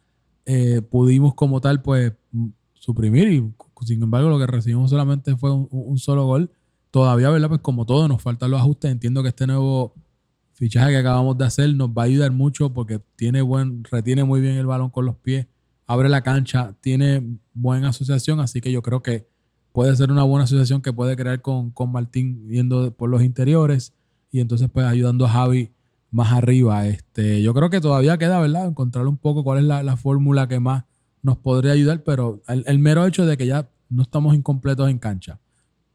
Eh, 0.45 0.81
pudimos 0.81 1.35
como 1.35 1.61
tal, 1.61 1.81
pues, 1.81 2.13
suprimir 2.73 3.27
y 3.31 3.53
sin 3.85 4.01
embargo 4.01 4.29
lo 4.29 4.39
que 4.39 4.47
recibimos 4.47 4.89
solamente 4.89 5.35
fue 5.37 5.53
un, 5.53 5.67
un 5.71 5.97
solo 5.99 6.25
gol. 6.25 6.49
Todavía, 6.91 7.29
¿verdad? 7.29 7.49
Pues 7.49 7.61
como 7.61 7.85
todo, 7.85 8.07
nos 8.07 8.21
faltan 8.21 8.51
los 8.51 8.59
ajustes. 8.59 8.91
Entiendo 8.91 9.21
que 9.21 9.29
este 9.29 9.45
nuevo 9.45 9.93
fichaje 10.59 10.91
que 10.91 10.97
acabamos 10.97 11.37
de 11.37 11.45
hacer 11.45 11.73
nos 11.73 11.89
va 11.89 12.01
a 12.01 12.05
ayudar 12.05 12.31
mucho 12.31 12.73
porque 12.73 12.99
tiene 13.15 13.41
buen, 13.41 13.85
retiene 13.85 14.25
muy 14.25 14.41
bien 14.41 14.55
el 14.55 14.65
balón 14.65 14.89
con 14.89 15.05
los 15.05 15.15
pies, 15.15 15.47
abre 15.87 16.09
la 16.09 16.21
cancha, 16.21 16.75
tiene 16.81 17.37
buena 17.53 17.89
asociación, 17.89 18.41
así 18.41 18.59
que 18.59 18.69
yo 18.69 18.81
creo 18.81 19.01
que 19.01 19.29
puede 19.71 19.95
ser 19.95 20.11
una 20.11 20.23
buena 20.23 20.43
asociación 20.43 20.81
que 20.81 20.91
puede 20.91 21.15
crear 21.15 21.41
con, 21.41 21.71
con 21.71 21.93
Martín 21.93 22.45
yendo 22.49 22.93
por 22.93 23.09
los 23.09 23.23
interiores 23.23 23.93
y 24.31 24.41
entonces 24.41 24.69
pues 24.69 24.85
ayudando 24.85 25.25
a 25.25 25.29
Javi 25.29 25.71
más 26.11 26.33
arriba. 26.33 26.87
Este, 26.87 27.41
yo 27.41 27.53
creo 27.53 27.69
que 27.69 27.79
todavía 27.79 28.17
queda, 28.17 28.41
¿verdad? 28.41 28.67
Encontrar 28.67 29.07
un 29.07 29.15
poco 29.15 29.45
cuál 29.45 29.59
es 29.59 29.63
la, 29.63 29.81
la 29.81 29.95
fórmula 29.95 30.49
que 30.49 30.59
más 30.59 30.83
nos 31.21 31.37
podría 31.37 31.71
ayudar, 31.71 32.03
pero 32.03 32.41
el, 32.49 32.65
el 32.67 32.79
mero 32.79 33.05
hecho 33.05 33.25
de 33.25 33.37
que 33.37 33.47
ya 33.47 33.69
no 33.89 34.01
estamos 34.01 34.35
incompletos 34.35 34.89
en 34.89 34.99
cancha, 34.99 35.39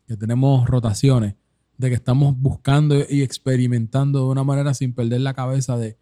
que 0.07 0.17
tenemos 0.17 0.67
rotaciones, 0.69 1.35
de 1.79 1.89
que 1.89 1.95
estamos 1.95 2.35
buscando 2.39 2.95
y 3.09 3.23
experimentando 3.23 4.21
de 4.21 4.27
una 4.27 4.45
manera 4.45 4.75
sin 4.75 4.93
perder 4.93 5.21
la 5.21 5.35
cabeza 5.35 5.77
de 5.77 5.97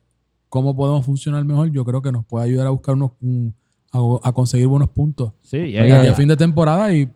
cómo 0.48 0.76
podemos 0.76 1.04
funcionar 1.06 1.44
mejor, 1.44 1.70
yo 1.70 1.84
creo 1.84 2.02
que 2.02 2.12
nos 2.12 2.24
puede 2.26 2.44
ayudar 2.46 2.66
a 2.66 2.70
buscar 2.70 2.94
unos, 2.94 3.12
un- 3.22 3.54
a, 3.92 3.98
a 4.28 4.32
conseguir 4.32 4.66
buenos 4.66 4.88
puntos. 4.90 5.32
Sí, 5.42 5.56
y- 5.58 5.76
Y 5.76 5.80
Oye, 5.80 6.08
a 6.08 6.14
fin 6.14 6.28
de 6.28 6.36
temporada 6.36 6.92
y 6.94 7.08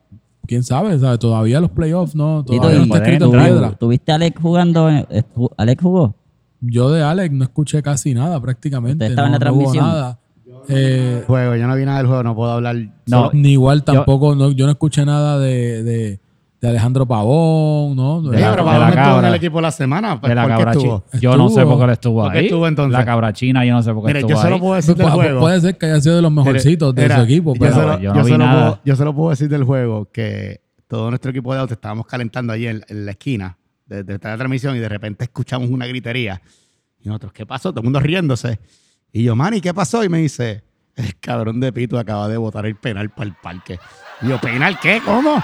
quién 0.46 0.62
sabe, 0.62 0.99
¿sabe? 0.99 1.18
todavía 1.18 1.61
los 1.61 1.70
playoffs 1.70 2.14
no, 2.14 2.44
todavía 2.44 2.79
no 2.79 2.85
está 2.85 2.99
escrito 2.99 3.25
en 3.27 3.31
piedra. 3.42 3.72
¿Tuviste 3.72 4.12
a 4.12 4.14
Alex 4.14 4.40
jugando? 4.40 4.88
eh, 4.90 5.22
¿Alex 5.57 5.83
jugó? 5.83 6.14
Yo 6.61 6.90
de 6.90 7.03
Alex 7.03 7.35
no 7.35 7.44
escuché 7.44 7.83
casi 7.83 8.14
nada 8.14 8.40
prácticamente. 8.40 9.05
¿Usted 9.05 9.11
estaba 9.11 9.29
no, 9.29 9.35
en 9.37 9.40
la 9.40 9.46
no 9.46 9.53
hubo 9.55 9.61
transmisión? 9.64 9.87
nada. 9.87 10.18
Eh, 10.68 11.22
Juego, 11.27 11.55
yo 11.57 11.66
no 11.68 11.77
vi 11.77 11.85
nada 11.85 11.99
del 11.99 12.07
juego, 12.07 12.22
no 12.22 12.35
puedo 12.35 12.51
hablar. 12.51 12.77
No, 13.07 13.31
ni 13.33 13.51
igual 13.51 13.85
tampoco, 13.85 14.35
no, 14.35 14.51
yo 14.51 14.64
no 14.66 14.72
escuché 14.72 15.05
nada 15.05 15.38
de, 15.38 15.83
de, 15.85 16.20
de 16.66 16.70
Alejandro 16.70 17.07
Pavón, 17.07 17.96
¿no? 17.96 18.22
Sí, 18.22 18.31
de 18.31 18.40
la- 18.40 18.50
pero 18.50 18.64
de 18.64 18.70
la 18.72 18.79
no 18.79 18.87
estuvo 18.88 19.02
en 19.02 19.05
cabra. 19.14 19.29
el 19.29 19.35
equipo 19.35 19.61
la 19.61 19.70
semana. 19.70 20.20
pues, 20.20 20.29
de 20.31 20.35
la 20.35 20.42
¿por 20.42 20.50
qué 20.50 20.57
cabra 20.57 20.72
estuvo? 20.72 21.05
china. 21.11 21.20
Yo 21.20 21.37
no 21.37 21.48
sé 21.48 21.55
Estuvo. 21.61 21.70
por 21.70 21.79
qué 21.79 21.85
él 21.85 21.90
estuvo 21.90 22.22
¿Por 22.22 22.33
qué 22.33 22.38
ahí. 22.38 22.44
estuvo 22.46 22.68
entonces? 22.68 22.92
La 22.98 23.05
cabra 23.05 23.33
china, 23.33 23.64
yo 23.64 23.72
no 23.74 23.83
sé 23.83 23.92
por 23.92 24.02
qué 24.02 24.07
Mire, 24.09 24.18
estuvo 24.20 24.37
yo 24.37 24.42
solo 24.42 24.55
ahí. 24.55 24.61
puedo 24.61 24.74
decir 24.74 24.94
del 24.96 25.07
Pu- 25.07 25.12
juego. 25.14 25.40
puede 25.40 25.61
ser 25.61 25.79
que 25.79 25.87
haya 25.87 26.00
sido 26.00 26.16
de 26.16 26.22
los 26.22 26.33
mejorcitos 26.33 26.94
de 26.94 27.02
Mira, 27.02 27.16
su 27.16 27.22
equipo, 27.22 27.55
yo 27.55 27.61
pero 27.61 27.74
solo- 27.74 27.98
yo 28.00 28.11
no 28.12 28.16
yo 28.20 28.24
vi 28.24 28.31
solo 28.33 28.44
nada. 28.46 28.61
puedo- 28.70 28.81
yo 28.85 28.96
solo 28.96 29.14
puedo 29.14 29.31
decir 29.31 29.48
del 29.48 29.64
juego 29.64 30.09
que 30.12 30.61
todo 30.88 31.09
nuestro 31.11 31.31
equipo 31.31 31.55
de 31.55 31.61
auto 31.61 31.74
estábamos 31.74 32.07
calentando 32.07 32.52
allí 32.52 32.66
en, 32.66 32.85
en 32.88 33.05
la 33.07 33.11
esquina 33.12 33.57
de, 33.87 34.02
de 34.05 34.14
esta 34.14 34.37
transmisión 34.37 34.76
y 34.76 34.81
de 34.81 34.88
repente 34.88 35.24
escuchamos 35.24 35.70
una 35.70 35.87
gritería. 35.87 36.40
Y 37.00 37.09
nosotros, 37.09 37.33
¿qué 37.33 37.46
pasó? 37.46 37.70
Todo 37.70 37.81
el 37.81 37.85
mundo 37.85 38.00
riéndose. 38.00 38.59
Y 39.12 39.22
yo, 39.22 39.35
Manny, 39.37 39.61
¿qué 39.61 39.72
pasó? 39.72 40.02
Y 40.05 40.09
me 40.09 40.18
dice, 40.18 40.64
el 40.96 41.16
cabrón 41.18 41.61
de 41.61 41.72
Pito 41.72 41.98
acaba 41.98 42.29
de 42.29 42.37
botar 42.37 42.66
el 42.66 42.74
penal 42.76 43.11
para 43.11 43.29
el 43.29 43.35
parque. 43.40 43.79
Y 44.22 44.29
yo, 44.29 44.40
¿penal 44.40 44.79
qué? 44.81 45.00
¿Cómo? 45.05 45.42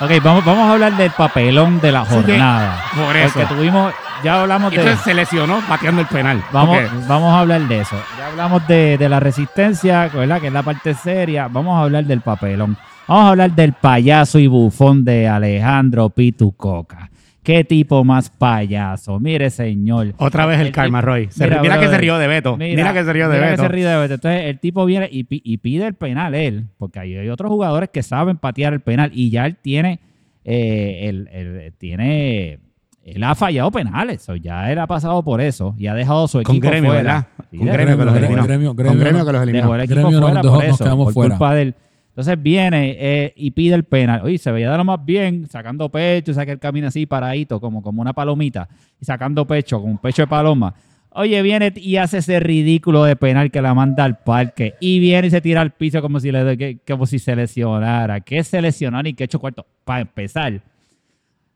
Ok, 0.00 0.10
vamos, 0.22 0.44
vamos 0.44 0.68
a 0.68 0.72
hablar 0.72 0.96
del 0.96 1.10
papelón 1.10 1.78
de 1.80 1.92
la 1.92 2.04
Sí, 2.06 2.14
jornada. 2.14 2.82
por 2.96 3.14
eso. 3.16 3.38
Porque 3.38 3.54
tuvimos, 3.54 3.92
ya 4.24 4.40
hablamos 4.40 4.72
Y 4.72 4.76
de... 4.76 4.82
entonces 4.82 5.04
se 5.04 5.12
lesionó 5.14 5.60
pateando 5.68 6.00
el 6.00 6.06
penal. 6.06 6.42
Vamos, 6.52 6.78
Porque- 6.78 7.06
vamos 7.06 7.34
a 7.34 7.40
hablar 7.40 7.60
de 7.62 7.80
eso. 7.80 7.96
Ya 8.18 8.26
hablamos 8.28 8.66
de, 8.66 8.96
de 8.96 9.08
la 9.10 9.20
resistencia, 9.20 10.08
¿verdad? 10.12 10.40
que 10.40 10.46
es 10.46 10.52
la 10.52 10.62
parte 10.62 10.94
seria. 10.94 11.48
Vamos 11.48 11.78
a 11.78 11.82
hablar 11.82 12.04
del 12.04 12.22
papelón. 12.22 12.78
Vamos 13.06 13.24
a 13.24 13.28
hablar 13.30 13.50
del 13.50 13.72
payaso 13.74 14.38
y 14.38 14.46
bufón 14.46 15.04
de 15.04 15.28
Alejandro 15.28 16.08
Pitucoca. 16.08 17.09
¿Qué 17.42 17.64
tipo 17.64 18.04
más 18.04 18.28
payaso? 18.28 19.18
Mire, 19.18 19.48
señor. 19.48 20.12
Otra 20.18 20.44
vez 20.44 20.60
el, 20.60 20.66
El 20.68 20.72
karma, 20.72 21.00
Roy. 21.00 21.28
Se- 21.30 21.44
Mira, 21.44 21.62
mira, 21.62 21.80
que 21.80 21.88
se 21.88 21.96
rió 21.98 22.18
de 22.18 22.26
Beto. 22.26 22.56
Mira, 22.58 22.92
que 22.92 23.02
se 23.02 23.12
rió 23.12 23.28
de 23.30 23.34
mira 23.36 23.46
que 23.46 23.50
Beto. 23.52 23.62
se 23.62 23.68
ríe 23.68 23.84
de 23.86 23.96
Beto. 23.96 24.14
Entonces 24.14 24.42
el 24.44 24.58
tipo 24.58 24.84
viene 24.84 25.08
y, 25.10 25.24
pi- 25.24 25.40
y 25.42 25.56
pide 25.56 25.86
el 25.86 25.94
penal 25.94 26.34
él, 26.34 26.66
porque 26.76 27.00
hay 27.00 27.28
otros 27.30 27.48
jugadores 27.50 27.88
que 27.90 28.02
saben 28.02 28.36
patear 28.36 28.74
el 28.74 28.80
penal 28.80 29.10
y 29.14 29.30
ya 29.30 29.46
él 29.46 29.56
tiene, 29.56 30.00
eh, 30.44 31.06
el- 31.08 31.28
el- 31.32 31.72
tiene, 31.78 32.58
él 33.04 33.24
ha 33.24 33.34
fallado 33.34 33.70
penales, 33.70 34.28
o 34.28 34.36
ya 34.36 34.70
él 34.70 34.78
ha 34.78 34.86
pasado 34.86 35.22
por 35.22 35.40
eso 35.40 35.74
y 35.78 35.86
ha 35.86 35.94
dejado 35.94 36.28
su 36.28 36.42
Con 36.42 36.56
equipo 36.56 36.68
gremio, 36.68 36.90
fuera. 36.90 37.02
¿verdad? 37.02 37.26
Sí, 37.50 37.56
Con 37.56 37.66
de- 37.66 37.72
gremio 37.72 37.96
que 37.98 38.04
los 38.04 38.14
gremio, 38.14 38.28
eliminó. 38.28 38.44
gremio, 38.46 38.68
Con 38.68 38.76
gremio, 38.76 39.00
gremio 39.00 39.24
que 39.26 39.32
los 39.32 39.42
eliminó. 39.42 39.62
Dejó 39.64 39.74
el 39.76 39.80
equipo 39.80 39.94
Gremio 40.00 40.20
nos 40.20 40.28
fuera 40.30 40.42
dejó- 40.42 40.54
por 40.56 40.64
nos 40.66 40.74
eso, 40.74 40.84
quedamos 40.84 41.04
por 41.06 41.14
fuera. 41.14 41.34
culpa 41.36 41.54
de 41.54 41.62
él. 41.62 41.74
Entonces 42.10 42.42
viene 42.42 42.96
eh, 42.98 43.32
y 43.36 43.50
pide 43.52 43.74
el 43.74 43.84
penal. 43.84 44.20
Oye, 44.22 44.36
se 44.38 44.50
veía 44.52 44.70
de 44.70 44.76
lo 44.76 44.84
más 44.84 45.02
bien, 45.04 45.46
sacando 45.48 45.88
pecho, 45.88 46.34
saca 46.34 46.52
el 46.52 46.58
camino 46.58 46.88
así 46.88 47.06
paradito, 47.06 47.60
como, 47.60 47.82
como 47.82 48.02
una 48.02 48.12
palomita, 48.12 48.68
y 49.00 49.04
sacando 49.04 49.46
pecho, 49.46 49.80
con 49.80 49.90
un 49.92 49.98
pecho 49.98 50.22
de 50.22 50.26
paloma. 50.26 50.74
Oye, 51.12 51.40
viene 51.42 51.72
y 51.76 51.96
hace 51.96 52.18
ese 52.18 52.38
ridículo 52.38 53.02
de 53.04 53.16
penal 53.16 53.50
que 53.50 53.60
la 53.62 53.74
manda 53.74 54.04
al 54.04 54.18
parque. 54.18 54.74
Y 54.80 55.00
viene 55.00 55.26
y 55.26 55.30
se 55.30 55.40
tira 55.40 55.60
al 55.60 55.72
piso 55.72 56.00
como 56.02 56.20
si, 56.20 56.30
le, 56.30 56.56
que- 56.56 56.78
como 56.86 57.04
si 57.06 57.18
se 57.18 57.34
lesionara. 57.34 58.20
¿Qué 58.20 58.44
se 58.44 58.60
lesionó 58.62 59.02
ni 59.02 59.14
qué 59.14 59.24
hecho 59.24 59.40
cuarto? 59.40 59.66
Para 59.84 60.02
empezar, 60.02 60.60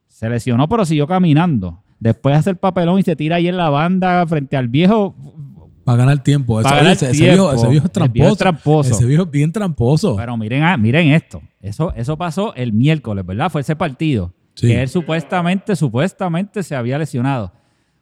se 0.09 0.29
lesionó, 0.29 0.69
pero 0.69 0.85
siguió 0.85 1.07
caminando. 1.07 1.81
Después 2.01 2.37
hace 2.37 2.51
el 2.51 2.57
papelón 2.57 2.99
y 2.99 3.03
se 3.03 3.17
tira 3.17 3.37
ahí 3.37 3.49
en 3.49 3.57
la 3.57 3.71
banda 3.71 4.27
frente 4.27 4.57
al 4.57 4.69
viejo. 4.69 5.15
Para 5.85 5.99
ganar 5.99 6.23
tiempo. 6.23 6.63
Para 6.63 6.77
ganar 6.77 6.93
ese- 6.93 7.11
ese 7.11 7.19
tiempo. 7.23 7.43
viejo, 7.45 7.53
ese 7.55 7.69
viejo 7.69 7.87
es 7.87 7.97
El 7.97 8.09
viejo 8.09 8.29
es 8.33 8.37
tramposo. 8.37 8.37
tramposo. 8.37 8.91
Ese 8.95 9.05
viejo 9.05 9.23
es 9.25 9.31
bien 9.31 9.53
tramposo. 9.53 10.17
Pero 10.17 10.37
miren, 10.37 10.63
ah, 10.63 10.77
miren 10.77 11.09
esto. 11.09 11.43
Eso, 11.61 11.93
eso 11.95 12.17
pasó 12.17 12.55
el 12.55 12.73
miércoles, 12.73 13.25
¿verdad? 13.27 13.51
Fue 13.51 13.61
ese 13.61 13.77
partido. 13.77 14.33
Sí. 14.55 14.69
Que 14.69 14.83
él 14.83 14.89
supuestamente, 14.89 15.77
supuestamente 15.77 16.63
se 16.63 16.75
había 16.77 16.97
lesionado. 16.99 17.53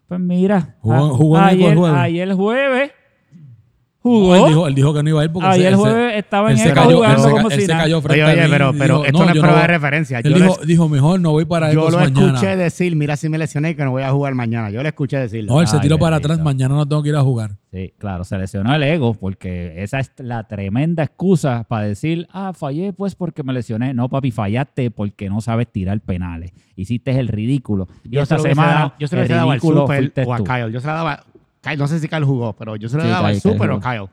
Pues 0.07 0.21
mira, 0.21 0.77
Jugó- 0.81 0.95
a- 0.95 1.17
jugó 1.17 1.39
en 1.39 1.43
el 1.45 1.49
ayer, 1.51 1.77
jueves. 1.77 1.99
ayer 1.99 2.33
jueves 2.35 2.91
No, 4.05 4.11
jugó. 4.11 4.35
él, 4.37 4.45
dijo, 4.49 4.67
él 4.69 4.75
dijo 4.75 4.95
que 4.95 5.03
no 5.03 5.09
iba 5.11 5.21
a 5.21 5.25
ir 5.25 5.31
porque 5.33 5.49
ayer 5.49 5.71
se- 5.71 5.77
jueves 5.77 6.17
estaba 6.17 6.49
él 6.51 6.57
en 6.57 6.63
se 6.63 6.69
Eca 6.71 6.83
cayó, 6.83 6.97
jugando 6.97 7.17
él 7.17 7.23
se, 7.23 7.31
como 7.31 7.51
si 7.51 7.61
se 7.61 7.67
cayó 7.69 8.01
frente 8.03 8.23
Oye, 8.25 8.31
a 8.31 8.35
oye, 8.35 8.43
mí 8.45 8.51
pero, 8.51 8.73
pero 8.77 8.95
dijo, 8.97 9.05
esto 9.07 9.19
no, 9.19 9.25
no, 9.25 9.31
es 9.31 9.37
yo 9.37 9.41
prueba 9.43 9.61
de 9.61 9.67
referencia. 9.69 10.19
Él 10.19 10.25
Yo, 10.35 10.39
dijo, 10.41 10.59
dijo, 10.67 10.89
mejor 10.89 11.21
no 11.21 11.31
voy 11.31 11.45
para 11.45 11.73
yo 11.73 11.89
lo 11.89 11.99
mañana. 11.99 12.27
escuché 12.35 12.57
decir, 12.57 12.97
mira 12.97 13.17
si 13.17 13.29
me 13.29 13.39
lesioné 13.39 13.77
que 13.77 13.85
no 13.85 13.93
voy 13.93 14.03
a 14.03 14.11
jugar 14.11 14.35
mañana. 14.35 14.71
Yo 14.71 14.83
le 14.83 14.89
escuché 14.89 15.19
decir. 15.19 15.45
No, 15.47 15.61
él 15.61 15.69
se 15.69 15.79
tiró 15.79 15.99
para 15.99 16.17
atrás, 16.17 16.41
mañana 16.41 16.75
no 16.75 16.87
tengo 16.89 17.03
que 17.03 17.11
ir 17.11 17.17
a 17.17 17.21
jugar. 17.23 17.53
Sí, 17.73 17.95
claro, 17.97 18.25
se 18.25 18.37
lesionó 18.37 18.75
el 18.75 18.83
ego 18.83 19.15
porque 19.15 19.83
esa 19.83 20.01
es 20.01 20.11
la 20.19 20.47
tremenda 20.47 21.05
excusa 21.05 21.65
para 21.69 21.87
decir, 21.87 22.27
ah, 22.33 22.53
fallé 22.53 22.93
pues 22.93 23.15
porque 23.15 23.43
me 23.45 23.53
lesioné. 23.53 23.95
No, 23.95 24.09
papi, 24.09 24.31
fallaste 24.31 24.91
porque 24.91 25.31
no 25.31 25.41
sabes 25.41 25.69
tirar 25.73 25.99
penales. 26.01 26.53
Hiciste 26.77 27.19
el 27.19 27.29
ridículo. 27.29 27.89
Y 28.05 28.11
yo 28.17 28.23
esta 28.23 28.37
se 28.39 28.49
semana, 28.51 28.73
dado- 28.73 28.93
yo 28.99 29.07
se 29.09 29.15
lo 29.17 29.23
el 29.23 29.27
hubiese 29.27 29.35
dado 29.37 29.51
al 29.53 29.57
ridículo 29.61 29.81
Super 29.83 30.13
o 30.27 30.35
a. 30.35 30.39
Kyle. 30.45 30.73
Yo 30.73 30.81
se 30.81 30.87
la 30.89 30.93
daba. 30.95 31.25
Kyle, 31.63 31.79
no 31.79 31.87
sé 31.87 31.99
si 32.01 32.09
Kyle 32.09 32.25
jugó, 32.25 32.53
pero 32.55 32.77
yo 32.77 32.89
se 32.89 32.97
lo 32.97 33.03
Sí, 33.05 33.09
daba 33.09 33.29
Kyle, 33.31 33.41
Kyle 33.41 33.53
Super 33.53 33.71
o. 33.71 33.81
Kyle. 33.81 34.07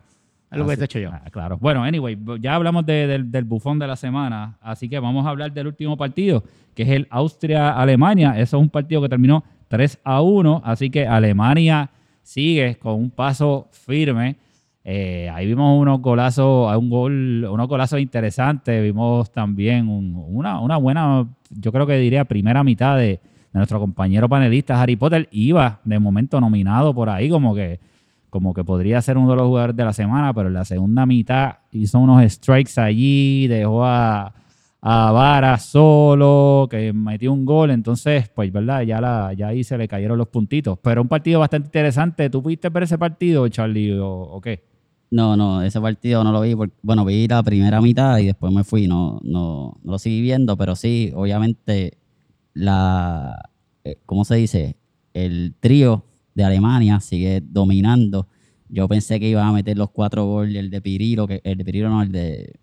Es 0.51 0.57
lo 0.57 0.65
que 0.65 0.71
Así- 0.73 0.81
he 0.81 0.85
hecho 0.85 0.99
yo. 0.99 1.09
Ah, 1.13 1.21
claro. 1.31 1.57
Bueno, 1.59 1.83
anyway, 1.83 2.17
ya 2.39 2.55
hablamos 2.55 2.85
de- 2.85 3.05
del, 3.07 3.31
del 3.31 3.43
bufón 3.43 3.77
de 3.77 3.85
la 3.87 3.95
semana, 3.95 4.57
así 4.61 4.89
que 4.89 4.97
vamos 4.99 5.25
a 5.25 5.29
hablar 5.29 5.51
del 5.51 5.67
último 5.67 5.95
partido, 5.97 6.43
que 6.73 6.83
es 6.83 6.89
el 6.89 7.07
Austria-Alemania. 7.09 8.39
Eso 8.39 8.57
es 8.57 8.61
un 8.63 8.69
partido 8.69 9.01
que 9.01 9.09
terminó 9.09 9.43
3 9.67 9.99
a 10.03 10.21
1, 10.21 10.61
así 10.65 10.89
que 10.89 11.05
Alemania 11.07 11.89
sigue 12.23 12.75
con 12.75 12.93
un 12.95 13.09
paso 13.11 13.67
firme. 13.71 14.35
Eh, 14.83 15.29
ahí 15.33 15.45
vimos 15.45 15.79
unos 15.79 16.01
golazos, 16.01 16.75
un 16.77 16.89
gol, 16.89 17.45
unos 17.45 17.67
golazos 17.67 17.99
interesantes. 17.99 18.81
Vimos 18.81 19.31
también 19.31 19.87
un- 19.87 20.15
una, 20.29 20.59
una 20.61 20.77
buena, 20.77 21.27
yo 21.51 21.71
creo 21.71 21.85
que 21.85 21.97
diría, 21.97 22.25
primera 22.25 22.63
mitad 22.63 22.97
de, 22.97 23.19
de 23.53 23.59
nuestro 23.59 23.79
compañero 23.79 24.27
panelista 24.29 24.81
Harry 24.81 24.95
Potter. 24.95 25.27
Iba 25.31 25.79
de 25.83 25.99
momento 25.99 26.39
nominado 26.39 26.93
por 26.93 27.09
ahí 27.09 27.29
como 27.29 27.53
que 27.55 27.79
como 28.29 28.53
que 28.53 28.63
podría 28.63 29.01
ser 29.01 29.17
uno 29.17 29.31
de 29.31 29.37
los 29.37 29.47
jugadores 29.47 29.75
de 29.75 29.83
la 29.85 29.91
semana, 29.93 30.31
pero 30.35 30.49
en 30.49 30.53
la 30.53 30.63
segunda 30.65 31.05
mitad 31.07 31.55
hizo 31.71 31.97
unos 31.97 32.21
strikes 32.31 32.79
allí, 32.79 33.47
dejó 33.47 33.83
a, 33.83 34.31
a 34.81 35.11
Vara 35.11 35.57
solo, 35.57 36.67
que 36.69 36.93
metió 36.93 37.33
un 37.33 37.43
gol, 37.43 37.71
entonces, 37.71 38.29
pues, 38.29 38.51
¿verdad? 38.51 38.83
Ya, 38.83 39.01
la, 39.01 39.33
ya 39.33 39.47
ahí 39.47 39.63
se 39.63 39.79
le 39.79 39.87
cayeron 39.87 40.15
los 40.15 40.27
puntitos. 40.27 40.77
Pero 40.83 41.01
un 41.01 41.07
partido 41.07 41.39
bastante 41.39 41.69
interesante. 41.69 42.29
¿Tú 42.29 42.43
pudiste 42.43 42.69
ver 42.69 42.83
ese 42.83 42.99
partido, 42.99 43.47
Charlie, 43.47 43.97
o, 43.99 44.39
qué? 44.43 44.63
No, 45.09 45.35
no, 45.35 45.63
ese 45.63 45.81
partido 45.81 46.23
no 46.23 46.31
lo 46.31 46.41
vi. 46.41 46.55
porque- 46.55 46.75
bueno, 46.83 47.03
vi 47.05 47.27
la 47.27 47.41
primera 47.41 47.81
mitad 47.81 48.19
y 48.19 48.27
después 48.27 48.53
me 48.53 48.63
fui. 48.63 48.87
No, 48.87 49.19
no, 49.23 49.75
no 49.83 49.91
lo 49.93 49.97
seguí 49.97 50.21
viendo, 50.21 50.55
pero 50.55 50.75
sí, 50.75 51.11
obviamente, 51.15 51.97
la. 52.53 53.49
eh, 53.83 53.97
¿Cómo 54.05 54.25
se 54.25 54.35
dice? 54.35 54.75
El 55.13 55.55
trío 55.59 56.05
de 56.35 56.43
Alemania 56.43 56.99
sigue 56.99 57.41
dominando. 57.43 58.27
Yo 58.69 58.87
pensé 58.87 59.19
que 59.19 59.27
iban 59.29 59.47
a 59.47 59.51
meter 59.51 59.77
los 59.77 59.89
cuatro 59.89 60.25
goles, 60.25 60.55
el 60.55 60.69
de 60.69 60.81
Pirilo, 60.81 61.27
que 61.27 61.41
el 61.43 61.57
de 61.57 61.65
Pirilo 61.65 61.89
no, 61.89 62.01
el 62.03 62.11
de. 62.11 62.53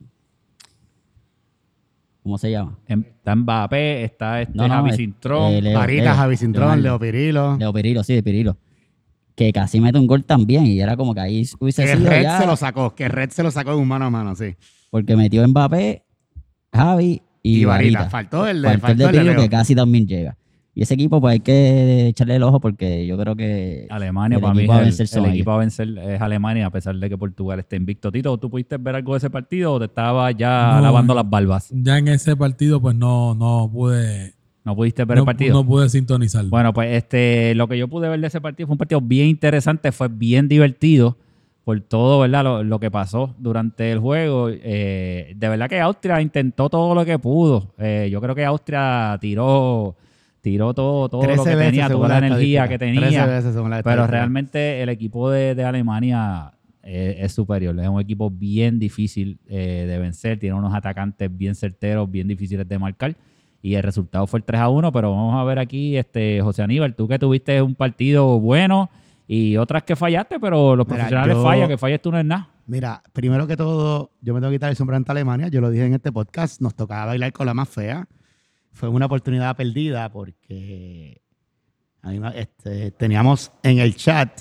¿Cómo 2.22 2.38
se 2.38 2.50
llama? 2.50 2.76
Em- 2.88 3.04
Está 3.06 3.36
Mbappé, 3.36 4.04
está 4.04 4.42
este 4.42 4.56
No, 4.56 4.66
no, 4.66 4.74
Javi 4.74 4.90
es- 4.90 4.96
Cintrón. 4.96 5.52
eh, 5.52 5.62
Leo- 5.62 5.78
Marita, 5.78 6.04
Leo, 6.04 6.14
Javi 6.14 6.36
Cintrón. 6.36 6.82
Leo 6.82 6.98
Pirilo. 6.98 7.56
Leo 7.56 7.72
Pirilo, 7.72 8.02
sí, 8.02 8.14
de 8.14 8.22
Pirilo. 8.22 8.56
Que 9.36 9.52
casi 9.52 9.80
mete 9.80 9.98
un 9.98 10.06
gol 10.06 10.24
también 10.24 10.66
y 10.66 10.80
era 10.80 10.96
como 10.96 11.14
que 11.14 11.20
ahí 11.20 11.44
hubiese 11.60 11.84
Que 11.84 11.96
sido 11.96 12.08
Red 12.08 12.22
ya, 12.22 12.40
se 12.40 12.46
lo 12.46 12.56
sacó, 12.56 12.94
que 12.94 13.06
Red 13.08 13.30
se 13.30 13.42
lo 13.42 13.50
sacó 13.50 13.70
de 13.72 13.76
un 13.76 13.86
mano 13.86 14.06
a 14.06 14.10
mano, 14.10 14.34
sí. 14.34 14.56
porque 14.90 15.14
metió 15.16 15.46
Mbappé, 15.46 16.04
Javi 16.72 17.22
y, 17.46 17.60
Y, 17.60 17.64
Varita. 17.64 17.98
Varita. 18.00 18.10
Faltó 18.10 18.46
el 18.46 18.62
de, 18.62 18.68
Faltó 18.68 18.86
el 18.88 18.98
faltó 18.98 19.12
de 19.24 19.30
el 19.30 19.36
que 19.36 19.48
casi 19.48 19.74
también 19.74 20.06
llega. 20.06 20.36
Y 20.74 20.82
ese 20.82 20.92
equipo 20.92 21.20
pues 21.22 21.32
hay 21.32 21.40
que 21.40 22.08
echarle 22.08 22.36
el 22.36 22.42
ojo 22.42 22.60
porque 22.60 23.06
yo 23.06 23.16
creo 23.16 23.34
que 23.34 23.86
Alemania 23.88 24.36
el 24.36 24.42
para 24.42 24.52
mí 24.52 24.60
equipo 24.60 24.74
a 24.74 24.80
vencer 24.80 25.04
el, 25.04 25.08
son 25.08 25.18
el 25.20 25.24
ellos. 25.26 25.34
equipo 25.36 25.50
a 25.52 25.56
vencer 25.56 25.88
es 25.98 26.20
Alemania 26.20 26.66
a 26.66 26.70
pesar 26.70 26.94
de 26.96 27.08
que 27.08 27.16
Portugal 27.16 27.58
esté 27.60 27.76
invicto. 27.76 28.12
Tito, 28.12 28.36
¿tú 28.36 28.50
pudiste 28.50 28.76
ver 28.76 28.94
algo 28.96 29.14
de 29.14 29.18
ese 29.18 29.30
partido 29.30 29.72
o 29.72 29.78
te 29.78 29.86
estaba 29.86 30.30
ya 30.32 30.72
No. 30.74 30.82
lavando 30.82 31.14
las 31.14 31.28
barbas? 31.30 31.70
Ya 31.72 31.96
en 31.96 32.08
ese 32.08 32.36
partido, 32.36 32.78
pues 32.80 32.94
no, 32.94 33.34
no 33.34 33.70
pude. 33.72 34.34
¿No 34.66 34.74
pudiste 34.76 35.04
ver 35.06 35.16
No, 35.16 35.22
el 35.22 35.26
partido? 35.26 35.54
no 35.54 35.64
pude 35.66 35.88
sintonizar. 35.88 36.44
Bueno, 36.46 36.74
pues 36.74 36.92
este, 36.94 37.54
lo 37.54 37.68
que 37.68 37.78
yo 37.78 37.88
pude 37.88 38.08
ver 38.10 38.20
de 38.20 38.26
ese 38.26 38.40
partido 38.42 38.66
fue 38.66 38.74
un 38.74 38.78
partido 38.78 39.00
bien 39.00 39.28
interesante, 39.28 39.92
fue 39.92 40.08
bien 40.08 40.46
divertido 40.48 41.16
por 41.66 41.80
todo, 41.80 42.20
¿verdad? 42.20 42.44
Lo, 42.44 42.62
lo 42.62 42.78
que 42.78 42.92
pasó 42.92 43.34
durante 43.38 43.90
el 43.90 43.98
juego. 43.98 44.48
Eh, 44.52 45.34
de 45.34 45.48
verdad 45.48 45.68
que 45.68 45.80
Austria 45.80 46.20
intentó 46.20 46.70
todo 46.70 46.94
lo 46.94 47.04
que 47.04 47.18
pudo. 47.18 47.74
Eh, 47.78 48.08
yo 48.08 48.20
creo 48.20 48.36
que 48.36 48.44
Austria 48.44 49.18
tiró, 49.20 49.96
tiró 50.40 50.72
todo, 50.74 51.08
todo 51.08 51.22
lo 51.22 51.42
13 51.42 51.50
que 51.50 51.56
tenía, 51.56 51.88
toda 51.88 52.06
la 52.06 52.20
la 52.20 52.26
energía 52.28 52.68
que 52.68 52.74
estadística. 52.74 53.08
13 53.08 53.18
tenía. 53.20 53.36
veces 53.36 53.52
según 53.52 53.70
la 53.70 53.82
Pero 53.82 54.06
realmente 54.06 54.80
el 54.80 54.90
equipo 54.90 55.28
de, 55.28 55.56
de 55.56 55.64
Alemania 55.64 56.52
eh, 56.84 57.16
es 57.18 57.32
superior. 57.32 57.76
Es 57.80 57.88
un 57.88 58.00
equipo 58.00 58.30
bien 58.30 58.78
difícil 58.78 59.40
eh, 59.48 59.86
de 59.88 59.98
vencer. 59.98 60.38
Tiene 60.38 60.54
unos 60.54 60.72
atacantes 60.72 61.36
bien 61.36 61.56
certeros, 61.56 62.08
bien 62.08 62.28
difíciles 62.28 62.68
de 62.68 62.78
marcar. 62.78 63.16
Y 63.60 63.74
el 63.74 63.82
resultado 63.82 64.28
fue 64.28 64.38
el 64.38 64.44
3 64.44 64.60
a 64.60 64.68
1. 64.68 64.92
Pero 64.92 65.10
vamos 65.10 65.34
a 65.34 65.42
ver 65.42 65.58
aquí, 65.58 65.96
este 65.96 66.40
José 66.42 66.62
Aníbal, 66.62 66.94
tú 66.94 67.08
que 67.08 67.18
tuviste 67.18 67.60
un 67.60 67.74
partido 67.74 68.38
bueno 68.38 68.88
y 69.26 69.56
otras 69.56 69.82
que 69.82 69.96
fallaste, 69.96 70.38
pero 70.40 70.76
los 70.76 70.86
Mira, 70.86 70.96
profesionales 70.98 71.36
yo- 71.36 71.42
fallan, 71.42 71.68
que 71.68 71.78
falles 71.78 72.00
tú 72.02 72.10
no 72.12 72.18
es 72.18 72.24
nada. 72.24 72.50
Mira, 72.66 73.02
primero 73.12 73.46
que 73.46 73.56
todo, 73.56 74.10
yo 74.20 74.34
me 74.34 74.40
tengo 74.40 74.50
que 74.50 74.56
quitar 74.56 74.70
el 74.70 74.76
sombrero 74.76 74.96
ante 74.96 75.12
Alemania. 75.12 75.48
Yo 75.48 75.60
lo 75.60 75.70
dije 75.70 75.84
en 75.86 75.94
este 75.94 76.10
podcast, 76.12 76.60
nos 76.60 76.74
tocaba 76.74 77.06
bailar 77.06 77.32
con 77.32 77.46
la 77.46 77.54
más 77.54 77.68
fea. 77.68 78.08
Fue 78.72 78.88
una 78.88 79.06
oportunidad 79.06 79.56
perdida 79.56 80.10
porque 80.10 81.20
a 82.02 82.10
mí 82.10 82.18
me- 82.20 82.38
este, 82.40 82.90
teníamos 82.92 83.52
en 83.62 83.78
el 83.78 83.94
chat, 83.96 84.40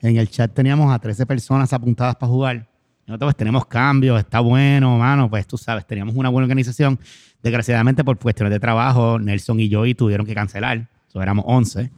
en 0.00 0.16
el 0.16 0.28
chat 0.28 0.52
teníamos 0.52 0.92
a 0.92 0.98
13 0.98 1.26
personas 1.26 1.72
apuntadas 1.72 2.16
para 2.16 2.30
jugar. 2.30 2.68
Nosotros 3.06 3.28
pues, 3.28 3.36
tenemos 3.36 3.66
cambios, 3.66 4.18
está 4.20 4.40
bueno, 4.40 4.96
mano, 4.98 5.28
pues 5.28 5.46
tú 5.46 5.58
sabes, 5.58 5.86
teníamos 5.86 6.14
una 6.14 6.28
buena 6.28 6.44
organización. 6.44 6.98
Desgraciadamente 7.42 8.04
por 8.04 8.18
cuestiones 8.18 8.52
de 8.52 8.60
trabajo, 8.60 9.18
Nelson 9.18 9.58
y 9.60 9.68
yo 9.68 9.84
y 9.86 9.94
tuvieron 9.94 10.24
que 10.26 10.34
cancelar. 10.34 10.88
So, 11.08 11.20
éramos 11.20 11.44
11. 11.48 11.90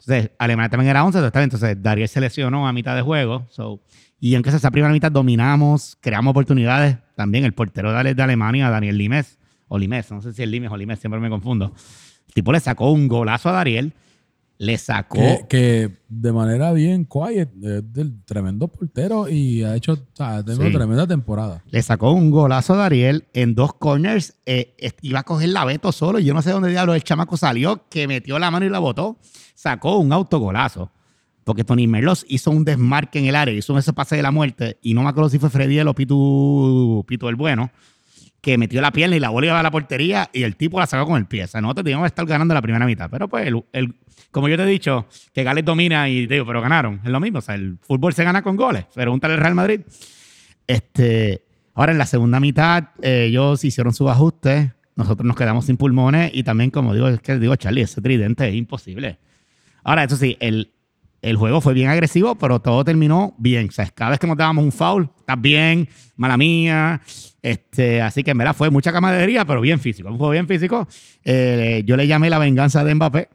Entonces, 0.00 0.30
Alemania 0.38 0.68
también 0.68 0.90
era 0.90 1.04
11, 1.04 1.18
entonces, 1.18 1.42
entonces 1.42 1.82
Dariel 1.82 2.08
se 2.08 2.20
lesionó 2.20 2.68
a 2.68 2.72
mitad 2.72 2.94
de 2.94 3.02
juego. 3.02 3.46
So, 3.50 3.80
y 4.20 4.34
aunque 4.34 4.50
esa 4.50 4.70
primera 4.70 4.92
mitad 4.92 5.12
dominamos, 5.12 5.96
creamos 6.00 6.30
oportunidades. 6.30 6.96
También 7.14 7.44
el 7.44 7.54
portero 7.54 7.92
de, 7.92 8.14
de 8.14 8.22
Alemania, 8.22 8.70
Daniel 8.70 8.98
Limes, 8.98 9.38
o 9.68 9.78
Limes, 9.78 10.10
no 10.10 10.20
sé 10.20 10.32
si 10.32 10.42
es 10.42 10.48
Limes 10.48 10.70
o 10.70 10.76
Limes, 10.76 10.98
siempre 10.98 11.20
me 11.20 11.28
confundo. 11.28 11.72
El 12.28 12.34
tipo 12.34 12.52
le 12.52 12.60
sacó 12.60 12.90
un 12.90 13.08
golazo 13.08 13.48
a 13.48 13.52
Dariel, 13.52 13.92
le 14.58 14.78
sacó. 14.78 15.18
que, 15.18 15.44
que 15.48 15.90
de 16.08 16.32
manera 16.32 16.72
bien 16.72 17.04
quiet, 17.04 17.50
es 17.62 17.92
del 17.92 18.22
tremendo 18.24 18.68
portero 18.68 19.28
y 19.28 19.62
ha 19.64 19.74
hecho, 19.74 19.94
o 19.94 19.98
sea, 20.14 20.36
ha 20.36 20.44
tenido 20.44 20.66
Sí. 20.66 20.72
tremenda 20.72 21.06
temporada. 21.06 21.62
Le 21.70 21.82
sacó 21.82 22.12
un 22.12 22.30
golazo 22.30 22.74
a 22.74 22.76
Dariel 22.76 23.24
en 23.32 23.54
dos 23.54 23.74
corners. 23.74 24.36
eh, 24.46 24.74
iba 25.02 25.20
a 25.20 25.22
coger 25.24 25.48
la 25.50 25.64
Beto 25.64 25.90
solo. 25.92 26.18
Y 26.18 26.24
yo 26.24 26.34
no 26.34 26.42
sé 26.42 26.50
dónde 26.50 26.70
diablo 26.70 26.94
el 26.94 27.02
chamaco 27.02 27.36
salió, 27.36 27.84
que 27.88 28.06
metió 28.06 28.38
la 28.38 28.50
mano 28.50 28.64
y 28.64 28.70
la 28.70 28.78
botó. 28.78 29.18
Sacó 29.54 29.98
un 29.98 30.12
autogolazo. 30.12 30.90
Porque 31.44 31.62
Tony 31.64 31.86
Merlos 31.86 32.24
hizo 32.28 32.50
un 32.50 32.64
desmarque 32.64 33.18
en 33.18 33.26
el 33.26 33.34
área, 33.36 33.54
hizo 33.54 33.76
ese 33.76 33.92
pase 33.92 34.16
de 34.16 34.22
la 34.22 34.30
muerte. 34.30 34.78
Y 34.80 34.94
no 34.94 35.02
me 35.02 35.10
acuerdo 35.10 35.28
si 35.28 35.38
fue 35.38 35.50
Freddy 35.50 35.78
o 35.80 35.92
Pitu, 35.94 37.04
Pitu 37.06 37.28
el 37.28 37.36
Bueno. 37.36 37.70
Que 38.44 38.58
metió 38.58 38.80
la 38.82 38.92
pierna 38.92 39.16
y 39.16 39.20
la 39.20 39.30
bola 39.30 39.46
iba 39.46 39.58
a 39.58 39.62
la 39.62 39.70
portería 39.70 40.28
y 40.32 40.42
el 40.42 40.54
tipo 40.56 40.78
la 40.78 40.86
sacó 40.86 41.06
con 41.06 41.16
el 41.16 41.24
pie. 41.26 41.44
O 41.44 41.46
sea, 41.46 41.60
nosotros 41.62 41.84
teníamos 41.84 42.04
que 42.04 42.08
estar 42.08 42.26
ganando 42.26 42.52
la 42.52 42.60
primera 42.60 42.84
mitad. 42.84 43.08
Pero 43.10 43.26
pues, 43.26 43.46
el, 43.46 43.64
el- 43.72 43.94
como 44.30 44.48
yo 44.48 44.56
te 44.56 44.64
he 44.64 44.66
dicho, 44.66 45.06
que 45.32 45.42
Gales 45.44 45.64
domina 45.64 46.08
y 46.10 46.26
te 46.26 46.34
digo, 46.34 46.46
pero 46.46 46.60
ganaron. 46.60 47.00
Es 47.02 47.10
lo 47.10 47.18
mismo. 47.20 47.38
O 47.38 47.42
sea, 47.42 47.54
el 47.54 47.78
fútbol 47.80 48.12
se 48.12 48.22
gana 48.22 48.42
con 48.42 48.56
goles. 48.56 48.84
Pregúntale 48.94 49.34
al 49.34 49.40
Real 49.40 49.54
Madrid. 49.54 49.80
Este, 50.66 51.44
ahora 51.74 51.92
en 51.92 51.98
la 51.98 52.06
segunda 52.06 52.40
mitad, 52.40 52.90
eh, 53.02 53.26
ellos 53.28 53.64
hicieron 53.64 53.94
sus 53.94 54.10
ajustes. 54.10 54.70
Nosotros 54.96 55.26
nos 55.26 55.36
quedamos 55.36 55.64
sin 55.66 55.76
pulmones 55.76 56.30
y 56.34 56.42
también, 56.44 56.70
como 56.70 56.94
digo, 56.94 57.08
es 57.08 57.20
que 57.20 57.38
digo, 57.38 57.56
Charlie, 57.56 57.82
ese 57.82 58.00
tridente 58.00 58.46
es 58.48 58.54
imposible. 58.54 59.18
Ahora, 59.82 60.04
eso 60.04 60.16
sí, 60.16 60.36
el, 60.40 60.70
el 61.24 61.36
juego 61.36 61.62
fue 61.62 61.72
bien 61.72 61.88
agresivo, 61.88 62.34
pero 62.34 62.60
todo 62.60 62.84
terminó 62.84 63.34
bien. 63.38 63.68
O 63.70 63.72
sea, 63.72 63.88
cada 63.88 64.10
vez 64.10 64.20
que 64.20 64.26
nos 64.26 64.36
dábamos 64.36 64.62
un 64.62 64.72
foul, 64.72 65.08
estás 65.18 65.40
bien, 65.40 65.88
mala 66.16 66.36
mía. 66.36 67.00
Este, 67.40 68.02
así 68.02 68.22
que 68.22 68.32
en 68.32 68.38
verdad 68.38 68.54
fue 68.54 68.68
mucha 68.68 68.92
camaradería, 68.92 69.46
pero 69.46 69.62
bien 69.62 69.80
físico. 69.80 70.10
Un 70.10 70.18
juego 70.18 70.32
bien 70.32 70.46
físico. 70.46 70.86
Eh, 71.24 71.82
yo 71.86 71.96
le 71.96 72.06
llamé 72.06 72.28
la 72.28 72.38
venganza 72.38 72.84
de 72.84 72.94
Mbappé. 72.94 73.28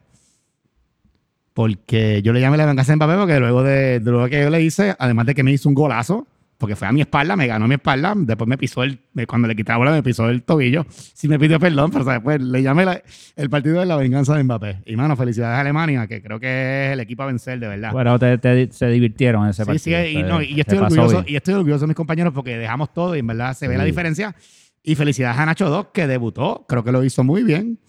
Porque 1.54 2.22
yo 2.22 2.32
le 2.32 2.42
llamé 2.42 2.58
la 2.58 2.68
venganza 2.68 2.92
de 2.92 2.98
Mbappé 2.98 3.18
porque 3.18 3.40
luego 3.40 3.64
de, 3.64 4.00
de 4.00 4.12
lo 4.12 4.30
que 4.30 4.40
yo 4.40 4.52
le 4.52 4.62
hice, 4.62 4.96
además 5.00 5.26
de 5.26 5.34
que 5.34 5.42
me 5.42 5.52
hizo 5.52 5.68
un 5.68 5.74
golazo, 5.74 6.28
porque 6.60 6.76
fue 6.76 6.88
a 6.88 6.92
mi 6.92 7.02
espalda, 7.02 7.36
me 7.36 7.48
ganó 7.48 7.68
mi 7.68 7.76
espalda, 7.76 8.14
después 8.16 8.48
me 8.48 8.58
pisó 8.58 8.84
el, 8.84 9.00
cuando 9.28 9.48
le 9.48 9.56
quité 9.56 9.72
la 9.72 9.78
bola 9.78 9.92
me 9.92 10.04
pisó 10.04 10.30
el 10.30 10.44
tobillo, 10.44 10.86
sí 10.90 11.28
me 11.30 11.40
pidió 11.40 11.58
perdón, 11.60 11.90
pero 11.90 12.04
después 12.04 12.42
le 12.42 12.62
llamé 12.62 12.84
la- 12.86 13.02
el 13.38 13.50
partido 13.50 13.80
de 13.80 13.86
la 13.86 13.96
venganza 13.96 14.36
de 14.36 14.44
Mbappé. 14.44 14.82
Y 14.86 14.96
mano, 14.98 15.16
felicidades 15.16 15.58
a 15.58 15.62
Alemania, 15.62 16.06
que 16.06 16.22
creo 16.22 16.40
que 16.40 16.88
es 16.88 16.94
el 16.94 17.00
equipo 17.00 17.24
a 17.24 17.28
vencer, 17.28 17.60
de 17.60 17.68
verdad. 17.70 17.92
Bueno, 17.94 18.20
te- 18.20 18.38
te- 18.38 18.70
se 18.72 18.88
divirtieron 18.90 19.46
en 19.46 19.52
ese 19.52 19.64
Sí, 19.64 19.80
sí, 19.80 19.92
partido. 19.92 20.20
y, 20.20 20.24
no, 20.24 20.42
y 20.42 20.54
yo 20.56 20.62
estoy 20.62 20.78
orgulloso, 20.80 21.24
y 21.26 21.36
estoy 21.38 21.54
orgulloso 21.54 21.82
de 21.82 21.88
mis 21.88 21.96
compañeros 21.96 22.34
porque 22.34 22.58
dejamos 22.58 22.94
todo 22.94 23.16
y 23.16 23.20
en 23.20 23.28
verdad 23.28 23.54
se 23.56 23.68
ve 23.68 23.78
la 23.78 23.84
Sí. 23.86 23.90
diferencia. 23.92 24.36
Y 24.84 24.96
felicidades 24.96 25.38
a 25.40 25.46
Nacho 25.46 25.70
Doc, 25.70 25.94
que 25.94 26.08
debutó, 26.08 26.66
creo 26.68 26.84
que 26.84 26.92
lo 26.92 27.04
hizo 27.04 27.24
muy 27.24 27.42
bien. 27.44 27.80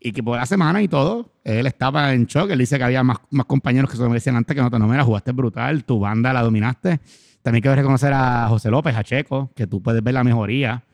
Y 0.00 0.12
que 0.12 0.22
por 0.22 0.36
la 0.38 0.46
semana 0.46 0.80
y 0.80 0.86
todo, 0.86 1.32
él 1.42 1.66
estaba 1.66 2.12
en 2.14 2.26
shock. 2.26 2.50
Él 2.50 2.58
dice 2.60 2.78
que 2.78 2.84
había 2.84 3.02
más, 3.02 3.18
más 3.30 3.46
compañeros 3.46 3.90
que 3.90 3.96
se 3.96 4.02
lo 4.04 4.08
decían 4.10 4.36
antes 4.36 4.54
que 4.54 4.62
no 4.62 4.70
te 4.70 4.78
no, 4.78 4.86
mira, 4.86 5.02
jugaste 5.02 5.32
brutal, 5.32 5.84
tu 5.84 5.98
banda 5.98 6.32
la 6.32 6.42
dominaste. 6.42 7.00
También 7.48 7.62
quiero 7.62 7.76
reconocer 7.76 8.12
a 8.12 8.46
José 8.50 8.70
López, 8.70 8.94
a 8.94 9.02
que 9.02 9.66
tú 9.66 9.80
puedes 9.80 10.04
ver 10.04 10.12
la 10.12 10.22
mejoría 10.22 10.84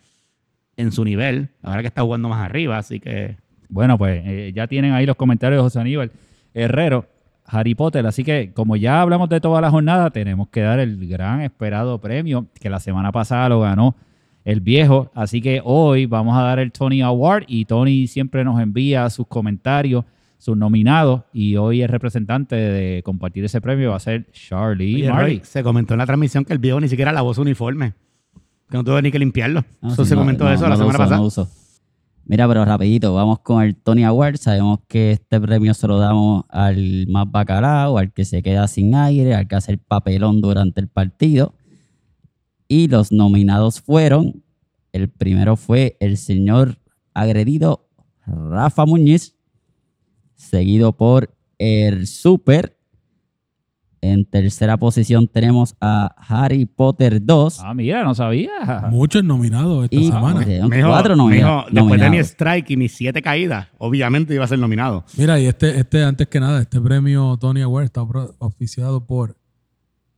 en 0.76 0.92
su 0.92 1.04
nivel, 1.04 1.48
ahora 1.64 1.80
que 1.80 1.88
está 1.88 2.02
jugando 2.02 2.28
más 2.28 2.44
arriba, 2.44 2.78
así 2.78 3.00
que 3.00 3.38
Bueno, 3.68 3.98
pues 3.98 4.22
eh, 4.24 4.52
ya 4.54 4.68
tienen 4.68 4.92
ahí 4.92 5.04
los 5.04 5.16
comentarios 5.16 5.58
de 5.58 5.62
José 5.64 5.80
Aníbal 5.80 6.12
Herrero, 6.54 7.08
Harry 7.44 7.74
Potter. 7.74 8.06
Así 8.06 8.22
que, 8.22 8.52
como 8.54 8.76
ya 8.76 9.00
hablamos 9.00 9.28
de 9.30 9.40
toda 9.40 9.60
la 9.60 9.68
jornada, 9.68 10.10
tenemos 10.10 10.46
que 10.46 10.60
dar 10.60 10.78
el 10.78 11.08
gran 11.08 11.40
esperado 11.40 11.98
premio 12.00 12.46
que 12.60 12.70
la 12.70 12.78
semana 12.78 13.10
pasada 13.10 13.48
lo 13.48 13.58
ganó 13.58 13.96
el 14.44 14.60
viejo. 14.60 15.10
Así 15.12 15.42
que 15.42 15.60
hoy 15.64 16.06
vamos 16.06 16.38
a 16.38 16.42
dar 16.42 16.60
el 16.60 16.70
Tony 16.70 17.02
Award 17.02 17.46
y 17.48 17.64
Tony 17.64 18.06
siempre 18.06 18.44
nos 18.44 18.60
envía 18.60 19.10
sus 19.10 19.26
comentarios, 19.26 20.04
sus 20.44 20.58
nominados. 20.58 21.22
Y 21.32 21.56
hoy 21.56 21.80
el 21.80 21.88
representante 21.88 22.54
de 22.54 23.02
compartir 23.02 23.46
ese 23.46 23.62
premio 23.62 23.90
va 23.90 23.96
a 23.96 24.00
ser 24.00 24.30
Charlie 24.30 25.08
Oye. 25.08 25.10
Roy, 25.10 25.40
se 25.42 25.62
comentó 25.62 25.94
en 25.94 25.98
la 25.98 26.06
transmisión 26.06 26.44
que 26.44 26.52
el 26.52 26.58
viejo 26.58 26.80
ni 26.80 26.88
siquiera 26.88 27.12
lavó 27.12 27.32
su 27.32 27.40
uniforme, 27.40 27.94
que 28.68 28.76
no 28.76 28.84
tuvo 28.84 29.00
ni 29.00 29.10
que 29.10 29.18
limpiarlo. 29.18 29.64
No, 29.80 29.92
eso 29.92 30.04
sí, 30.04 30.10
se 30.10 30.14
no, 30.14 30.20
comentó 30.20 30.44
no, 30.44 30.52
eso 30.52 30.68
la 30.68 30.76
semana 30.76 31.20
uso, 31.22 31.44
pasada. 31.46 31.64
Mira, 32.26 32.46
pero 32.46 32.62
rapidito, 32.66 33.14
vamos 33.14 33.38
con 33.38 33.62
el 33.62 33.74
Tony 33.74 34.04
Award. 34.04 34.36
Sabemos 34.36 34.80
que 34.86 35.12
este 35.12 35.40
premio 35.40 35.72
se 35.72 35.88
lo 35.88 35.98
damos 35.98 36.44
al 36.50 37.06
más 37.08 37.30
bacalao, 37.30 37.96
al 37.96 38.12
que 38.12 38.26
se 38.26 38.42
queda 38.42 38.68
sin 38.68 38.94
aire, 38.94 39.34
al 39.34 39.48
que 39.48 39.56
hace 39.56 39.72
el 39.72 39.78
papelón 39.78 40.42
durante 40.42 40.78
el 40.82 40.88
partido. 40.88 41.54
Y 42.68 42.88
los 42.88 43.12
nominados 43.12 43.80
fueron, 43.80 44.42
el 44.92 45.08
primero 45.08 45.56
fue 45.56 45.96
el 46.00 46.18
señor 46.18 46.76
agredido 47.14 47.88
Rafa 48.26 48.84
Muñiz, 48.84 49.33
seguido 50.36 50.96
por 50.96 51.34
el 51.58 52.06
Super. 52.06 52.76
En 54.00 54.26
tercera 54.26 54.76
posición 54.76 55.28
tenemos 55.28 55.76
a 55.80 56.14
Harry 56.28 56.66
Potter 56.66 57.24
2. 57.24 57.60
Ah, 57.60 57.72
mira, 57.72 58.04
no 58.04 58.14
sabía. 58.14 58.50
Muchos 58.90 59.24
nominados 59.24 59.84
esta 59.84 59.96
y 59.96 60.08
semana. 60.08 60.44
tenemos 60.44 60.68
Mijo, 60.70 60.88
cuatro 60.88 61.16
nomina- 61.16 61.36
mijo, 61.46 61.64
después 61.70 61.74
de 61.74 61.96
mi 61.96 62.02
nominados. 62.16 62.26
strike 62.32 62.70
y 62.72 62.76
mis 62.76 62.92
siete 62.92 63.22
caídas, 63.22 63.68
obviamente 63.78 64.34
iba 64.34 64.44
a 64.44 64.48
ser 64.48 64.58
nominado. 64.58 65.04
Mira, 65.16 65.40
y 65.40 65.46
este, 65.46 65.78
este, 65.80 66.04
antes 66.04 66.28
que 66.28 66.38
nada, 66.38 66.60
este 66.60 66.82
premio 66.82 67.38
Tony 67.40 67.62
Award 67.62 67.84
está 67.84 68.02
oficiado 68.02 69.06
por 69.06 69.38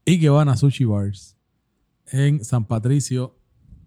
Ikebana 0.05 0.57
Sushi 0.57 0.83
Bars 0.83 1.37
en 2.11 2.43
San 2.43 2.65
Patricio 2.65 3.37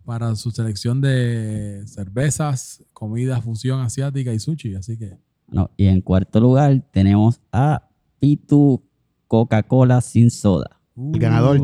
para 0.07 0.35
su 0.35 0.51
selección 0.51 1.03
de 1.03 1.83
cervezas, 1.87 2.83
comida, 2.95 3.43
fusión 3.43 3.81
asiática 3.81 4.33
y 4.33 4.39
sushi. 4.39 4.77
Así 4.77 4.97
que 4.99 5.19
No, 5.51 5.71
y 5.77 5.87
en 5.87 6.01
cuarto 6.01 6.41
lugar 6.41 6.83
tenemos 6.93 7.41
a 7.53 7.89
Pitu 8.19 8.83
Coca-Cola 9.27 10.01
sin 10.01 10.31
soda. 10.31 10.81
El 10.97 11.19
ganador. 11.19 11.59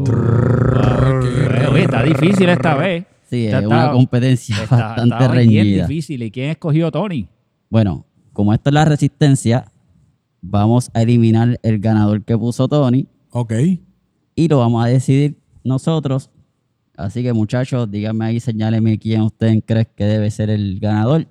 Oye, 1.71 1.83
está 1.83 2.03
difícil 2.03 2.49
esta 2.49 2.75
vez. 2.77 3.05
Sí, 3.29 3.47
Está- 3.47 3.61
es 3.61 3.67
una 3.67 3.93
competencia 3.93 4.57
Está, 4.63 4.77
bastante 4.77 5.15
está 5.15 5.33
bien 5.33 5.49
reñida. 5.49 5.87
difícil. 5.87 6.23
¿Y 6.23 6.31
quién 6.31 6.51
escogió 6.51 6.91
Tony? 6.93 7.29
Bueno, 7.69 8.07
como 8.33 8.53
esto 8.53 8.71
es 8.71 8.75
la 8.75 8.85
resistencia, 8.85 9.71
vamos 10.41 10.91
a 10.95 11.03
eliminar 11.03 11.59
el 11.63 11.79
ganador 11.81 12.23
que 12.25 12.39
puso 12.39 12.69
Tony 12.69 13.09
Ok. 13.31 13.53
y 14.37 14.49
lo 14.49 14.59
vamos 14.59 14.85
a 14.85 14.89
decidir 14.89 15.39
nosotros. 15.65 16.31
Así 16.97 17.23
que 17.23 17.33
muchachos, 17.33 17.91
díganme 17.91 18.25
ahí, 18.27 18.41
señálenme 18.41 18.99
quién 18.99 19.23
ustedes 19.23 19.61
creen 19.67 19.89
que 19.95 20.05
debe 20.05 20.31
ser 20.31 20.49
el 20.51 20.79
ganador. 20.81 21.27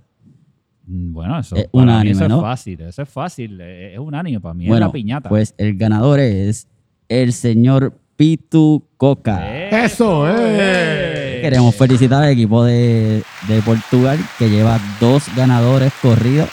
Mm, 0.87 1.13
Bueno, 1.13 1.39
eso, 1.39 1.55
Es 1.55 1.63
para 1.67 1.83
mí 1.85 1.91
unánime, 1.91 2.11
eso 2.11 2.25
es 2.35 2.41
fácil. 2.41 2.81
Eso 2.81 3.01
es 3.01 3.09
fácil. 3.09 3.59
eh, 3.61 3.93
Es 3.93 3.99
unánime. 3.99 4.39
Para 4.39 4.53
mí 4.53 4.71
es 4.71 4.79
la 4.79 4.91
piñata. 4.91 5.29
pues 5.29 5.53
el 5.57 5.75
ganador 5.77 6.19
es 6.19 6.67
el 7.09 7.33
señor 7.33 7.97
Pitu 8.15 8.83
Coca. 8.97 9.39
Eh, 9.55 9.69
Eso, 9.85 10.27
eh. 10.29 10.33
eh. 10.37 11.39
Queremos 11.41 11.75
felicitar 11.75 12.23
al 12.23 12.29
equipo 12.29 12.63
de, 12.63 13.23
de 13.47 13.61
Portugal 13.61 14.17
que 14.39 14.49
lleva 14.49 14.79
dos 14.99 15.23
ganadores 15.35 15.91
corridos 16.01 16.49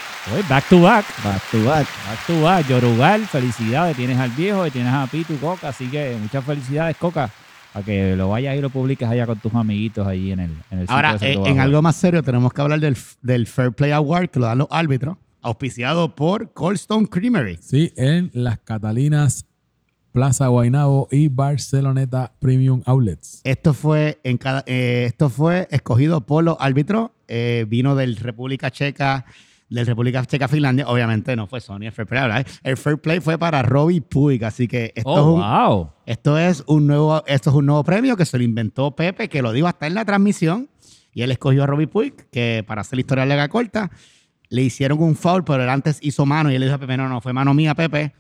back 0.49 0.69
to 0.69 0.81
back. 0.81 1.05
back 1.25 1.43
to 1.51 1.59
back. 1.65 1.87
Back 2.07 2.27
to 2.27 2.43
back. 2.43 2.69
Yorugal, 2.69 3.27
felicidades. 3.27 3.97
Tienes 3.97 4.19
al 4.19 4.31
viejo 4.31 4.67
y 4.67 4.71
tienes 4.71 4.93
a 4.93 5.07
Pitu 5.07 5.37
Coca. 5.39 5.69
Así 5.71 5.89
que 5.89 6.17
muchas 6.21 6.45
felicidades, 6.45 6.97
Coca. 6.97 7.31
A 7.75 7.83
que 7.83 8.17
lo 8.17 8.29
vayas 8.29 8.57
y 8.57 8.61
lo 8.61 8.71
publiques 8.71 9.09
allá 9.09 9.27
con 9.27 9.39
tus 9.39 9.55
amiguitos 9.55 10.07
ahí 10.07 10.33
en 10.33 10.41
el, 10.41 10.51
en 10.71 10.81
el 10.81 10.87
Ahora, 10.89 11.17
eh, 11.21 11.39
en 11.47 11.59
algo 11.59 11.81
más 11.81 11.97
serio, 11.97 12.23
tenemos 12.23 12.53
que 12.53 12.61
hablar 12.61 12.81
del, 12.81 12.97
del 13.23 13.47
Fair 13.47 13.73
Play 13.73 13.93
Award 13.93 14.29
que 14.29 14.41
lo 14.41 14.47
dan 14.47 14.59
los 14.59 14.69
árbitros, 14.71 15.17
auspiciado 15.41 16.15
por 16.15 16.53
Coldstone 16.53 17.07
Creamery. 17.07 17.59
Sí, 17.63 17.93
en 17.97 18.31
las 18.35 18.59
Catalinas, 18.59 19.47
Plaza 20.13 20.49
Guaynabo 20.49 21.09
y 21.11 21.29
Barceloneta 21.29 22.33
Premium 22.39 22.83
Outlets. 22.85 23.41
Esto 23.45 23.73
fue, 23.73 24.21
en 24.25 24.37
cada, 24.37 24.63
eh, 24.67 25.05
esto 25.07 25.31
fue 25.31 25.67
escogido 25.71 26.21
por 26.21 26.45
los 26.45 26.57
árbitros, 26.61 27.11
eh, 27.29 27.65
vino 27.67 27.97
del 27.97 28.17
República 28.17 28.71
Checa, 28.71 29.25
del 29.75 29.87
República 29.87 30.25
Checa 30.25 30.49
Finlandia, 30.49 30.87
obviamente 30.87 31.35
no 31.37 31.47
fue 31.47 31.61
Sony 31.61 31.83
el 31.87 31.93
Fair 31.93 32.07
Play, 32.07 32.23
¿verdad? 32.23 32.47
el 32.63 32.77
Fair 32.77 32.99
Play 32.99 33.21
fue 33.21 33.39
para 33.39 33.63
Robbie 33.63 34.01
Puig, 34.01 34.45
así 34.45 34.69
que 34.69 34.93
esto, 34.95 35.11
Oh, 35.11 35.19
es 35.19 35.25
un, 35.25 35.41
wow. 35.41 35.91
esto 36.07 36.39
es 36.39 36.65
un 36.67 36.87
nuevo, 36.87 37.23
esto 37.27 37.51
es 37.51 37.57
un 37.57 37.67
nuevo 37.67 37.83
premio 37.85 38.17
que 38.17 38.25
se 38.25 38.37
lo 38.39 38.45
inventó 38.45 38.95
Pepe, 38.95 39.29
que 39.29 39.43
lo 39.43 39.53
dijo 39.53 39.67
hasta 39.67 39.87
en 39.87 39.95
la 39.95 40.05
transmisión, 40.05 40.69
y 41.15 41.23
él 41.23 41.31
escogió 41.31 41.65
a 41.65 41.67
Robbie 41.67 41.87
Puig, 41.87 42.15
que 42.31 42.65
para 42.67 42.81
hacer 42.83 42.97
la 42.97 43.01
historia 43.01 43.27
larga 43.27 43.49
corta, 43.49 43.91
le 44.49 44.63
hicieron 44.63 45.03
un 45.03 45.17
foul, 45.17 45.45
pero 45.45 45.63
él 45.63 45.69
antes 45.71 45.99
hizo 46.03 46.27
mano, 46.27 46.51
y 46.51 46.55
él 46.55 46.61
le 46.61 46.67
dijo 46.67 46.77
a 46.77 46.79
Pepe, 46.79 46.97
no, 46.97 47.09
no, 47.09 47.21
fue 47.21 47.33
mano 47.33 47.55
mía, 47.55 47.75
Pepe. 47.75 48.13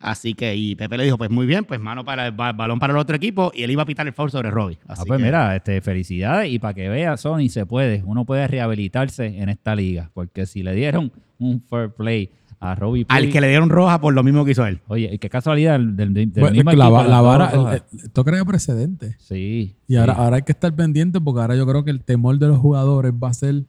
Así 0.00 0.32
que, 0.32 0.56
y 0.56 0.76
Pepe 0.76 0.96
le 0.96 1.04
dijo, 1.04 1.18
pues 1.18 1.30
muy 1.30 1.44
bien, 1.46 1.64
pues 1.66 1.78
mano 1.78 2.04
para 2.06 2.26
el 2.26 2.32
ba- 2.32 2.52
balón 2.54 2.78
para 2.78 2.92
el 2.94 2.98
otro 2.98 3.14
equipo, 3.14 3.52
y 3.54 3.62
él 3.64 3.70
iba 3.70 3.82
a 3.82 3.86
pitar 3.86 4.06
el 4.06 4.14
foul 4.14 4.30
sobre 4.30 4.50
Robbie. 4.50 4.78
Así 4.88 5.02
Ah, 5.02 5.04
pues 5.06 5.18
que- 5.18 5.24
mira, 5.24 5.54
este, 5.54 5.80
felicidades 5.82 6.50
y 6.50 6.58
para 6.58 6.72
que 6.74 6.88
vea, 6.88 7.16
Sony, 7.18 7.48
se 7.50 7.66
puede, 7.66 8.02
uno 8.06 8.24
puede 8.24 8.48
rehabilitarse 8.48 9.26
en 9.26 9.50
esta 9.50 9.74
liga, 9.76 10.10
porque 10.14 10.46
si 10.46 10.62
le 10.62 10.74
dieron 10.74 11.12
un 11.38 11.60
fair 11.60 11.90
play 11.90 12.30
a 12.62 12.74
Robbie 12.74 13.06
al 13.08 13.30
que 13.30 13.40
le 13.40 13.48
dieron 13.48 13.70
roja 13.70 14.00
por 14.02 14.12
lo 14.12 14.22
mismo 14.22 14.44
que 14.44 14.50
hizo 14.52 14.66
él. 14.66 14.80
oye, 14.88 15.18
qué 15.18 15.28
casualidad 15.30 15.78
del, 15.80 15.96
del- 15.96 16.26
mismo 16.26 16.42
la, 16.44 16.48
equipo, 16.86 17.02
la 17.04 17.20
vara, 17.20 17.82
esto 18.02 18.24
crea 18.24 18.44
precedentes. 18.44 19.16
sí. 19.18 19.76
Y 19.86 19.96
ahora, 19.96 20.12
ahora 20.14 20.36
hay 20.36 20.42
que 20.42 20.52
estar 20.52 20.74
pendiente 20.74 21.20
porque 21.20 21.40
ahora 21.42 21.56
yo 21.56 21.66
creo 21.66 21.84
que 21.84 21.90
el 21.90 22.02
temor 22.02 22.38
de 22.38 22.48
los 22.48 22.58
jugadores 22.58 23.12
va 23.12 23.28
a 23.30 23.34
ser 23.34 23.64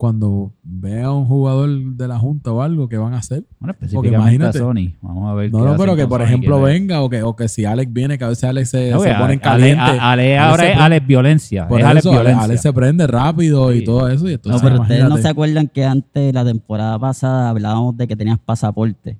cuando 0.00 0.54
vea 0.62 1.08
a 1.08 1.12
un 1.12 1.26
jugador 1.26 1.68
de 1.68 2.08
la 2.08 2.18
Junta 2.18 2.50
o 2.52 2.62
algo 2.62 2.88
que 2.88 2.96
van 2.96 3.12
a 3.12 3.18
hacer. 3.18 3.44
Bueno, 3.58 3.74
porque 3.74 3.84
específicamente 3.84 4.34
imagínate. 4.34 4.56
a 4.58 4.62
Sony. 4.62 4.96
Vamos 5.02 5.30
a 5.30 5.34
ver. 5.34 5.52
No, 5.52 5.58
qué 5.58 5.64
no, 5.66 5.76
pero 5.76 5.94
que 5.94 6.06
por 6.06 6.20
Sony, 6.22 6.24
ejemplo 6.26 6.56
que 6.56 6.64
venga 6.64 7.02
o 7.02 7.10
que, 7.10 7.22
o 7.22 7.36
que 7.36 7.48
si 7.48 7.66
Alex 7.66 7.92
viene, 7.92 8.16
que 8.16 8.24
a 8.24 8.28
veces 8.28 8.44
Alex 8.44 8.70
se, 8.70 8.90
No, 8.92 9.00
se 9.00 9.12
pone 9.14 9.38
caliente. 9.38 9.82
Ale, 10.00 10.38
ahora 10.38 10.70
es 10.72 10.78
Alex 10.78 11.06
Violencia. 11.06 11.68
Por 11.68 11.80
es 11.80 11.86
Alex 11.86 12.06
eso, 12.06 12.12
Violencia. 12.12 12.42
Alex 12.44 12.62
se 12.62 12.72
prende 12.72 13.06
rápido 13.06 13.74
y 13.74 13.80
Sí. 13.80 13.84
todo 13.84 14.08
eso. 14.08 14.24
Y 14.26 14.30
No, 14.30 14.34
entonces, 14.36 14.62
pero 14.62 14.80
ustedes 14.80 15.06
no 15.06 15.18
se 15.18 15.28
acuerdan 15.28 15.68
que 15.68 15.84
antes, 15.84 16.32
la 16.32 16.46
temporada 16.46 16.98
pasada, 16.98 17.50
hablábamos 17.50 17.94
de 17.98 18.08
que 18.08 18.16
tenías 18.16 18.38
pasaporte 18.38 19.18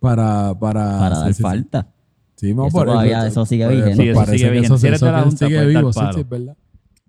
para, 0.00 0.54
para, 0.58 0.98
para 0.98 1.14
sí, 1.16 1.20
dar 1.20 1.28
sí, 1.28 1.34
sí. 1.34 1.42
falta. 1.42 1.86
Sí, 2.36 2.54
no, 2.54 2.66
Eso 2.66 2.76
por 2.78 2.86
todavía- 2.86 3.26
eso 3.26 3.44
sigue 3.46 3.64
por- 3.66 3.74
vigente. 3.74 3.96
Sí, 4.02 4.08
eso 4.08 4.18
parece 4.20 4.38
sigue 4.38 4.50
vigente. 4.50 4.66
Eso, 4.66 4.78
sigue 4.78 5.66
vivo, 5.66 5.92
sí, 5.92 6.00
sí, 6.14 6.20
es 6.20 6.28
verdad. 6.28 6.56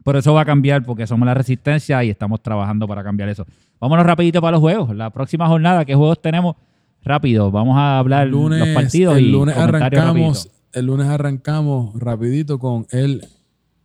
Pero 0.05 0.19
eso 0.19 0.35
va 0.35 0.41
a 0.41 0.45
cambiar 0.45 0.83
porque 0.83 1.07
somos 1.07 1.25
la 1.25 1.33
resistencia 1.33 2.03
y 2.03 2.11
estamos 2.11 2.39
trabajando 2.43 2.87
para 2.87 3.03
cambiar 3.03 3.27
eso. 3.27 3.43
Vámonos 3.79 4.05
rapidito 4.05 4.39
para 4.39 4.51
los 4.51 4.61
juegos. 4.61 4.95
La 4.95 5.09
próxima 5.09 5.47
jornada, 5.47 5.83
¿qué 5.83 5.95
juegos 5.95 6.21
tenemos? 6.21 6.55
Rápido, 7.03 7.49
vamos 7.49 7.75
a 7.75 7.97
hablar 7.97 8.27
lunes, 8.27 8.59
los 8.59 8.69
partidos 8.69 9.17
el 9.17 9.31
lunes 9.31 9.57
arrancamos, 9.57 10.37
rapidito. 10.43 10.57
el 10.73 10.85
lunes 10.85 11.07
arrancamos 11.07 11.99
rapidito 11.99 12.59
con 12.59 12.85
el 12.91 13.25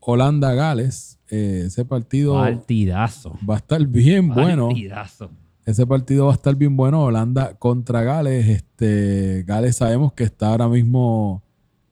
Holanda-Gales. 0.00 1.18
Eh, 1.30 1.62
ese 1.66 1.86
partido 1.86 2.34
Partidazo. 2.34 3.38
va 3.48 3.54
a 3.54 3.58
estar 3.58 3.82
bien 3.86 4.28
bueno. 4.28 4.68
Partidazo. 4.68 5.30
Ese 5.64 5.86
partido 5.86 6.26
va 6.26 6.32
a 6.32 6.34
estar 6.34 6.54
bien 6.54 6.76
bueno. 6.76 7.02
Holanda 7.02 7.54
contra 7.54 8.02
Gales. 8.02 8.46
Este, 8.46 9.42
Gales 9.46 9.76
sabemos 9.76 10.12
que 10.12 10.24
está 10.24 10.48
ahora 10.48 10.68
mismo 10.68 11.42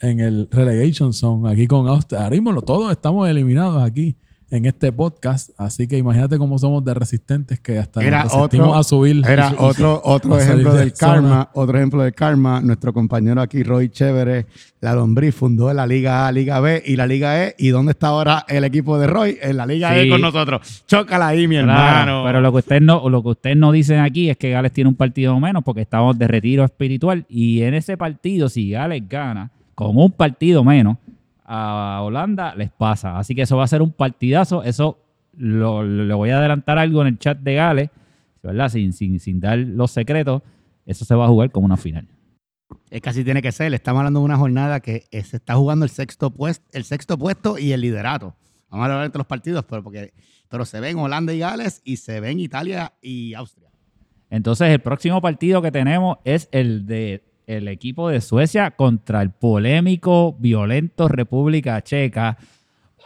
en 0.01 0.21
el 0.21 0.49
relegation 0.51 1.13
zone 1.13 1.51
aquí 1.51 1.67
con 1.67 1.89
Austria. 1.89 2.21
Ahora 2.25 2.37
mismo 2.37 2.63
todos 2.63 2.91
estamos 2.93 3.29
eliminados 3.29 3.83
aquí 3.83 4.17
en 4.51 4.65
este 4.65 4.91
podcast. 4.93 5.51
Así 5.59 5.87
que 5.87 5.99
imagínate 5.99 6.39
cómo 6.39 6.59
somos 6.59 6.83
de 6.83 6.95
resistentes 6.95 7.61
que 7.61 7.79
hasta 7.79 8.03
Era 8.03 8.25
nos 8.25 8.35
otro- 8.35 8.75
a 8.75 8.83
subir. 8.83 9.23
Era 9.29 9.53
otro, 9.59 10.01
ejemplo 10.39 10.73
de 10.73 10.79
del 10.81 10.97
zona. 10.97 11.13
karma, 11.13 11.51
otro 11.53 11.77
ejemplo 11.77 12.03
del 12.03 12.15
karma. 12.15 12.61
Nuestro 12.63 12.95
compañero 12.95 13.43
aquí, 13.43 13.63
Roy 13.63 13.91
Chévere, 13.91 14.47
la 14.81 14.95
lombriz, 14.95 15.35
fundó 15.35 15.71
la 15.75 15.87
Liga 15.87 16.27
A, 16.27 16.33
Liga 16.33 16.61
B 16.61 16.83
y 16.87 16.97
la 16.97 17.07
Liga 17.07 17.45
E. 17.45 17.57
¿Y 17.59 17.69
dónde 17.69 17.91
está 17.93 18.07
ahora 18.09 18.47
el 18.49 18.65
equipo 18.65 18.99
de 18.99 19.07
Roy? 19.07 19.37
En 19.43 19.59
la 19.59 19.67
Liga 19.67 19.93
Sí. 19.93 20.01
E 20.01 20.09
con 20.09 20.23
nosotros. 20.23 20.85
Chócala 20.87 21.27
ahí, 21.29 21.47
mi 21.47 21.57
Claro, 21.57 21.71
hermano. 21.73 22.23
pero 22.25 22.41
lo 22.41 22.51
que 22.53 22.59
ustedes 22.59 22.81
no, 22.83 23.07
lo 23.11 23.23
que 23.23 23.29
ustedes 23.29 23.57
no 23.59 23.71
dicen 23.71 23.99
aquí 23.99 24.31
es 24.31 24.39
que 24.39 24.49
Gales 24.49 24.73
tiene 24.73 24.89
un 24.89 24.97
partido 24.97 25.39
menos 25.39 25.63
porque 25.63 25.83
estamos 25.83 26.19
de 26.19 26.27
retiro 26.27 26.65
espiritual 26.65 27.27
y 27.29 27.61
en 27.63 27.75
ese 27.75 27.99
partido 27.99 28.49
si 28.49 28.71
Gales 28.71 29.03
gana 29.07 29.51
con 29.79 29.97
un 29.97 30.11
partido 30.11 30.65
menos 30.65 30.97
a 31.45 32.01
Holanda 32.03 32.53
les 32.57 32.69
pasa, 32.69 33.17
así 33.17 33.33
que 33.37 33.43
eso 33.43 33.57
va 33.57 33.63
a 33.63 33.69
ser 33.69 33.81
un 33.81 33.93
partidazo, 33.93 34.65
eso 34.65 34.99
lo, 35.37 35.85
le 35.85 36.13
voy 36.15 36.31
a 36.31 36.39
adelantar 36.39 36.79
algo 36.79 37.01
en 37.03 37.07
el 37.07 37.19
chat 37.21 37.39
de 37.39 37.55
Gales, 37.55 37.91
¿verdad? 38.43 38.71
Sin, 38.71 38.93
sin, 38.93 39.21
sin 39.21 39.39
dar 39.39 39.57
los 39.57 39.93
secretos, 39.93 40.43
eso 40.85 41.05
se 41.05 41.15
va 41.15 41.27
a 41.27 41.29
jugar 41.29 41.53
como 41.53 41.67
una 41.67 41.77
final. 41.77 42.09
Es 42.91 43.01
que 43.01 43.09
así 43.09 43.23
tiene 43.23 43.41
que 43.41 43.53
ser. 43.53 43.73
Estamos 43.73 44.01
hablando 44.01 44.19
de 44.19 44.25
una 44.25 44.37
jornada 44.37 44.81
que 44.81 45.07
se 45.13 45.37
está 45.37 45.55
jugando 45.55 45.85
el 45.85 45.91
sexto, 45.91 46.31
puesto, 46.31 46.67
el 46.73 46.83
sexto 46.83 47.17
puesto 47.17 47.57
y 47.57 47.71
el 47.71 47.81
liderato. 47.81 48.35
Vamos 48.71 48.83
a 48.83 48.91
hablar 48.91 49.07
entre 49.07 49.21
los 49.21 49.29
partidos, 49.29 49.65
pero, 49.65 49.85
porque, 49.85 50.13
pero 50.49 50.65
se 50.65 50.81
ven 50.81 50.99
Holanda 50.99 51.33
y 51.33 51.39
Gales 51.39 51.83
y 51.85 51.99
se 51.99 52.19
ven 52.19 52.41
Italia 52.41 52.95
y 53.01 53.35
Austria. 53.35 53.71
Entonces, 54.29 54.71
el 54.71 54.81
próximo 54.81 55.21
partido 55.21 55.63
que 55.63 55.71
tenemos 55.71 56.19
es 56.25 56.49
el 56.51 56.85
de 56.85 57.28
el 57.49 57.67
equipo 57.67 58.09
de 58.11 58.21
Suecia 58.21 58.71
contra 58.71 59.23
el 59.23 59.31
polémico, 59.31 60.37
violento 60.39 61.09
República 61.09 61.83
Checa. 61.83 62.37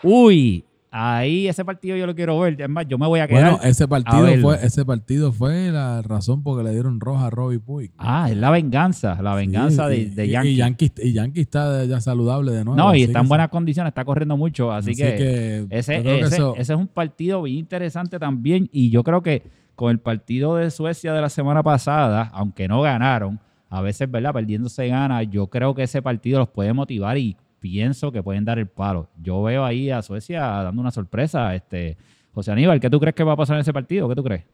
Uy, 0.03 0.65
ahí 0.91 1.47
ese 1.47 1.65
partido 1.65 1.97
yo 1.97 2.07
lo 2.07 2.15
quiero 2.15 2.39
ver. 2.41 2.61
Es 2.61 2.69
más, 2.69 2.87
yo 2.89 2.99
me 2.99 3.07
voy 3.07 3.21
a 3.21 3.29
quedar. 3.29 3.53
Bueno, 3.53 3.61
ese 3.63 3.87
partido, 3.87 4.27
fue, 4.41 4.59
ese 4.67 4.85
partido 4.85 5.33
fue 5.33 5.71
la 5.71 6.03
razón 6.03 6.43
por 6.43 6.59
que 6.59 6.65
le 6.65 6.73
dieron 6.73 6.99
roja 6.99 7.27
a 7.27 7.31
Robbie 7.31 7.61
Puig. 7.61 7.93
Ah, 7.99 8.29
es 8.31 8.37
la 8.37 8.51
venganza, 8.51 9.21
la 9.23 9.35
venganza 9.35 9.89
Sí, 9.89 9.95
de, 9.95 10.01
y- 10.01 10.05
de 10.07 10.27
y- 10.27 10.31
Yankee. 10.31 10.49
Y 10.51 10.57
Yankee, 10.57 10.93
y 11.03 11.13
Yankee 11.13 11.41
está 11.41 11.85
ya 11.85 12.01
saludable 12.01 12.51
de 12.53 12.65
nuevo. 12.65 12.77
no, 12.77 12.95
y 12.97 13.05
está 13.05 13.21
en 13.21 13.29
buenas 13.29 13.49
condiciones, 13.49 13.91
está 13.93 14.05
corriendo 14.05 14.37
mucho. 14.37 14.73
Así, 14.73 14.95
que, 14.97 15.67
ese, 15.71 16.03
que 16.03 16.21
eso- 16.21 16.55
ese 16.57 16.73
es 16.73 16.79
un 16.79 16.89
partido 16.89 17.43
bien 17.43 17.59
interesante 17.59 18.19
también. 18.19 18.69
Y 18.73 18.91
yo 18.91 19.05
creo 19.05 19.23
que 19.23 19.43
con 19.77 19.91
el 19.93 20.01
partido 20.01 20.57
de 20.57 20.71
Suecia 20.71 21.13
de 21.15 21.21
la 21.21 21.29
semana 21.31 21.63
pasada, 21.63 22.29
aunque 22.35 22.67
no 22.69 22.83
ganaron, 22.83 23.39
a 23.73 23.81
veces, 23.81 24.11
¿verdad? 24.11 24.35
Perdiendo 24.35 24.69
se 24.69 24.87
gana. 24.89 25.23
Yo 25.23 25.47
creo 25.47 25.75
que 25.75 25.85
ese 25.85 26.03
partido 26.03 26.39
los 26.39 26.51
puede 26.51 26.75
motivar 26.75 27.17
y 27.17 27.39
pienso 27.59 28.13
que 28.13 28.23
pueden 28.23 28.45
dar 28.45 28.59
el 28.59 28.67
palo. 28.67 29.09
Yo 29.17 29.43
veo 29.43 29.65
ahí 29.65 29.89
a 29.89 30.03
Suecia 30.03 30.43
dando 30.43 30.83
una 30.83 30.91
sorpresa. 30.91 31.55
Este, 31.55 31.97
José 32.33 32.53
Aníbal, 32.53 32.81
¿qué 32.81 32.91
tú 32.91 33.01
crees 33.01 33.15
que 33.15 33.25
va 33.25 33.33
a 33.33 33.37
pasar 33.37 33.57
en 33.57 33.63
ese 33.63 33.73
partido? 33.73 34.11
¿Qué 34.11 34.15
tú 34.15 34.25
crees? 34.25 34.45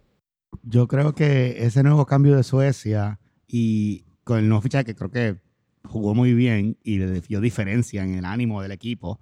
Yo 0.62 0.86
creo 0.86 1.16
que 1.16 1.64
ese 1.64 1.82
nuevo 1.82 2.06
cambio 2.06 2.36
de 2.36 2.44
Suecia 2.44 3.18
y 3.48 4.04
con 4.22 4.38
el 4.38 4.48
nuevo 4.48 4.62
fichaje 4.62 4.84
que 4.84 4.94
creo 4.94 5.10
que 5.10 5.36
jugó 5.82 6.14
muy 6.14 6.32
bien 6.32 6.76
y 6.84 6.98
le 6.98 7.20
dio 7.20 7.40
diferencia 7.40 8.04
en 8.04 8.14
el 8.14 8.24
ánimo 8.24 8.62
del 8.62 8.70
equipo. 8.70 9.18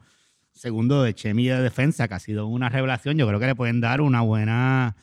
Segundo, 0.52 1.04
de 1.04 1.14
Chemi 1.14 1.46
de 1.46 1.62
defensa, 1.62 2.06
que 2.06 2.14
ha 2.14 2.18
sido 2.18 2.48
una 2.48 2.68
revelación. 2.68 3.16
Yo 3.16 3.26
creo 3.26 3.40
que 3.40 3.46
le 3.46 3.54
pueden 3.54 3.80
dar 3.80 4.02
una 4.02 4.20
buena 4.20 4.94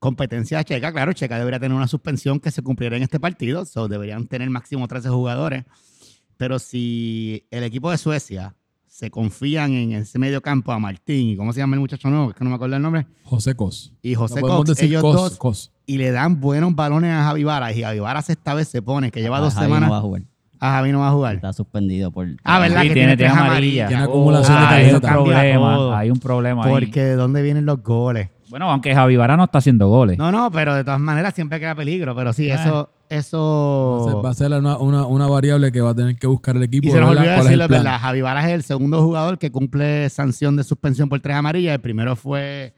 competencia 0.00 0.58
a 0.58 0.64
Checa. 0.64 0.90
Claro, 0.92 1.12
Checa 1.12 1.38
debería 1.38 1.60
tener 1.60 1.76
una 1.76 1.86
suspensión 1.86 2.40
que 2.40 2.50
se 2.50 2.62
cumpliera 2.62 2.96
en 2.96 3.04
este 3.04 3.20
partido. 3.20 3.64
So, 3.64 3.86
deberían 3.86 4.26
tener 4.26 4.50
máximo 4.50 4.88
13 4.88 5.08
jugadores. 5.10 5.64
Pero 6.36 6.58
si 6.58 7.46
el 7.50 7.62
equipo 7.62 7.90
de 7.90 7.98
Suecia 7.98 8.54
se 8.86 9.10
confían 9.10 9.72
en 9.72 9.92
ese 9.92 10.18
medio 10.18 10.40
campo 10.42 10.72
a 10.72 10.78
Martín 10.78 11.28
y 11.28 11.36
cómo 11.36 11.52
se 11.52 11.60
llama 11.60 11.76
el 11.76 11.80
muchacho 11.80 12.08
nuevo, 12.10 12.30
es 12.30 12.36
que 12.36 12.42
no 12.44 12.50
me 12.50 12.56
acuerdo 12.56 12.76
el 12.76 12.82
nombre, 12.82 13.06
José 13.24 13.54
Cos. 13.54 13.92
y 14.02 14.14
José 14.14 14.40
No 14.40 14.62
decir 14.64 14.86
ellos 14.86 15.02
Cos, 15.02 15.14
dos 15.14 15.36
Cos. 15.38 15.70
y 15.86 15.96
le 15.98 16.10
dan 16.10 16.40
buenos 16.40 16.74
balones 16.74 17.12
a 17.12 17.24
Javi 17.24 17.44
Varas 17.44 17.76
y 17.76 17.82
Javi 17.82 17.98
Varas 18.00 18.28
esta 18.30 18.52
vez 18.54 18.68
se 18.68 18.82
pone 18.82 19.10
que 19.10 19.20
lleva 19.22 19.38
Ah, 19.38 19.40
dos 19.42 19.54
Javi 19.54 19.66
semanas 19.66 19.88
no 19.88 19.92
va 19.92 19.98
a 19.98 20.02
jugar. 20.02 20.22
a 20.58 20.70
Javi 20.72 20.92
no 20.92 21.00
va 21.00 21.08
a 21.08 21.12
jugar 21.12 21.34
Está 21.36 21.52
suspendido 21.52 22.10
por. 22.10 22.26
Ah, 22.42 22.58
¿verdad? 22.58 22.82
Sí, 22.82 22.88
que 22.88 22.94
tiene, 22.94 23.26
amarilla. 23.28 24.02
acumulación 24.04 24.56
Ah, 24.58 24.74
de 24.74 24.82
hay 24.84 24.92
un 24.94 25.00
problema, 25.00 25.98
hay 25.98 26.10
un 26.10 26.18
problema 26.18 26.64
ahí. 26.64 26.70
porque 26.72 27.04
de 27.04 27.14
dónde 27.16 27.42
vienen 27.42 27.64
los 27.66 27.82
goles 27.82 28.28
Bueno, 28.50 28.70
aunque 28.70 28.94
Javi 28.94 29.16
Vara 29.16 29.36
no 29.36 29.44
está 29.44 29.58
haciendo 29.58 29.88
goles. 29.88 30.18
no 30.18 30.30
no 30.32 30.50
pero 30.50 30.74
de 30.74 30.84
todas 30.84 31.00
maneras 31.00 31.34
siempre 31.34 31.58
queda 31.60 31.74
peligro 31.74 32.14
pero 32.14 32.32
sí 32.32 32.50
Ah. 32.50 32.54
eso 32.54 32.72
Va 32.74 32.80
a 32.80 32.84
ser- 32.84 33.18
eso 33.18 34.22
Va 34.24 34.30
a 34.30 34.34
ser 34.34 34.52
una, 34.52 34.76
una- 34.78 35.06
una 35.06 35.26
variable 35.28 35.72
que 35.72 35.80
va 35.80 35.90
a 35.90 35.94
tener 35.94 36.16
que 36.16 36.26
buscar 36.26 36.56
el 36.56 36.62
equipo. 36.64 36.86
y 36.88 36.90
se 36.90 37.00
nos 37.00 37.10
olvidó 37.10 37.22
¿Cuál 37.24 37.38
es 37.38 37.38
el 37.52 37.58
decirlo 37.58 37.68
verdad 37.68 37.98
Javi 38.00 38.20
Varas 38.22 38.44
es 38.46 38.50
el 38.52 38.62
segundo 38.62 39.02
jugador 39.02 39.38
que 39.38 39.50
cumple 39.50 40.08
sanción 40.10 40.56
de 40.56 40.64
suspensión 40.64 41.08
por 41.08 41.20
tres 41.20 41.36
amarillas 41.36 41.74
el 41.74 41.80
primero 41.80 42.16
fue 42.16 42.74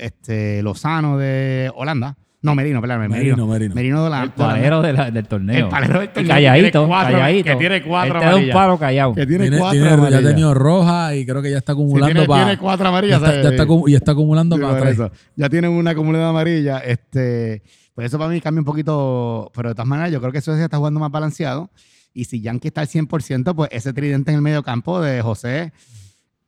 este 0.00 0.62
Lozano 0.62 1.18
de 1.18 1.70
Holanda 1.74 2.16
no 2.40 2.54
Merino 2.54 2.80
perdón 2.80 3.08
Merino 3.08 3.46
Merino, 3.48 3.74
Merino. 3.74 4.00
de 4.02 4.06
Holanda 4.06 4.24
El 4.24 4.30
palero 4.32 4.80
de 4.82 4.92
la- 4.92 5.10
del 5.10 5.26
torneo. 5.26 5.64
El 5.64 5.68
palero 5.68 5.98
del 6.00 6.08
torneo, 6.10 6.28
calladito, 6.34 6.64
que 6.64 6.70
tiene 6.70 6.86
cuatro- 6.88 7.12
calladito. 7.18 7.44
que 7.50 7.56
tiene 7.56 7.82
cuatro 7.82 8.14
Él 8.14 8.18
te 8.20 8.24
da 8.24 8.30
un 8.30 8.34
amarillas. 8.36 8.54
palo 8.54 8.78
callado. 8.78 9.14
que 9.14 9.26
tiene, 9.26 9.42
Tiene- 9.44 9.58
cuatro 9.58 9.72
tiene- 9.72 9.86
ya 9.86 9.90
ha 9.90 9.98
amarillas. 9.98 10.24
tenido 10.24 10.54
roja 10.54 11.14
y 11.16 11.26
creo 11.26 11.42
que 11.42 11.50
ya 11.50 11.58
está 11.58 11.72
acumulando 11.72 12.12
tiene, 12.14 12.26
para. 12.28 12.44
tiene 12.44 12.58
cuatro 12.58 12.84
ya 12.84 12.88
amarillas. 12.90 13.22
está, 13.22 13.42
ya 13.42 13.48
está 13.50 13.62
eh, 13.62 13.66
acu- 13.66 13.88
y 13.90 13.94
está 13.94 14.12
acumulando 14.12 14.56
Sí, 14.56 14.62
para 14.62 14.78
tres. 14.80 14.92
eso. 14.94 15.10
Ya 15.36 15.48
tienen 15.48 15.70
una 15.72 15.90
acumulada 15.90 16.28
amarilla. 16.28 16.78
Este, 16.78 17.62
pues 17.94 18.06
eso 18.06 18.18
para 18.18 18.30
mí 18.30 18.40
cambia 18.40 18.60
un 18.60 18.64
poquito. 18.66 19.50
Pero 19.54 19.70
de 19.70 19.74
todas 19.74 19.88
maneras, 19.88 20.12
yo 20.12 20.20
creo 20.20 20.30
que 20.32 20.40
Suecia 20.40 20.64
está 20.64 20.76
jugando 20.76 21.00
más 21.00 21.10
balanceado. 21.10 21.70
Y 22.14 22.24
si 22.24 22.40
Yankee 22.40 22.68
está 22.68 22.80
al 22.82 22.88
100%, 22.88 23.54
pues 23.54 23.68
ese 23.72 23.92
tridente 23.92 24.30
en 24.30 24.36
el 24.36 24.42
medio 24.42 24.62
campo 24.62 25.00
de 25.00 25.22
José, 25.22 25.72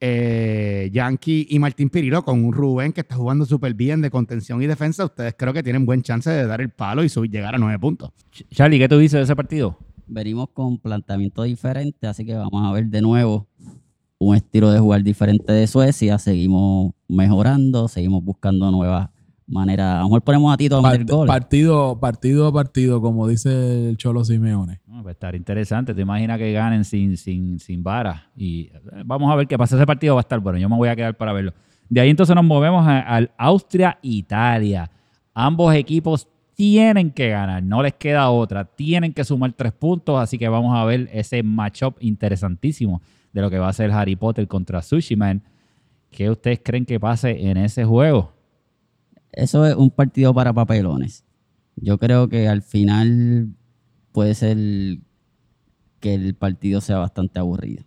eh, 0.01 0.89
Yankee 0.93 1.47
y 1.51 1.59
Martín 1.59 1.91
Pirillo 1.91 2.23
con 2.23 2.43
un 2.45 2.53
Rubén 2.53 2.93
que 2.93 3.03
está 3.03 3.17
jugando 3.17 3.45
súper 3.45 3.75
bien 3.75 4.01
de 4.01 4.11
contención 4.11 4.63
y 4.63 4.67
defensa, 4.67 5.05
ustedes 5.05 5.35
creo 5.37 5.53
que 5.53 5.63
tienen 5.63 5.85
buen 5.87 6.03
chance 6.03 6.31
de 6.31 6.47
dar 6.47 6.61
el 6.61 6.71
palo 6.71 7.05
y 7.05 7.09
subir, 7.09 7.31
llegar 7.31 7.55
a 7.55 7.59
nueve 7.59 7.79
puntos. 7.79 8.11
Ch- 8.33 8.47
Charlie, 8.51 8.79
¿qué 8.79 8.89
tú 8.89 8.99
dices 8.99 9.19
de 9.19 9.23
ese 9.25 9.37
partido? 9.37 9.77
Venimos 10.07 10.49
con 10.53 10.79
planteamiento 10.79 11.43
diferente, 11.43 12.07
así 12.07 12.25
que 12.25 12.35
vamos 12.35 12.67
a 12.67 12.73
ver 12.73 12.87
de 12.87 13.01
nuevo 13.03 13.47
un 14.19 14.35
estilo 14.37 14.71
de 14.73 14.79
jugar 14.81 15.03
diferente 15.03 15.53
de 15.53 15.67
Suecia. 15.67 16.19
Seguimos 16.19 16.93
mejorando, 17.09 17.87
seguimos 17.89 18.25
buscando 18.25 18.71
nuevas 18.71 19.09
maneras. 19.51 19.97
A 19.97 19.99
lo 19.99 20.05
mejor 20.05 20.23
ponemos 20.23 20.53
a 20.55 20.57
Tito 20.57 20.79
a 20.79 20.83
meter 20.83 21.01
Part- 21.07 21.11
goles. 21.11 21.29
partido, 21.29 21.99
partido 22.01 22.47
a 22.47 22.53
partido, 22.53 23.01
como 23.03 23.27
dice 23.29 23.89
el 23.91 23.97
Cholo 23.97 24.25
Simeone. 24.25 24.81
No, 24.87 25.03
va 25.03 25.11
a 25.11 25.13
estar 25.13 25.35
interesante. 25.35 25.93
¿Te 25.95 26.03
imaginas 26.03 26.39
que 26.39 26.53
ganen 26.53 26.85
sin, 26.85 27.17
sin, 27.17 27.59
sin 27.59 27.83
vara? 27.83 28.31
Y 28.37 28.63
eh, 28.73 28.81
vamos 29.05 29.31
a 29.33 29.37
ver 29.37 29.47
qué 29.47 29.59
pasa. 29.59 29.77
Ese 29.77 29.87
partido 29.87 30.15
va 30.15 30.21
a 30.21 30.23
estar 30.23 30.39
bueno. 30.41 30.59
Yo 30.59 30.69
me 30.69 30.77
voy 30.77 30.89
a 30.89 30.97
quedar 30.97 31.17
para 31.17 31.33
verlo. 31.33 31.53
De 31.89 32.01
ahí 32.01 32.09
entonces 32.11 32.35
nos 32.37 32.45
movemos 32.45 32.87
a- 32.87 33.01
al 33.01 33.31
Austria-Italia. 33.37 34.91
Ambos 35.35 35.75
equipos 35.75 36.29
tienen 36.55 37.11
que 37.11 37.31
ganar. 37.31 37.63
No 37.63 37.83
les 37.83 37.95
queda 37.95 38.31
otra. 38.31 38.65
Tienen 38.65 39.13
que 39.13 39.25
sumar 39.25 39.53
tres 39.53 39.73
puntos. 39.73 40.21
Así 40.21 40.39
que 40.39 40.49
vamos 40.49 40.77
a 40.77 40.85
ver 40.85 41.09
ese 41.13 41.43
matchup 41.43 41.97
interesantísimo 42.01 43.01
de 43.33 43.41
lo 43.41 43.51
que 43.51 43.59
va 43.59 43.69
a 43.69 43.73
ser 43.73 43.91
Harry 43.93 44.17
Potter 44.17 44.47
contra 44.47 44.83
Sushi 44.83 45.17
Man. 45.17 45.43
¿Qué 46.11 46.29
ustedes 46.29 46.61
creen 46.63 46.85
que 46.85 46.99
pase 46.99 47.49
en 47.49 47.57
ese 47.57 47.85
juego? 47.85 48.33
Eso 49.33 49.67
es 49.67 49.75
un 49.75 49.91
partido 49.91 50.35
para 50.35 50.53
papelones. 50.53 51.25
Yo 51.77 51.99
creo 51.99 52.29
que 52.29 52.49
al 52.49 52.63
final 52.63 53.49
puede 54.13 54.35
ser 54.35 54.57
que 56.01 56.15
el 56.15 56.35
partido 56.35 56.81
sea 56.81 56.99
bastante 56.99 57.39
aburrido. 57.39 57.85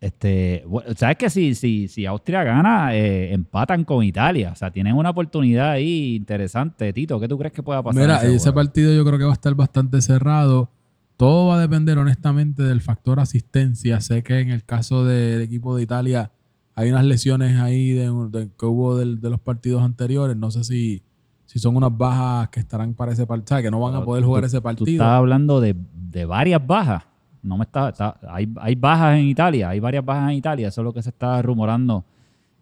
Este, 0.00 0.64
¿Sabes 0.96 1.16
que 1.16 1.28
si, 1.28 1.56
si, 1.56 1.88
si 1.88 2.06
Austria 2.06 2.44
gana, 2.44 2.94
eh, 2.94 3.32
empatan 3.32 3.84
con 3.84 4.04
Italia? 4.04 4.52
O 4.52 4.54
sea, 4.54 4.70
tienen 4.70 4.94
una 4.94 5.10
oportunidad 5.10 5.70
ahí 5.70 6.14
interesante. 6.14 6.92
Tito, 6.92 7.18
¿qué 7.18 7.26
tú 7.26 7.36
crees 7.36 7.52
que 7.52 7.64
pueda 7.64 7.82
pasar? 7.82 8.00
Mira, 8.00 8.18
ese, 8.18 8.36
ese 8.36 8.52
partido 8.52 8.94
yo 8.94 9.04
creo 9.04 9.18
que 9.18 9.24
va 9.24 9.30
a 9.30 9.34
estar 9.34 9.54
bastante 9.54 10.00
cerrado. 10.00 10.70
Todo 11.16 11.48
va 11.48 11.56
a 11.56 11.60
depender 11.60 11.98
honestamente 11.98 12.62
del 12.62 12.80
factor 12.80 13.18
asistencia. 13.18 14.00
Sé 14.00 14.22
que 14.22 14.38
en 14.38 14.50
el 14.50 14.64
caso 14.64 15.04
del 15.04 15.42
equipo 15.42 15.74
de 15.76 15.82
Italia 15.82 16.30
hay 16.80 16.90
unas 16.90 17.04
lesiones 17.04 17.58
ahí 17.60 17.90
de, 17.90 18.10
de- 18.30 18.48
que 18.58 18.66
hubo 18.66 18.96
del- 18.96 19.20
de, 19.20 19.30
los 19.30 19.40
partidos 19.40 19.82
anteriores. 19.82 20.36
No 20.36 20.50
sé 20.50 20.62
si, 20.64 21.02
si 21.46 21.58
son 21.58 21.76
unas 21.76 21.96
bajas 21.96 22.48
que 22.50 22.60
estarán 22.60 22.94
para 22.94 23.12
ese 23.12 23.26
partido, 23.26 23.60
que 23.62 23.70
no 23.70 23.80
van 23.80 23.94
a 23.96 24.04
poder 24.04 24.22
tú- 24.22 24.28
jugar 24.28 24.44
ese 24.44 24.58
Tú 24.58 24.62
partido. 24.62 24.86
estás 24.90 25.08
hablando 25.08 25.60
de, 25.60 25.74
de 26.10 26.24
varias 26.24 26.64
bajas. 26.64 27.02
No 27.42 27.56
me 27.56 27.64
está, 27.64 27.88
está- 27.90 28.18
hay, 28.28 28.48
hay 28.60 28.74
bajas 28.74 29.18
en 29.18 29.26
Italia, 29.26 29.68
hay 29.70 29.80
varias 29.80 30.04
bajas 30.04 30.30
en 30.30 30.36
Italia. 30.36 30.68
Eso 30.68 30.80
es 30.80 30.84
lo 30.84 30.92
que 30.92 31.02
se 31.02 31.10
está 31.10 31.40
rumorando 31.42 32.04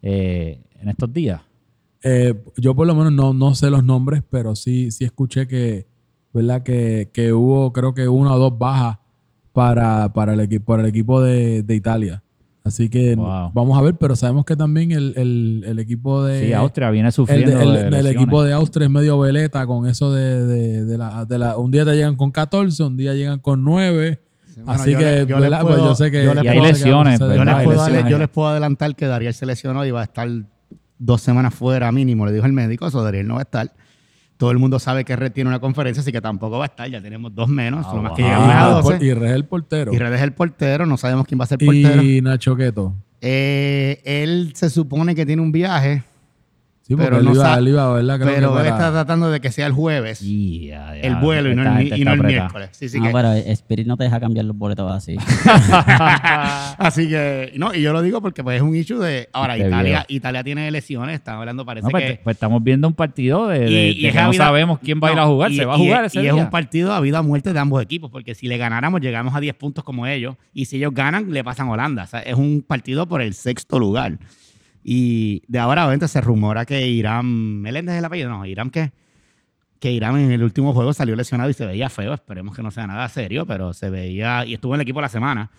eh, 0.01 0.61
en 0.79 0.89
estos 0.89 1.11
días? 1.11 1.41
Eh, 2.03 2.33
yo 2.57 2.75
por 2.75 2.85
lo 2.87 2.93
menos 2.95 3.11
no, 3.11 3.33
no 3.33 3.55
sé 3.55 3.69
los 3.69 3.83
nombres, 3.83 4.23
pero 4.29 4.55
sí, 4.55 4.91
sí 4.91 5.03
escuché 5.03 5.47
que, 5.47 5.87
¿verdad? 6.33 6.61
Que, 6.63 7.09
que 7.13 7.33
hubo, 7.33 7.73
creo 7.73 7.93
que 7.93 8.07
una 8.07 8.33
o 8.33 8.39
dos 8.39 8.57
bajas 8.57 8.97
para, 9.51 10.13
para 10.13 10.33
el, 10.33 10.39
equipo, 10.39 10.65
para 10.65 10.83
el 10.83 10.89
equipo 10.89 11.21
de, 11.21 11.63
de 11.63 11.75
Italia. 11.75 12.23
Así 12.67 12.89
que 12.89 13.15
Wow. 13.15 13.51
vamos 13.53 13.77
a 13.77 13.81
ver, 13.81 13.95
pero 13.95 14.15
sabemos 14.15 14.45
que 14.45 14.55
también 14.55 14.91
el, 14.91 15.13
el- 15.17 15.63
el 15.65 15.79
equipo 15.79 16.23
de... 16.23 16.45
Sí, 16.47 16.53
Austria 16.53 16.89
viene 16.91 17.07
el, 17.07 17.13
sufriendo. 17.13 17.57
de- 17.57 17.63
el- 17.63 17.73
de 17.73 17.79
el 17.81 17.89
lesiones. 17.91 18.11
equipo 18.15 18.43
de 18.43 18.53
Austria 18.53 18.85
es 18.85 18.91
medio 18.91 19.19
veleta 19.19 19.65
con 19.65 19.87
eso 19.87 20.11
de, 20.13 20.45
de- 20.45 20.85
de 20.85 20.97
la, 20.97 21.25
de 21.25 21.37
la- 21.39 21.57
Un 21.57 21.71
día 21.71 21.85
te 21.85 21.95
llegan 21.95 22.15
con 22.15 22.31
14, 22.31 22.83
un 22.83 22.97
día 22.97 23.13
llegan 23.13 23.39
con 23.39 23.63
9. 23.63 24.21
Bueno, 24.57 24.71
Así 24.71 24.95
que. 24.95 25.25
Pues 25.27 25.49
puedo- 25.61 25.77
yo 25.77 25.95
sé 25.95 26.09
que... 26.11 26.23
yo 26.23 26.33
les 26.33 26.43
Y 26.43 26.47
hay 26.47 26.57
puedo- 26.57 26.71
lesiones, 26.71 27.19
yo 27.19 27.27
puedo, 27.27 27.43
lesiones. 27.87 28.11
yo 28.11 28.17
les 28.17 28.27
puedo 28.29 28.47
adelantar 28.49 28.95
que 28.95 29.05
Dariel 29.05 29.33
se 29.33 29.45
lesionó 29.45 29.85
y 29.85 29.91
va 29.91 30.01
a 30.01 30.05
estar 30.05 30.27
dos 30.99 31.21
semanas 31.21 31.53
fuera 31.53 31.91
mínimo, 31.91 32.25
le 32.25 32.31
dijo 32.33 32.45
el 32.47 32.53
médico, 32.53 32.87
eso 32.87 33.03
Dariel 33.03 33.27
no 33.27 33.35
va 33.35 33.41
a 33.41 33.43
estar. 33.43 33.71
Todo 34.37 34.51
el 34.51 34.59
mundo 34.59 34.77
sabe 34.79 35.03
que 35.03 35.15
Red 35.15 35.31
tiene 35.31 35.49
una 35.49 35.59
conferencia, 35.59 36.01
así 36.01 36.11
que 36.11 36.21
tampoco 36.21 36.59
va 36.59 36.65
a 36.65 36.67
estar. 36.67 36.87
Ya 36.89 37.01
tenemos 37.01 37.33
dos 37.33 37.49
menos, 37.49 37.85
Ah, 37.89 37.95
lo 37.95 38.01
más 38.03 38.09
wow. 38.11 38.15
que 38.17 38.23
llegamos 38.23 38.49
a 38.49 38.65
Ah, 38.67 38.81
12. 38.81 39.03
y 39.05 39.13
Red 39.13 39.25
es 39.29 39.31
el 39.35 39.45
portero. 39.45 39.93
Y 39.93 39.97
Red 39.97 40.13
es 40.13 40.21
el 40.21 40.31
portero, 40.33 40.85
no 40.85 40.95
sabemos 40.97 41.25
quién 41.25 41.39
va 41.39 41.45
a 41.45 41.47
ser 41.47 41.57
portero. 41.57 42.01
Y 42.03 42.21
Nacho 42.21 42.55
Queto. 42.55 42.93
Eh, 43.19 43.99
él 44.05 44.51
se 44.53 44.69
supone 44.69 45.15
que 45.15 45.25
tiene 45.25 45.41
un 45.41 45.51
viaje, 45.51 46.03
Sí, 46.87 46.95
porque 46.95 47.09
Pero 47.09 47.17
él, 47.19 47.25
no 47.25 47.33
iba, 47.33 47.43
sa- 47.43 47.59
él 47.59 47.67
iba, 47.67 47.91
¿verdad? 47.91 48.15
Creo 48.17 48.33
pero 48.33 48.53
que 48.53 48.59
él 48.59 48.63
para- 48.63 48.69
está 48.77 48.91
tratando 48.93 49.29
de 49.29 49.41
que 49.41 49.51
sea 49.51 49.67
el 49.67 49.73
jueves 49.73 50.21
el 50.21 51.15
vuelo 51.21 51.51
y 51.51 51.55
no 51.55 51.77
el, 51.79 51.99
y 51.99 52.05
no 52.05 52.15
miércoles. 52.15 52.69
Sí, 52.71 52.87
sí 52.87 52.97
Ah, 53.01 53.07
que- 53.07 53.11
pero 53.13 53.33
Spirit 53.33 53.85
no 53.87 53.97
te 53.97 54.05
deja 54.05 54.21
cambiar 54.21 54.45
los 54.45 54.55
boletos 54.57 54.89
así. 54.89 55.17
Así 56.77 57.09
que, 57.09 57.51
no, 57.57 57.73
y 57.73 57.81
yo 57.81 57.91
lo 57.93 58.01
digo 58.01 58.21
porque 58.21 58.43
pues 58.43 58.57
es 58.57 58.61
un 58.61 58.75
issue 58.75 58.99
de. 58.99 59.29
Ahora, 59.33 59.55
Este 59.55 59.67
Italia. 59.67 60.05
Italia 60.07 60.43
tiene 60.43 60.69
lesiones, 60.71 61.15
están 61.15 61.37
hablando, 61.39 61.65
parece 61.65 61.85
No, 61.87 61.91
pues, 61.91 62.03
que. 62.03 62.19
pues 62.23 62.35
estamos 62.35 62.63
viendo 62.63 62.87
un 62.87 62.93
partido 62.93 63.47
de, 63.47 63.59
de- 63.59 63.69
Y- 63.69 63.73
de 63.73 63.87
y 63.89 64.01
que 64.01 64.07
es 64.09 64.15
no 64.15 64.29
vida- 64.31 64.45
sabemos 64.45 64.79
quién 64.79 64.99
va 65.03 65.09
a 65.09 65.11
ir 65.11 65.19
a 65.19 65.21
no, 65.23 65.27
jugar. 65.31 65.51
y- 65.51 65.57
se 65.57 65.65
va 65.65 65.73
a 65.73 65.77
jugar 65.77 66.05
es- 66.05 66.13
ese 66.15 66.23
Y 66.23 66.27
es 66.27 66.33
un 66.33 66.49
partido 66.49 66.93
a 66.93 66.99
vida 67.01 67.19
o 67.19 67.23
muerte 67.23 67.51
de 67.53 67.59
ambos 67.59 67.81
equipos, 67.81 68.09
porque 68.11 68.35
si 68.35 68.47
le 68.47 68.57
ganáramos, 68.57 69.01
llegamos 69.01 69.35
a 69.35 69.39
10 69.39 69.55
puntos 69.55 69.83
como 69.83 70.07
ellos, 70.07 70.35
y 70.53 70.65
si 70.65 70.77
ellos 70.77 70.93
ganan, 70.93 71.31
le 71.31 71.43
pasan 71.43 71.67
a 71.67 71.71
Holanda. 71.71 72.03
O 72.03 72.07
sea, 72.07 72.21
es 72.21 72.35
un 72.35 72.63
partido 72.65 73.07
por 73.07 73.21
el 73.21 73.33
sexto 73.33 73.79
lugar. 73.79 74.17
Y 74.89 75.43
de 75.49 75.59
ahora 75.59 75.85
20 75.85 76.07
se 76.07 76.21
rumora 76.21 76.65
que 76.65 76.87
Irán. 76.87 77.59
¿Meléndez 77.59 77.95
es 77.95 77.99
el 77.99 78.05
apellido? 78.05 78.29
No, 78.29 78.45
Irán 78.45 78.69
que. 78.69 78.93
Que 79.81 79.91
Irán 79.91 80.17
en 80.17 80.31
el 80.31 80.41
último 80.41 80.73
juego 80.73 80.93
salió 80.93 81.13
lesionado 81.13 81.49
y 81.49 81.53
se 81.53 81.65
veía 81.65 81.89
feo. 81.89 82.13
Esperemos 82.13 82.55
que 82.55 82.63
no 82.63 82.71
sea 82.71 82.87
nada 82.87 83.09
serio, 83.09 83.45
pero 83.45 83.73
se 83.73 83.89
veía. 83.89 84.45
Y 84.45 84.53
estuvo 84.53 84.73
en 84.75 84.79
el 84.79 84.83
equipo 84.83 85.01
la 85.01 85.09
semana. 85.09 85.51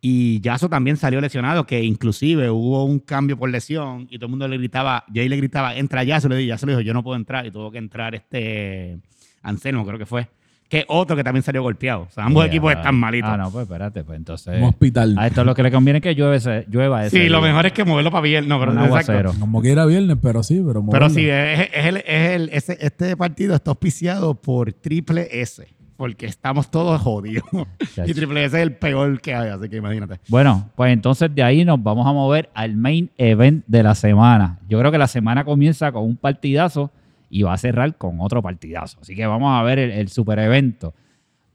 Y 0.00 0.40
Yaso 0.40 0.70
también 0.70 0.96
salió 0.96 1.20
lesionado, 1.20 1.66
que 1.66 1.84
inclusive 1.84 2.48
hubo 2.48 2.86
un 2.86 3.00
cambio 3.00 3.36
por 3.38 3.50
lesión 3.50 4.06
y 4.10 4.16
todo 4.16 4.26
el 4.26 4.30
mundo 4.30 4.48
le 4.48 4.56
gritaba, 4.56 5.04
Jay 5.12 5.28
le 5.28 5.36
gritaba, 5.36 5.76
entra 5.76 6.02
Yaso, 6.02 6.30
le 6.30 6.36
dije, 6.36 6.48
Yaso 6.48 6.64
le 6.64 6.72
dijo, 6.72 6.80
yo 6.80 6.94
no 6.94 7.02
puedo 7.02 7.16
entrar 7.16 7.46
y 7.46 7.50
tuvo 7.50 7.70
que 7.70 7.78
entrar 7.78 8.14
este 8.14 8.98
Anselmo, 9.42 9.84
creo 9.86 9.98
que 9.98 10.06
fue. 10.06 10.28
Que 10.74 10.84
otro 10.88 11.14
que 11.16 11.22
también 11.24 11.42
salió 11.42 11.62
golpeado. 11.62 12.02
O 12.02 12.10
sea, 12.10 12.24
ambos 12.24 12.44
equipos 12.46 12.72
están 12.72 12.94
malitos. 12.96 13.30
Ah, 13.30 13.36
no, 13.36 13.50
pues 13.50 13.62
espérate, 13.62 14.02
pues 14.04 14.16
entonces. 14.18 14.58
Un 14.58 14.64
hospital. 14.68 15.14
A 15.18 15.26
esto 15.26 15.44
lo 15.44 15.54
que 15.54 15.62
le 15.62 15.70
conviene 15.70 15.98
es 15.98 16.02
que 16.02 16.14
llueve 16.14 16.36
ese- 16.36 16.64
llueva 16.68 17.04
ese 17.06 17.16
sí, 17.22 17.28
lo 17.28 17.38
día. 17.38 17.48
mejor 17.48 17.66
es 17.66 17.72
que 17.72 17.84
moverlo 17.84 18.10
para 18.10 18.22
bien. 18.22 18.48
No, 18.48 18.58
pero, 18.58 18.72
Un 18.72 18.78
exacto. 18.78 19.12
aguacero. 19.12 19.32
Como 19.38 19.62
que 19.62 19.70
era 19.70 19.86
viernes, 19.86 20.16
pero 20.20 20.42
sí, 20.42 20.54
pero 20.56 20.66
Pero 20.66 20.82
moverlo. 20.82 21.10
sí, 21.10 21.28
es, 21.28 21.60
es 21.72 21.84
el, 21.86 21.96
es 21.98 22.30
el- 22.30 22.48
ese- 22.52 22.78
este 22.80 23.16
partido 23.16 23.54
está 23.54 23.70
auspiciado 23.70 24.34
por 24.34 24.72
Triple 24.72 25.28
S, 25.30 25.66
porque 25.96 26.26
estamos 26.26 26.70
todos 26.70 27.00
jodidos. 27.00 27.44
Y 28.06 28.12
Triple 28.14 28.44
S 28.44 28.56
es 28.56 28.62
el 28.62 28.72
peor 28.72 29.20
que 29.20 29.34
hay, 29.34 29.50
así 29.50 29.68
que 29.68 29.76
imagínate. 29.76 30.18
Bueno, 30.28 30.70
pues 30.74 30.92
entonces 30.92 31.32
de 31.34 31.42
ahí 31.44 31.64
nos 31.64 31.80
vamos 31.82 32.06
a 32.06 32.12
mover 32.12 32.50
al 32.54 32.74
main 32.76 33.10
event 33.16 33.64
de 33.68 33.82
la 33.84 33.94
semana. 33.94 34.58
Yo 34.68 34.78
creo 34.80 34.90
que 34.90 34.98
la 34.98 35.06
semana 35.06 35.44
comienza 35.44 35.92
con 35.92 36.02
un 36.04 36.16
partidazo 36.16 36.90
y 37.34 37.42
va 37.42 37.52
a 37.52 37.58
cerrar 37.58 37.98
con 37.98 38.20
otro 38.20 38.40
partidazo. 38.42 39.00
Así 39.00 39.16
que 39.16 39.26
vamos 39.26 39.50
a 39.58 39.60
ver 39.64 39.80
el, 39.80 39.90
el 39.90 40.06
super 40.08 40.38
evento. 40.38 40.94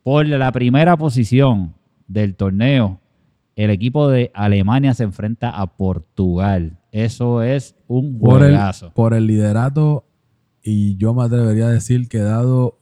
Por 0.04 0.28
la 0.28 0.52
primera 0.52 0.98
posición 0.98 1.74
del 2.06 2.36
torneo, 2.36 3.00
el 3.56 3.70
equipo 3.70 4.10
de 4.10 4.30
Alemania 4.34 4.94
se 4.94 5.06
enfrenta 5.06 5.52
a 5.52 5.68
Portugal. 5.68 6.80
Eso 6.92 7.44
es 7.44 7.78
un 7.88 8.20
por 8.20 8.44
el, 8.44 8.50
juegazo. 8.50 8.92
por 8.94 9.14
el 9.14 9.26
liderato, 9.26 10.04
y 10.62 10.98
yo 10.98 11.14
me 11.14 11.24
atrevería 11.24 11.68
a 11.68 11.72
decir 11.72 12.10
que 12.10 12.18
dado 12.18 12.78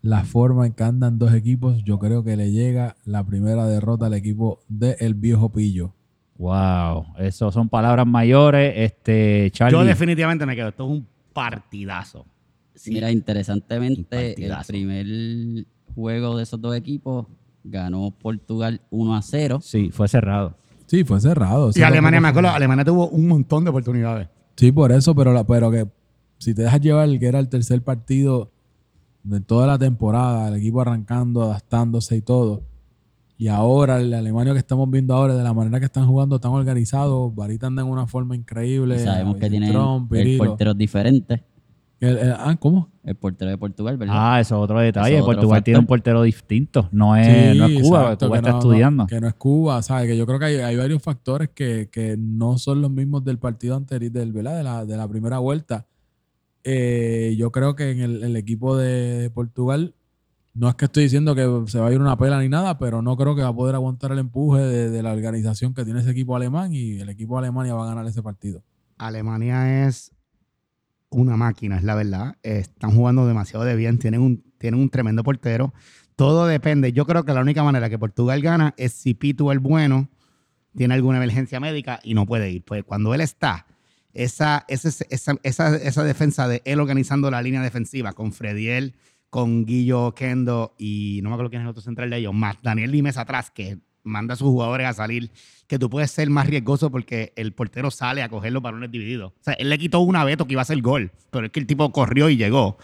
la 0.00 0.24
forma 0.24 0.66
en 0.66 0.72
que 0.72 0.84
andan 0.84 1.18
dos 1.18 1.34
equipos, 1.34 1.84
yo 1.84 1.98
creo 1.98 2.24
que 2.24 2.34
le 2.34 2.50
llega 2.50 2.96
la 3.04 3.24
primera 3.24 3.66
derrota 3.66 4.06
al 4.06 4.14
equipo 4.14 4.60
del 4.68 5.12
viejo 5.12 5.52
pillo. 5.52 5.92
Wow, 6.38 7.08
eso 7.18 7.52
son 7.52 7.68
palabras 7.68 8.06
mayores. 8.06 8.72
Este, 8.74 9.50
Charlie. 9.50 9.76
Yo 9.78 9.84
definitivamente 9.84 10.46
me 10.46 10.56
quedo. 10.56 10.68
Esto 10.68 10.86
es 10.86 10.90
un 10.92 11.06
partidazo. 11.34 12.26
Sí. 12.78 12.92
Mira, 12.92 13.10
interesantemente, 13.10 14.34
el 14.44 14.54
primer 14.66 15.66
juego 15.94 16.36
de 16.36 16.42
esos 16.44 16.60
dos 16.60 16.76
equipos 16.76 17.26
ganó 17.64 18.10
Portugal 18.12 18.80
1 18.90 19.16
a 19.16 19.22
0. 19.22 19.58
Sí, 19.62 19.90
fue 19.90 20.08
cerrado. 20.08 20.54
Sí, 20.86 21.04
fue 21.04 21.20
cerrado. 21.20 21.70
Y 21.74 21.82
Alemania, 21.82 22.20
me 22.20 22.28
acuerdo, 22.28 22.50
Alemania 22.50 22.84
tuvo 22.84 23.08
un 23.08 23.28
montón 23.28 23.64
de 23.64 23.70
oportunidades. 23.70 24.28
Sí, 24.56 24.72
por 24.72 24.90
eso, 24.92 25.14
pero, 25.14 25.32
la- 25.32 25.44
pero 25.44 25.70
que 25.70 25.86
si 26.38 26.54
te 26.54 26.62
dejas 26.62 26.80
llevar 26.80 27.08
que 27.18 27.26
era 27.26 27.38
el 27.40 27.48
tercer 27.48 27.82
partido 27.82 28.50
de 29.22 29.40
toda 29.40 29.66
la 29.66 29.78
temporada, 29.78 30.48
el 30.48 30.54
equipo 30.54 30.80
arrancando, 30.80 31.42
adaptándose 31.42 32.16
y 32.16 32.22
todo, 32.22 32.62
y 33.36 33.48
ahora 33.48 34.00
el 34.00 34.12
Alemania 34.14 34.52
que 34.52 34.58
estamos 34.60 34.90
viendo 34.90 35.14
ahora, 35.14 35.34
de 35.36 35.42
la 35.44 35.52
manera 35.52 35.78
que 35.78 35.86
están 35.86 36.06
jugando, 36.06 36.40
tan 36.40 36.52
organizados, 36.52 37.34
Varita 37.34 37.66
anda 37.66 37.82
en 37.82 37.88
una 37.88 38.06
forma 38.06 38.34
increíble. 38.34 38.96
Y 38.96 38.98
sabemos 39.00 39.36
que 39.36 39.50
tienen 39.50 39.70
Trump, 39.72 40.12
el 40.14 40.22
Pirilo. 40.24 40.44
portero 40.44 40.74
diferente. 40.74 41.44
El- 42.00 42.16
el- 42.18 42.32
ah, 42.32 42.56
¿cómo? 42.60 42.90
El 43.02 43.16
portero 43.16 43.50
de 43.50 43.58
Portugal, 43.58 43.96
¿verdad? 43.96 44.14
Ah, 44.16 44.40
eso 44.40 44.54
es 44.56 44.62
otro 44.62 44.78
detalle. 44.78 45.08
Eso 45.08 45.16
es 45.16 45.22
otro 45.22 45.34
Portugal 45.34 45.64
tiene 45.64 45.80
un 45.80 45.86
portero 45.86 46.22
distinto. 46.22 46.88
No 46.92 47.16
es, 47.16 47.56
no 47.56 47.66
es 47.66 47.80
Cuba, 47.82 48.02
exacto, 48.02 48.26
Cuba 48.26 48.36
que 48.36 48.38
está 48.38 48.50
no- 48.50 48.56
no- 48.56 48.58
estudiando. 48.62 49.06
que 49.06 49.20
no 49.20 49.26
es 49.28 49.34
Cuba, 49.34 49.82
¿sabes? 49.82 50.06
Que 50.06 50.16
yo 50.16 50.24
creo 50.26 50.38
que 50.38 50.44
hay, 50.44 50.54
hay 50.56 50.76
varios 50.76 51.02
factores 51.02 51.48
que, 51.54 51.88
que 51.90 52.16
no 52.16 52.56
son 52.58 52.80
los 52.82 52.90
mismos 52.90 53.24
del 53.24 53.38
partido 53.38 53.74
anterior, 53.76 54.12
del, 54.12 54.32
¿verdad? 54.32 54.56
De, 54.58 54.62
la, 54.62 54.84
de 54.86 54.96
la 54.96 55.08
primera 55.08 55.38
vuelta. 55.38 55.86
Eh, 56.64 57.34
yo 57.38 57.50
creo 57.50 57.74
que 57.74 57.90
en 57.90 58.00
el, 58.00 58.22
el 58.24 58.36
equipo 58.36 58.76
de, 58.76 59.18
de 59.18 59.30
Portugal, 59.30 59.94
no 60.54 60.68
es 60.68 60.74
que 60.74 60.84
estoy 60.86 61.04
diciendo 61.04 61.34
que 61.34 61.64
se 61.66 61.78
va 61.80 61.86
a 61.88 61.92
ir 61.92 62.00
una 62.00 62.16
pela 62.18 62.40
ni 62.40 62.48
nada, 62.48 62.78
pero 62.78 63.00
no 63.00 63.16
creo 63.16 63.34
que 63.34 63.42
va 63.42 63.48
a 63.48 63.54
poder 63.54 63.74
aguantar 63.74 64.12
el 64.12 64.18
empuje 64.18 64.60
de, 64.60 64.90
de 64.90 65.02
la 65.02 65.12
organización 65.12 65.72
que 65.72 65.84
tiene 65.84 66.00
ese 66.00 66.10
equipo 66.10 66.36
alemán 66.36 66.72
y 66.74 66.98
el 67.00 67.08
equipo 67.08 67.34
de 67.40 67.46
Alemania 67.46 67.74
va 67.74 67.84
a 67.84 67.88
ganar 67.88 68.06
ese 68.06 68.22
partido. 68.22 68.62
Alemania 68.98 69.86
es 69.86 70.12
una 71.10 71.36
máquina, 71.36 71.76
es 71.76 71.84
la 71.84 71.94
verdad. 71.94 72.36
Están 72.42 72.92
jugando 72.92 73.26
demasiado 73.26 73.64
de 73.64 73.76
bien, 73.76 73.98
tienen 73.98 74.20
un, 74.20 74.42
tienen 74.58 74.80
un 74.80 74.90
tremendo 74.90 75.22
portero. 75.22 75.72
Todo 76.16 76.46
depende. 76.46 76.92
Yo 76.92 77.06
creo 77.06 77.24
que 77.24 77.32
la 77.32 77.40
única 77.40 77.62
manera 77.62 77.88
que 77.88 77.98
Portugal 77.98 78.42
gana 78.42 78.74
es 78.76 78.92
si 78.92 79.14
Pitu, 79.14 79.50
el 79.50 79.60
bueno, 79.60 80.08
tiene 80.76 80.94
alguna 80.94 81.18
emergencia 81.18 81.60
médica 81.60 82.00
y 82.02 82.14
no 82.14 82.26
puede 82.26 82.50
ir. 82.50 82.64
Pues 82.64 82.84
cuando 82.84 83.14
él 83.14 83.20
está, 83.20 83.66
esa, 84.12 84.64
esa, 84.68 84.90
esa, 85.10 85.76
esa 85.76 86.04
defensa 86.04 86.48
de 86.48 86.62
él 86.64 86.80
organizando 86.80 87.30
la 87.30 87.42
línea 87.42 87.62
defensiva 87.62 88.12
con 88.12 88.32
Frediel, 88.32 88.94
con 89.30 89.64
Guillo 89.64 90.14
Kendo 90.14 90.74
y 90.78 91.20
no 91.22 91.30
me 91.30 91.34
acuerdo 91.34 91.50
quién 91.50 91.62
es 91.62 91.66
el 91.66 91.70
otro 91.70 91.82
central 91.82 92.10
de 92.10 92.18
ellos, 92.18 92.34
más 92.34 92.56
Daniel 92.62 92.90
Limes 92.90 93.16
atrás, 93.16 93.50
que 93.50 93.78
manda 94.08 94.34
a 94.34 94.36
sus 94.36 94.48
jugadores 94.48 94.86
a 94.86 94.92
salir, 94.92 95.30
que 95.66 95.78
tú 95.78 95.88
puedes 95.88 96.10
ser 96.10 96.30
más 96.30 96.46
riesgoso 96.46 96.90
porque 96.90 97.32
el 97.36 97.52
portero 97.52 97.90
sale 97.90 98.22
a 98.22 98.28
coger 98.28 98.52
los 98.52 98.62
balones 98.62 98.90
divididos. 98.90 99.32
O 99.32 99.42
sea, 99.42 99.54
él 99.54 99.68
le 99.68 99.78
quitó 99.78 100.00
una 100.00 100.24
veto 100.24 100.46
que 100.46 100.54
iba 100.54 100.62
a 100.62 100.64
ser 100.64 100.80
gol, 100.80 101.12
pero 101.30 101.46
es 101.46 101.52
que 101.52 101.60
el 101.60 101.66
tipo 101.66 101.92
corrió 101.92 102.28
y 102.30 102.36
llegó. 102.36 102.78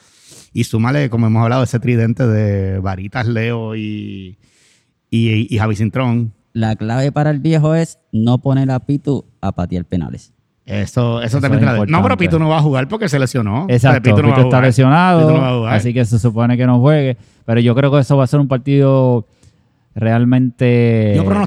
Y 0.53 0.65
súmale, 0.65 1.11
como 1.11 1.27
hemos 1.27 1.43
hablado, 1.43 1.65
ese 1.65 1.81
tridente 1.81 2.27
de 2.27 2.79
Varitas, 2.79 3.27
Leo 3.27 3.75
y, 3.75 4.39
y, 5.11 5.55
y 5.55 5.59
Javi 5.59 5.77
Cintrón. 5.77 6.33
La 6.53 6.77
clave 6.77 7.11
para 7.11 7.31
el 7.31 7.41
viejo 7.41 7.75
es 7.75 7.99
no 8.13 8.39
poner 8.39 8.71
a 8.71 8.79
Pitu 8.81 9.25
a 9.41 9.53
patear 9.53 9.85
penales. 9.85 10.33
Eso, 10.67 11.21
eso, 11.21 11.39
Eso 11.39 11.41
también 11.41 11.63
es 11.65 11.71
te 11.71 11.79
la. 11.79 11.87
No, 11.87 12.03
pero. 12.03 12.17
Pito 12.17 12.39
no 12.39 12.49
va 12.49 12.59
a 12.59 12.63
jugar 12.63 12.89
porque 12.89 13.09
se 13.09 13.19
lesionó. 13.19 13.65
O 13.65 13.67
sea, 13.67 13.77
Exacto, 13.77 14.23
no 14.23 14.35
a 14.35 14.41
está 14.41 14.61
lesionado, 14.63 15.21
Pito 15.21 15.33
no 15.35 15.41
va 15.41 15.49
a 15.49 15.55
jugar. 15.57 15.75
así 15.75 15.93
que 15.93 16.05
se 16.05 16.19
supone 16.19 16.57
que 16.57 16.67
no 16.67 16.81
juegue. 16.81 17.19
Pero 17.45 17.61
yo 17.61 17.75
creo 17.75 17.93
que 17.93 17.99
eso 17.99 18.17
va 18.17 18.25
a 18.25 18.27
ser 18.27 18.41
un 18.41 18.49
partido 18.49 19.27
realmente 19.95 20.65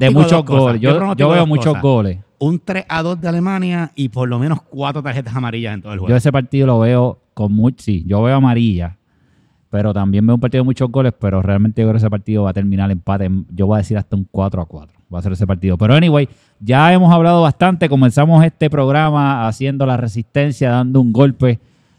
de 0.00 0.10
muchos 0.10 0.44
goles. 0.44 0.80
Yo 0.80 0.90
Yo, 0.90 0.96
pronostico 0.96 1.28
yo 1.28 1.34
veo 1.34 1.46
muchos 1.46 1.66
cosas. 1.66 1.82
goles. 1.82 2.18
Un 2.38 2.60
3 2.64 2.84
a 2.88 3.02
2 3.02 3.20
de 3.20 3.28
Alemania 3.28 3.90
y 3.94 4.08
por 4.10 4.28
lo 4.28 4.38
menos 4.38 4.62
cuatro 4.62 5.02
tarjetas 5.02 5.34
amarillas 5.34 5.74
en 5.74 5.82
todo 5.82 5.92
el 5.92 5.98
juego. 5.98 6.10
Yo 6.10 6.16
ese 6.16 6.30
partido 6.30 6.66
lo 6.66 6.78
veo 6.78 7.18
con 7.34 7.52
mucho, 7.52 7.82
sí, 7.82 8.04
yo 8.06 8.22
veo 8.22 8.36
amarilla, 8.36 8.96
pero 9.70 9.92
también 9.92 10.26
veo 10.26 10.36
un 10.36 10.40
partido 10.40 10.62
de 10.62 10.66
muchos 10.66 10.90
goles, 10.90 11.12
pero 11.18 11.42
realmente 11.42 11.82
yo 11.82 11.88
creo 11.88 11.94
que 11.94 11.98
ese 11.98 12.10
partido 12.10 12.44
va 12.44 12.50
a 12.50 12.54
terminar 12.54 12.90
empate. 12.90 13.28
Yo 13.54 13.66
voy 13.66 13.76
a 13.76 13.78
decir 13.78 13.98
hasta 13.98 14.16
un 14.16 14.26
4 14.30 14.62
a 14.62 14.66
4. 14.66 14.98
Va 15.12 15.18
a 15.18 15.22
ser 15.22 15.32
ese 15.32 15.46
partido. 15.46 15.76
Pero 15.78 15.94
anyway, 15.94 16.28
ya 16.60 16.92
hemos 16.92 17.12
hablado 17.12 17.42
bastante. 17.42 17.88
Comenzamos 17.88 18.44
este 18.44 18.70
programa 18.70 19.48
haciendo 19.48 19.84
la 19.86 19.96
resistencia, 19.96 20.70
dando 20.70 21.00
un 21.00 21.12
golpe 21.12 21.58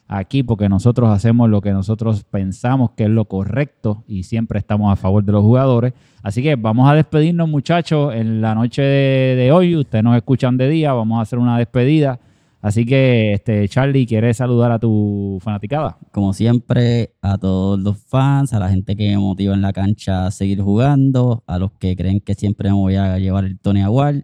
aquí, 0.09 0.43
porque 0.43 0.67
nosotros 0.67 1.09
hacemos 1.09 1.49
lo 1.49 1.61
que 1.61 1.71
nosotros 1.71 2.23
pensamos 2.25 2.91
que 2.97 3.03
es 3.03 3.09
lo 3.09 3.25
correcto 3.25 4.03
y 4.07 4.23
siempre 4.23 4.59
estamos 4.59 4.91
a 4.91 4.95
favor 4.97 5.23
de 5.23 5.31
los 5.31 5.41
jugadores. 5.43 5.93
Así 6.23 6.43
que 6.43 6.55
vamos 6.55 6.89
a 6.89 6.95
despedirnos, 6.95 7.47
muchachos, 7.47 8.13
en 8.13 8.41
la 8.41 8.55
noche 8.55 8.81
de, 8.81 9.35
de 9.37 9.51
hoy. 9.51 9.75
Ustedes 9.77 10.03
nos 10.03 10.17
escuchan 10.17 10.57
de 10.57 10.67
día, 10.67 10.91
vamos 10.93 11.19
a 11.19 11.21
hacer 11.21 11.39
una 11.39 11.57
despedida. 11.57 12.19
Así 12.61 12.85
que, 12.85 13.31
este, 13.33 13.69
Charlie, 13.69 14.05
¿quieres 14.05 14.35
saludar 14.35 14.71
a 14.73 14.79
tu 14.79 15.37
fanaticada? 15.41 15.97
Como 16.11 16.33
siempre, 16.33 17.11
a 17.21 17.37
todos 17.37 17.79
los 17.79 17.97
fans, 17.99 18.51
a 18.51 18.59
la 18.59 18.67
gente 18.67 18.97
que 18.97 19.11
me 19.11 19.17
motiva 19.17 19.53
en 19.53 19.61
la 19.61 19.71
cancha 19.71 20.25
a 20.25 20.31
seguir 20.31 20.59
jugando, 20.61 21.43
a 21.47 21.57
los 21.57 21.71
que 21.79 21.95
creen 21.95 22.19
que 22.19 22.33
siempre 22.33 22.67
me 22.69 22.75
voy 22.75 22.95
a 22.97 23.17
llevar 23.17 23.45
el 23.45 23.57
Tony 23.59 23.81
Award. 23.81 24.23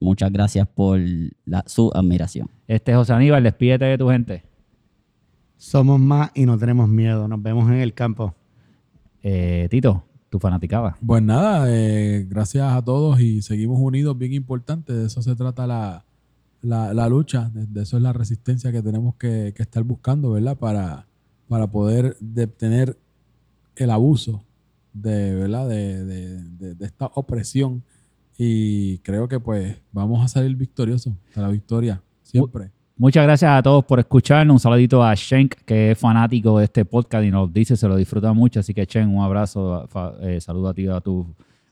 Muchas 0.00 0.32
gracias 0.32 0.66
por 0.66 0.98
la- 1.44 1.62
su 1.66 1.92
admiración. 1.94 2.50
Este 2.66 2.94
José 2.94 3.12
Aníbal, 3.12 3.44
despídete 3.44 3.84
de 3.84 3.98
tu 3.98 4.08
gente. 4.08 4.42
Somos 5.56 5.98
más 6.00 6.30
y 6.34 6.44
no 6.46 6.58
tenemos 6.58 6.88
miedo. 6.88 7.26
Nos 7.28 7.42
vemos 7.42 7.68
en 7.70 7.76
el 7.78 7.94
campo. 7.94 8.34
Eh, 9.22 9.66
Tito, 9.70 10.04
tu 10.28 10.38
fanaticada. 10.38 10.96
Pues 11.04 11.22
nada, 11.22 11.66
eh, 11.68 12.26
gracias 12.28 12.72
a 12.72 12.82
todos 12.82 13.20
y 13.20 13.42
seguimos 13.42 13.78
unidos, 13.80 14.16
bien 14.18 14.32
importante. 14.34 14.92
De 14.92 15.06
eso 15.06 15.22
se 15.22 15.34
trata 15.34 15.66
la, 15.66 16.04
la, 16.62 16.92
la 16.94 17.08
lucha, 17.08 17.50
de, 17.50 17.66
de 17.66 17.82
eso 17.82 17.96
es 17.96 18.02
la 18.02 18.12
resistencia 18.12 18.70
que 18.70 18.82
tenemos 18.82 19.14
que, 19.16 19.52
que 19.56 19.62
estar 19.62 19.82
buscando, 19.82 20.30
¿verdad? 20.32 20.56
Para, 20.58 21.06
para 21.48 21.66
poder 21.66 22.16
detener 22.20 22.96
el 23.76 23.90
abuso 23.90 24.44
de, 24.92 25.34
¿verdad? 25.34 25.68
De, 25.68 26.04
de- 26.04 26.42
de- 26.42 26.74
de 26.74 26.86
esta 26.86 27.06
opresión. 27.14 27.82
Y 28.38 28.98
creo 28.98 29.28
que 29.28 29.40
pues 29.40 29.78
vamos 29.92 30.22
a 30.22 30.28
salir 30.28 30.54
victoriosos 30.56 31.14
de 31.34 31.40
la 31.40 31.48
victoria, 31.48 32.02
siempre. 32.22 32.70
Muchas 32.98 33.24
gracias 33.24 33.50
a 33.50 33.62
todos 33.62 33.84
por 33.84 33.98
escucharnos. 33.98 34.54
Un 34.54 34.60
saludito 34.60 35.04
a 35.04 35.14
Shenk, 35.14 35.54
que 35.66 35.90
es 35.90 35.98
fanático 35.98 36.58
de 36.58 36.64
este 36.64 36.86
podcast 36.86 37.26
y 37.26 37.30
nos 37.30 37.52
dice, 37.52 37.76
se 37.76 37.86
lo 37.86 37.94
disfruta 37.94 38.32
mucho. 38.32 38.60
Así 38.60 38.72
que, 38.72 38.86
Shen, 38.86 39.14
un 39.14 39.22
abrazo, 39.22 39.86
eh, 40.22 40.40
saludo 40.40 40.70
a 40.70 40.74
ti 40.74 40.86
a 40.86 41.00
tu, 41.02 41.26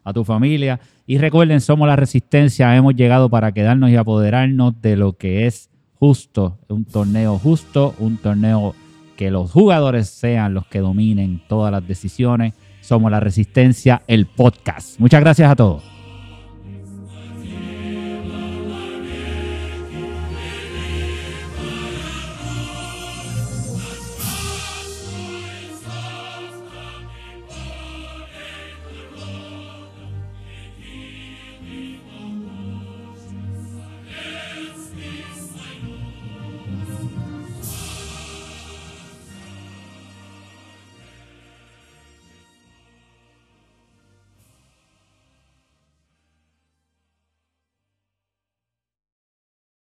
a 0.04 0.12
tu 0.12 0.22
familia. 0.22 0.78
Y 1.06 1.16
recuerden, 1.16 1.62
somos 1.62 1.88
la 1.88 1.96
resistencia. 1.96 2.76
Hemos 2.76 2.94
llegado 2.94 3.30
para 3.30 3.52
quedarnos 3.52 3.88
y 3.88 3.96
apoderarnos 3.96 4.82
de 4.82 4.96
lo 4.96 5.14
que 5.14 5.46
es 5.46 5.70
justo. 5.94 6.58
Un 6.68 6.84
torneo 6.84 7.38
justo, 7.38 7.94
un 8.00 8.18
torneo 8.18 8.74
que 9.16 9.30
los 9.30 9.50
jugadores 9.50 10.08
sean 10.10 10.52
los 10.52 10.66
que 10.66 10.80
dominen 10.80 11.40
todas 11.48 11.72
las 11.72 11.88
decisiones. 11.88 12.52
Somos 12.82 13.10
la 13.10 13.20
resistencia, 13.20 14.02
el 14.08 14.26
podcast. 14.26 15.00
Muchas 15.00 15.22
gracias 15.22 15.50
a 15.50 15.56
todos. 15.56 15.93